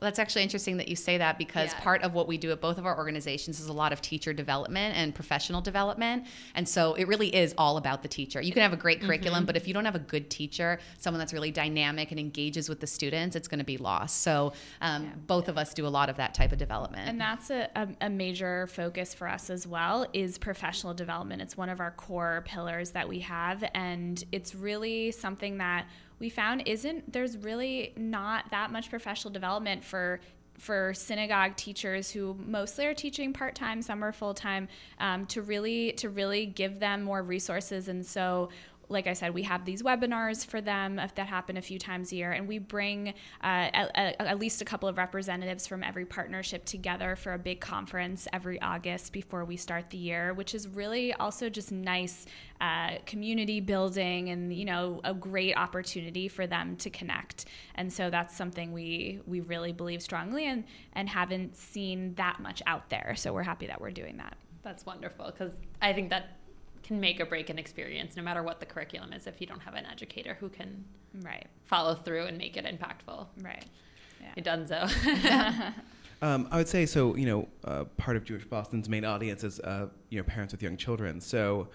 Well, 0.00 0.06
that's 0.06 0.20
actually 0.20 0.42
interesting 0.44 0.76
that 0.76 0.86
you 0.86 0.94
say 0.94 1.18
that 1.18 1.38
because 1.38 1.72
Yeah. 1.72 1.80
part 1.80 2.02
of 2.02 2.14
what 2.14 2.28
we 2.28 2.38
do 2.38 2.52
at 2.52 2.60
both 2.60 2.78
of 2.78 2.86
our 2.86 2.96
organizations 2.96 3.58
is 3.58 3.66
a 3.66 3.72
lot 3.72 3.92
of 3.92 4.00
teacher 4.00 4.32
development 4.32 4.96
and 4.96 5.12
professional 5.14 5.60
development. 5.60 6.24
And 6.54 6.68
so 6.68 6.94
it 6.94 7.08
really 7.08 7.34
is 7.34 7.52
all 7.58 7.76
about 7.78 8.02
the 8.02 8.08
teacher. 8.08 8.40
You 8.40 8.52
can 8.52 8.62
have 8.62 8.72
a 8.72 8.76
great 8.76 9.00
curriculum, 9.00 9.44
but 9.44 9.56
if 9.56 9.66
you 9.66 9.74
don't 9.74 9.84
have 9.84 9.96
a 9.96 9.98
good 10.00 10.30
teacher, 10.30 10.78
someone 10.98 11.18
that's 11.18 11.32
really 11.32 11.50
dynamic 11.50 12.12
and 12.12 12.20
engages 12.20 12.68
with 12.68 12.78
the 12.78 12.86
students, 12.86 13.34
it's 13.34 13.48
going 13.48 13.58
to 13.58 13.64
be 13.64 13.76
lost. 13.76 14.22
So 14.22 14.52
um, 14.80 15.12
both 15.26 15.48
of 15.48 15.58
us 15.58 15.74
do 15.74 15.86
a 15.86 15.88
lot 15.88 16.08
of 16.08 16.16
that 16.16 16.32
type 16.32 16.52
of 16.52 16.58
development. 16.58 17.08
And 17.08 17.20
that's 17.20 17.50
a, 17.50 17.68
a, 17.74 17.88
a 18.02 18.10
major 18.10 18.68
focus 18.68 19.14
for 19.14 19.26
us 19.26 19.50
as 19.50 19.66
well 19.66 20.06
is 20.12 20.38
professional 20.38 20.94
development. 20.94 21.42
It's 21.42 21.56
one 21.56 21.68
of 21.68 21.80
our 21.80 21.90
core 21.90 22.44
pillars 22.46 22.92
that 22.92 23.08
we 23.08 23.18
have, 23.20 23.64
and 23.74 24.22
it's 24.30 24.54
really 24.54 25.10
something 25.10 25.58
that 25.58 25.86
we 26.18 26.28
found 26.28 26.62
isn't 26.66 27.12
there's 27.12 27.36
really 27.36 27.92
not 27.96 28.50
that 28.50 28.70
much 28.70 28.90
professional 28.90 29.32
development 29.32 29.84
for 29.84 30.20
for 30.58 30.92
synagogue 30.92 31.54
teachers 31.54 32.10
who 32.10 32.36
mostly 32.44 32.84
are 32.84 32.94
teaching 32.94 33.32
part 33.32 33.54
time, 33.54 33.80
some 33.80 34.02
are 34.02 34.12
full 34.12 34.34
time, 34.34 34.66
um, 34.98 35.24
to 35.26 35.40
really 35.40 35.92
to 35.92 36.08
really 36.08 36.46
give 36.46 36.80
them 36.80 37.02
more 37.02 37.22
resources. 37.22 37.88
And 37.88 38.04
so 38.04 38.48
like 38.88 39.06
I 39.06 39.12
said, 39.12 39.34
we 39.34 39.42
have 39.42 39.64
these 39.64 39.82
webinars 39.82 40.46
for 40.46 40.60
them 40.60 40.96
that 40.96 41.26
happen 41.26 41.56
a 41.56 41.62
few 41.62 41.78
times 41.78 42.12
a 42.12 42.16
year, 42.16 42.32
and 42.32 42.48
we 42.48 42.58
bring 42.58 43.08
uh, 43.08 43.12
at, 43.42 43.90
at- 43.94 44.16
at 44.20 44.38
least 44.38 44.62
a 44.62 44.64
couple 44.64 44.88
of 44.88 44.96
representatives 44.98 45.66
from 45.66 45.82
every 45.82 46.04
partnership 46.04 46.64
together 46.64 47.14
for 47.16 47.34
a 47.34 47.38
big 47.38 47.60
conference 47.60 48.26
every 48.32 48.60
August 48.62 49.12
before 49.12 49.44
we 49.44 49.56
start 49.56 49.90
the 49.90 49.98
year, 49.98 50.32
which 50.34 50.54
is 50.54 50.68
really 50.68 51.12
also 51.14 51.48
just 51.48 51.70
nice 51.72 52.26
uh, 52.60 52.96
community 53.06 53.60
building 53.60 54.30
and 54.30 54.52
you 54.52 54.64
know 54.64 55.00
a 55.04 55.14
great 55.14 55.54
opportunity 55.56 56.26
for 56.28 56.46
them 56.46 56.76
to 56.76 56.90
connect. 56.90 57.44
And 57.76 57.92
so 57.92 58.10
that's 58.10 58.36
something 58.36 58.72
we 58.72 59.20
we 59.26 59.40
really 59.40 59.72
believe 59.72 60.02
strongly 60.02 60.46
and 60.46 60.64
and 60.94 61.08
haven't 61.08 61.56
seen 61.56 62.14
that 62.14 62.40
much 62.40 62.62
out 62.66 62.88
there. 62.90 63.14
So 63.16 63.32
we're 63.32 63.42
happy 63.44 63.66
that 63.66 63.80
we're 63.80 63.90
doing 63.90 64.16
that. 64.16 64.36
that's 64.62 64.84
wonderful 64.84 65.26
because 65.26 65.52
I 65.80 65.92
think 65.92 66.10
that 66.10 66.36
can 66.88 66.98
make 67.00 67.20
or 67.20 67.26
break 67.26 67.50
an 67.50 67.58
experience, 67.58 68.16
no 68.16 68.22
matter 68.22 68.42
what 68.42 68.60
the 68.60 68.66
curriculum 68.66 69.12
is. 69.12 69.26
If 69.26 69.40
you 69.42 69.46
don't 69.46 69.60
have 69.60 69.74
an 69.74 69.84
educator 69.86 70.34
who 70.40 70.48
can 70.48 70.84
Right. 71.20 71.46
follow 71.66 71.94
through 71.94 72.24
and 72.26 72.38
make 72.38 72.56
it 72.56 72.64
impactful, 72.64 73.26
Right. 73.42 73.64
Yeah. 74.20 74.32
it 74.36 74.42
done 74.44 74.66
so. 74.66 74.86
Um, 76.20 76.48
I 76.50 76.56
would 76.56 76.66
say 76.66 76.84
so. 76.84 77.14
You 77.14 77.26
know, 77.26 77.48
uh, 77.64 77.84
part 77.96 78.16
of 78.16 78.24
Jewish 78.24 78.44
Boston's 78.44 78.88
main 78.88 79.04
audience 79.04 79.44
is 79.44 79.60
uh, 79.60 79.88
you 80.10 80.18
know 80.18 80.24
parents 80.24 80.52
with 80.52 80.60
young 80.64 80.76
children. 80.76 81.20
So 81.20 81.68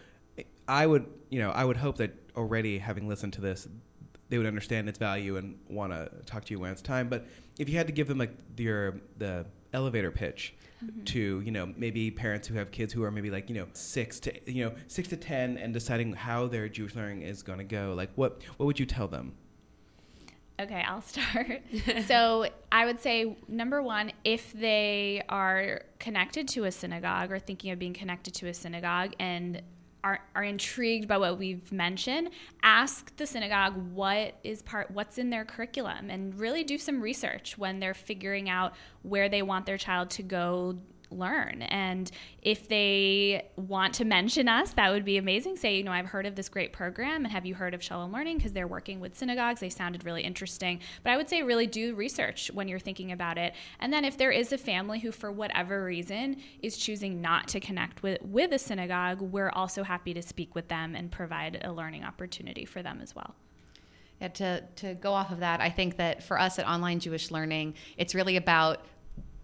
I 0.68 0.86
would 0.86 1.06
you 1.30 1.40
know 1.40 1.52
I 1.52 1.64
would 1.64 1.78
hope 1.78 1.96
that 2.00 2.12
already 2.36 2.78
having 2.78 3.08
listened 3.08 3.32
to 3.34 3.42
this, 3.42 3.70
they 4.28 4.38
would 4.38 4.46
understand 4.46 4.90
its 4.90 4.98
value 5.00 5.38
and 5.38 5.58
want 5.70 5.94
to 5.94 6.12
talk 6.26 6.44
to 6.44 6.52
you 6.54 6.60
when 6.60 6.72
it's 6.74 6.82
time. 6.82 7.08
But 7.08 7.26
if 7.58 7.70
you 7.70 7.78
had 7.78 7.88
to 7.88 7.94
give 7.94 8.10
them 8.10 8.18
like 8.18 8.34
your 8.58 8.96
the 9.18 9.46
elevator 9.72 10.12
pitch 10.12 10.54
Mm-hmm. 10.84 11.04
to 11.06 11.42
you 11.46 11.52
know 11.52 11.72
maybe 11.78 12.12
parents 12.12 12.46
who 12.46 12.56
have 12.56 12.70
kids 12.72 12.92
who 12.92 13.04
are 13.04 13.12
maybe 13.12 13.32
like 13.32 13.50
you 13.50 13.56
know 13.56 13.68
six 13.72 14.20
to 14.22 14.52
you 14.52 14.66
know 14.66 14.74
six 14.88 15.08
to 15.10 15.18
ten 15.18 15.58
and 15.58 15.74
deciding 15.74 16.12
how 16.12 16.48
their 16.48 16.68
Jewish 16.68 16.94
learning 16.94 17.22
is 17.22 17.42
going 17.42 17.60
to 17.60 17.64
go, 17.64 17.94
like 17.96 18.10
what 18.16 18.42
what 18.58 18.66
would 18.66 18.80
you 18.80 18.86
tell 18.86 19.08
them? 19.08 19.34
Okay, 20.60 20.84
I'll 20.86 21.02
start. 21.14 21.62
so 22.08 22.48
I 22.72 22.86
would 22.86 23.00
say 23.00 23.38
number 23.48 23.82
one, 23.82 24.12
if 24.24 24.52
they 24.54 25.24
are 25.30 25.84
connected 26.00 26.48
to 26.50 26.66
a 26.66 26.72
synagogue 26.72 27.32
or 27.32 27.40
thinking 27.40 27.72
of 27.72 27.80
being 27.80 27.94
connected 27.94 28.34
to 28.36 28.48
a 28.48 28.54
synagogue 28.54 29.14
and 29.20 29.62
are, 30.04 30.20
are 30.36 30.44
intrigued 30.44 31.08
by 31.08 31.18
what 31.18 31.38
we've 31.38 31.72
mentioned, 31.72 32.30
ask 32.62 33.16
the 33.16 33.26
synagogue 33.26 33.74
what 33.94 34.36
is 34.44 34.62
part 34.62 34.92
what's 34.92 35.18
in 35.18 35.30
their 35.30 35.46
curriculum 35.46 36.10
and 36.10 36.38
really 36.40 36.64
do 36.64 36.78
some 36.78 37.02
research 37.02 37.58
when 37.58 37.80
they're 37.80 37.94
figuring 37.94 38.50
out 38.50 38.74
where 39.04 39.30
they 39.30 39.42
want 39.42 39.66
their 39.66 39.78
child 39.78 40.10
to 40.10 40.24
go 40.24 40.78
learn. 41.18 41.62
And 41.64 42.12
if 42.42 42.68
they 42.68 43.50
want 43.56 43.94
to 43.96 44.06
mention 44.06 44.48
us, 44.48 44.74
that 44.74 44.92
would 44.92 45.06
be 45.06 45.18
amazing. 45.18 45.58
Say, 45.58 45.78
you 45.78 45.84
know, 45.84 45.92
I've 45.92 46.08
heard 46.08 46.26
of 46.26 46.36
this 46.36 46.50
great 46.50 46.74
program, 46.74 47.24
and 47.24 47.32
have 47.32 47.46
you 47.46 47.56
heard 47.56 47.74
of 47.74 47.84
Shalom 47.84 48.12
Learning? 48.12 48.38
Because 48.38 48.54
they're 48.54 48.68
working 48.68 49.00
with 49.00 49.18
synagogues. 49.18 49.60
They 49.60 49.70
sounded 49.70 50.06
really 50.06 50.24
interesting. 50.24 50.80
But 51.04 51.12
I 51.12 51.18
would 51.18 51.30
say 51.30 51.44
really 51.44 51.68
do 51.68 51.96
research 51.96 52.52
when 52.54 52.68
you're 52.68 52.80
thinking 52.80 53.12
about 53.12 53.38
it. 53.38 53.54
And 53.80 53.94
then 53.94 54.06
if 54.06 54.18
there 54.18 54.32
is 54.32 54.52
a 54.52 54.58
family 54.58 55.00
who, 55.00 55.12
for 55.12 55.32
whatever 55.32 55.84
reason, 55.86 56.38
is 56.62 56.78
choosing 56.78 57.22
not 57.22 57.48
to 57.50 57.60
connect 57.60 58.04
with, 58.04 58.22
with 58.22 58.52
a 58.54 58.60
synagogue, 58.60 59.22
we're 59.22 59.50
also 59.50 59.84
happy 59.84 60.14
to 60.14 60.22
speak 60.22 60.56
with 60.56 60.68
them 60.68 60.96
and 60.96 61.12
provide 61.12 61.62
a 61.64 61.72
learning 61.72 62.04
opportunity 62.04 62.66
for 62.66 62.82
them 62.82 63.00
as 63.02 63.16
well. 63.16 63.36
Yeah, 64.22 64.28
to, 64.30 64.64
to 64.78 64.94
go 64.94 65.12
off 65.12 65.32
of 65.32 65.40
that, 65.40 65.60
I 65.60 65.70
think 65.70 65.98
that 65.98 66.24
for 66.24 66.40
us 66.40 66.58
at 66.58 66.68
Online 66.68 67.00
Jewish 67.00 67.32
Learning, 67.32 67.74
it's 67.98 68.16
really 68.16 68.38
about 68.38 68.86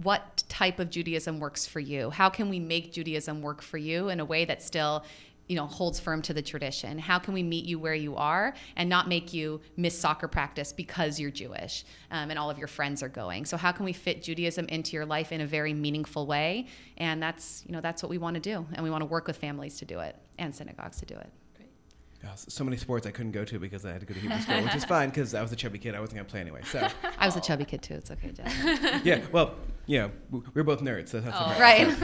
what 0.02 0.44
type 0.48 0.80
of 0.80 0.90
Judaism 0.90 1.40
works 1.40 1.66
for 1.66 1.80
you. 1.80 2.10
How 2.10 2.30
can 2.30 2.50
we 2.50 2.60
make 2.60 2.94
Judaism 2.94 3.42
work 3.42 3.62
for 3.62 3.78
you 3.78 4.10
in 4.10 4.20
a 4.20 4.26
way 4.26 4.46
that 4.46 4.62
still 4.62 5.04
you 5.48 5.56
know 5.56 5.66
holds 5.66 6.00
firm 6.00 6.22
to 6.22 6.34
the 6.34 6.42
tradition? 6.42 6.98
How 7.00 7.20
can 7.20 7.34
we 7.34 7.44
meet 7.44 7.66
you 7.66 7.80
where 7.80 7.96
you 7.96 8.16
are 8.16 8.54
and 8.76 8.88
not 8.88 9.08
make 9.08 9.34
you 9.34 9.60
miss 9.78 9.98
soccer 9.98 10.28
practice 10.28 10.72
because 10.72 11.20
you're 11.20 11.32
jewish 11.32 11.86
um, 12.12 12.30
and 12.30 12.38
all 12.38 12.50
of 12.50 12.58
your 12.58 12.68
friends 12.68 13.04
are 13.04 13.10
going? 13.10 13.46
So 13.46 13.58
how 13.58 13.72
can 13.72 13.84
we 13.84 13.94
fit 13.94 14.22
judaism 14.22 14.68
into 14.68 14.94
your 14.94 15.06
life 15.06 15.32
in 15.32 15.42
a 15.42 15.48
very 15.48 15.74
meaningful 15.74 16.28
way? 16.28 16.68
And 16.98 17.22
that's 17.22 17.64
you 17.66 17.74
know 17.74 17.82
that's 17.82 18.04
what 18.04 18.10
we 18.10 18.20
want 18.20 18.36
to 18.36 18.40
do 18.40 18.66
and 18.74 18.84
we 18.84 18.92
want 18.92 19.02
to 19.02 19.08
work 19.08 19.28
with 19.28 19.38
families 19.38 19.78
to 19.80 19.86
do 19.86 20.00
it 20.00 20.16
and 20.38 20.56
synagogues 20.56 21.00
to 21.00 21.06
do 21.06 21.16
it 21.16 21.30
so 22.36 22.64
many 22.64 22.78
sports 22.78 23.08
I 23.08 23.12
couldn't 23.12 23.32
go 23.32 23.44
to 23.46 23.60
because 23.60 23.86
I 23.86 23.92
had 23.92 24.02
to 24.02 24.06
go 24.06 24.14
to 24.14 24.20
Hebrew 24.20 24.40
school, 24.40 24.62
which 24.64 24.76
is 24.76 24.86
fine 24.96 25.10
because 25.10 25.34
I 25.34 25.42
was 25.42 25.52
a 25.52 25.56
chubby 25.56 25.78
kid. 25.80 25.96
I 25.96 26.00
wasn't 26.00 26.18
gonna 26.18 26.30
play 26.30 26.42
anyway. 26.42 26.62
So 26.66 26.88
i 27.18 27.26
was 27.26 27.36
a 27.36 27.42
chubby 27.42 27.66
kid 27.66 27.82
too 27.82 27.96
it's 27.96 28.12
okay 28.12 28.32
Jen. 28.32 29.02
yeah, 29.04 29.22
well, 29.32 29.56
you 29.86 30.00
know, 30.00 30.12
w- 30.32 30.52
we're 30.54 30.64
both 30.64 30.82
nerds. 30.82 31.10
So 31.10 31.20
that's 31.22 31.36
okay. 31.36 31.62
right 31.62 31.88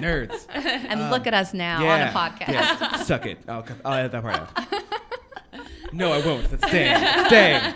nerds. 0.00 0.46
and 0.54 1.10
look 1.10 1.26
at 1.26 1.34
us 1.34 1.54
now 1.54 1.86
on 1.86 2.00
a 2.00 2.10
podcast 2.10 2.48
Yeah, 2.52 2.96
suck 3.02 3.26
it. 3.26 3.38
I'll, 3.48 3.62
cut- 3.62 3.78
I'll 3.84 3.94
edit 3.94 4.12
that 4.12 4.22
part 4.22 4.36
out. 4.36 5.92
no, 5.92 6.12
I 6.12 6.20
won't. 6.24 6.50
That's 6.50 6.66
staying. 6.68 7.26
Staying. 7.26 7.74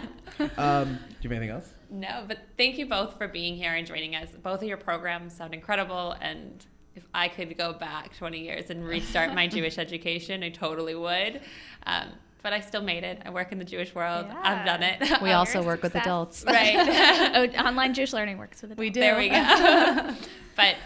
Um, 0.57 0.94
do 0.94 1.28
you 1.28 1.30
have 1.30 1.33
anything 1.33 1.50
else? 1.50 1.68
no, 1.90 2.24
but 2.26 2.38
thank 2.57 2.76
you 2.76 2.87
both 2.87 3.16
for 3.16 3.28
being 3.28 3.54
here 3.54 3.72
and 3.74 3.87
joining 3.87 4.16
us. 4.16 4.28
Both 4.42 4.62
of 4.62 4.68
your 4.68 4.76
programs 4.76 5.37
sound 5.37 5.54
incredible, 5.54 6.16
and 6.20 6.64
if 6.96 7.07
I 7.14 7.28
could 7.28 7.57
go 7.57 7.72
back 7.72 8.16
20 8.16 8.38
years 8.38 8.70
and 8.70 8.87
restart 8.87 9.35
my 9.35 9.46
Jewish 9.48 9.78
education, 9.78 10.42
I 10.42 10.50
totally 10.50 10.94
would. 10.94 11.40
Um, 11.87 12.09
but 12.42 12.52
I 12.52 12.61
still 12.61 12.83
made 12.83 13.04
it. 13.04 13.22
I 13.24 13.30
work 13.30 13.52
in 13.52 13.59
the 13.59 13.64
Jewish 13.64 13.94
world. 13.94 14.26
Yeah. 14.28 14.40
I've 14.42 14.66
done 14.66 14.83
it. 14.83 15.22
We 15.22 15.30
also 15.33 15.54
you're 15.61 15.62
a 15.62 15.66
work 15.66 15.83
with 15.83 15.96
adults. 15.96 16.44
right. 16.46 17.33
oh, 17.35 17.46
online 17.59 17.94
Jewish 17.94 18.12
learning 18.12 18.37
works 18.37 18.61
with 18.61 18.72
adults. 18.72 18.80
We 18.80 18.90
do. 18.90 19.00
There 19.00 19.16
we 19.16 19.30
go. 19.30 20.14
but 20.54 20.76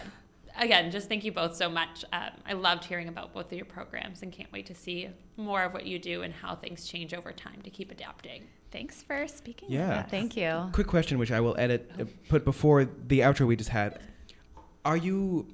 again, 0.57 0.89
just 0.89 1.09
thank 1.09 1.25
you 1.25 1.33
both 1.33 1.55
so 1.55 1.69
much. 1.69 2.05
Um, 2.13 2.29
I 2.47 2.53
loved 2.53 2.85
hearing 2.85 3.09
about 3.09 3.33
both 3.33 3.47
of 3.47 3.53
your 3.53 3.65
programs 3.65 4.21
and 4.21 4.31
can't 4.31 4.51
wait 4.53 4.67
to 4.67 4.75
see 4.75 5.09
more 5.35 5.63
of 5.63 5.73
what 5.73 5.85
you 5.85 5.99
do 5.99 6.21
and 6.21 6.33
how 6.33 6.55
things 6.55 6.87
change 6.87 7.13
over 7.13 7.33
time 7.33 7.61
to 7.63 7.69
keep 7.69 7.91
adapting. 7.91 8.43
Thanks 8.71 9.01
for 9.01 9.27
speaking. 9.27 9.69
Yeah. 9.69 9.89
with 9.89 10.05
us. 10.05 10.11
Thank 10.11 10.37
you. 10.37 10.69
Quick 10.71 10.87
question, 10.87 11.17
which 11.17 11.31
I 11.31 11.39
will 11.39 11.57
edit, 11.57 11.91
uh, 11.99 12.05
put 12.29 12.45
before 12.45 12.85
the 12.85 13.19
outro 13.21 13.47
we 13.47 13.55
just 13.55 13.71
had. 13.71 13.99
Are 14.85 14.97
you, 14.97 15.47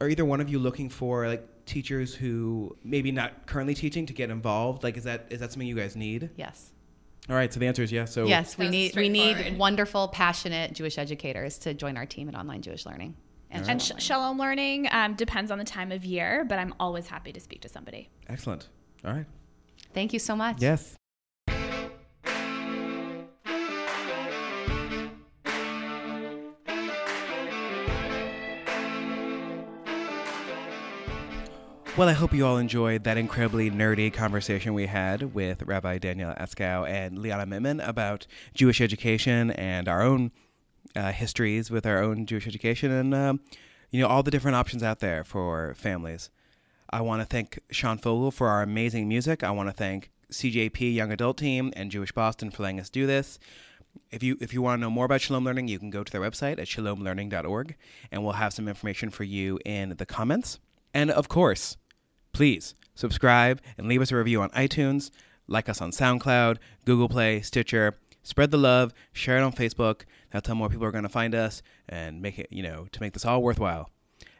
are 0.00 0.08
either 0.08 0.24
one 0.24 0.40
of 0.40 0.48
you 0.48 0.58
looking 0.58 0.88
for 0.88 1.26
like 1.28 1.46
teachers 1.66 2.14
who 2.14 2.76
maybe 2.84 3.10
not 3.12 3.46
currently 3.46 3.74
teaching 3.74 4.06
to 4.06 4.12
get 4.12 4.30
involved? 4.30 4.82
Like, 4.82 4.96
is 4.96 5.04
that 5.04 5.26
is 5.30 5.40
that 5.40 5.52
something 5.52 5.68
you 5.68 5.76
guys 5.76 5.96
need? 5.96 6.30
Yes. 6.36 6.70
All 7.28 7.34
right, 7.36 7.52
so 7.52 7.60
the 7.60 7.66
answer 7.66 7.82
is 7.82 7.92
yes. 7.92 8.12
So 8.12 8.26
yes, 8.26 8.56
we 8.56 8.68
need 8.68 8.96
we 8.96 9.08
need 9.08 9.58
wonderful, 9.58 10.08
passionate 10.08 10.72
Jewish 10.72 10.96
educators 10.96 11.58
to 11.58 11.74
join 11.74 11.96
our 11.96 12.06
team 12.06 12.28
at 12.28 12.34
Online 12.34 12.62
Jewish 12.62 12.86
Learning. 12.86 13.14
And, 13.50 13.68
And 13.68 13.80
Shalom 13.82 13.98
sh- 14.00 14.02
Shalom 14.04 14.38
Learning 14.38 14.88
um, 14.92 15.14
depends 15.14 15.50
on 15.50 15.58
the 15.58 15.64
time 15.64 15.90
of 15.92 16.04
year, 16.04 16.44
but 16.48 16.58
I'm 16.58 16.74
always 16.80 17.06
happy 17.06 17.32
to 17.32 17.40
speak 17.40 17.62
to 17.62 17.68
somebody. 17.68 18.08
excellent. 18.28 18.68
All 19.04 19.12
right. 19.12 19.26
Thank 19.94 20.12
you 20.12 20.18
so 20.18 20.36
much. 20.36 20.56
Yes. 20.60 20.97
Well, 31.98 32.08
I 32.08 32.12
hope 32.12 32.32
you 32.32 32.46
all 32.46 32.58
enjoyed 32.58 33.02
that 33.02 33.18
incredibly 33.18 33.72
nerdy 33.72 34.12
conversation 34.12 34.72
we 34.72 34.86
had 34.86 35.34
with 35.34 35.64
Rabbi 35.64 35.98
Danielle 35.98 36.36
Eskow 36.36 36.88
and 36.88 37.18
Liana 37.18 37.44
Mitman 37.44 37.84
about 37.84 38.24
Jewish 38.54 38.80
education 38.80 39.50
and 39.50 39.88
our 39.88 40.02
own 40.02 40.30
uh, 40.94 41.10
histories 41.10 41.72
with 41.72 41.84
our 41.86 42.00
own 42.00 42.24
Jewish 42.24 42.46
education 42.46 42.92
and, 42.92 43.12
um, 43.16 43.40
you 43.90 44.00
know, 44.00 44.06
all 44.06 44.22
the 44.22 44.30
different 44.30 44.54
options 44.54 44.84
out 44.84 45.00
there 45.00 45.24
for 45.24 45.74
families. 45.74 46.30
I 46.88 47.00
want 47.00 47.20
to 47.20 47.26
thank 47.26 47.58
Sean 47.72 47.98
Fogel 47.98 48.30
for 48.30 48.46
our 48.46 48.62
amazing 48.62 49.08
music. 49.08 49.42
I 49.42 49.50
want 49.50 49.68
to 49.68 49.74
thank 49.74 50.12
CJP 50.30 50.94
Young 50.94 51.10
Adult 51.10 51.36
Team 51.38 51.72
and 51.74 51.90
Jewish 51.90 52.12
Boston 52.12 52.52
for 52.52 52.62
letting 52.62 52.78
us 52.78 52.90
do 52.90 53.08
this. 53.08 53.40
If 54.12 54.22
you 54.22 54.38
if 54.40 54.54
you 54.54 54.62
want 54.62 54.78
to 54.78 54.82
know 54.82 54.90
more 54.90 55.06
about 55.06 55.20
Shalom 55.20 55.44
Learning, 55.44 55.66
you 55.66 55.80
can 55.80 55.90
go 55.90 56.04
to 56.04 56.12
their 56.12 56.20
website 56.20 56.60
at 56.60 56.68
shalomlearning.org, 56.68 57.74
and 58.12 58.22
we'll 58.22 58.34
have 58.34 58.52
some 58.52 58.68
information 58.68 59.10
for 59.10 59.24
you 59.24 59.58
in 59.64 59.96
the 59.98 60.06
comments. 60.06 60.60
And 60.94 61.10
of 61.10 61.28
course, 61.28 61.76
please 62.38 62.76
subscribe 62.94 63.60
and 63.76 63.88
leave 63.88 64.00
us 64.00 64.12
a 64.12 64.16
review 64.16 64.40
on 64.40 64.48
iTunes, 64.50 65.10
like 65.48 65.68
us 65.68 65.80
on 65.80 65.90
SoundCloud, 65.90 66.58
Google 66.84 67.08
Play, 67.08 67.40
Stitcher. 67.40 67.96
Spread 68.22 68.52
the 68.52 68.56
love, 68.56 68.94
share 69.12 69.38
it 69.38 69.42
on 69.42 69.52
Facebook. 69.52 70.02
That's 70.30 70.46
how 70.46 70.54
more 70.54 70.68
people 70.68 70.84
are 70.84 70.92
going 70.92 71.02
to 71.02 71.08
find 71.08 71.34
us 71.34 71.62
and 71.88 72.22
make 72.22 72.38
it, 72.38 72.46
you 72.52 72.62
know, 72.62 72.86
to 72.92 73.00
make 73.00 73.12
this 73.12 73.24
all 73.24 73.42
worthwhile. 73.42 73.90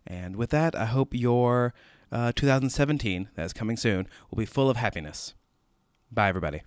And 0.06 0.37
with 0.37 0.50
that, 0.50 0.76
I 0.76 0.84
hope 0.84 1.12
your 1.12 1.74
uh, 2.12 2.30
2017, 2.37 3.30
that 3.34 3.46
is 3.46 3.52
coming 3.52 3.76
soon, 3.76 4.06
will 4.30 4.38
be 4.38 4.46
full 4.46 4.70
of 4.70 4.76
happiness. 4.76 5.34
Bye, 6.12 6.28
everybody. 6.28 6.62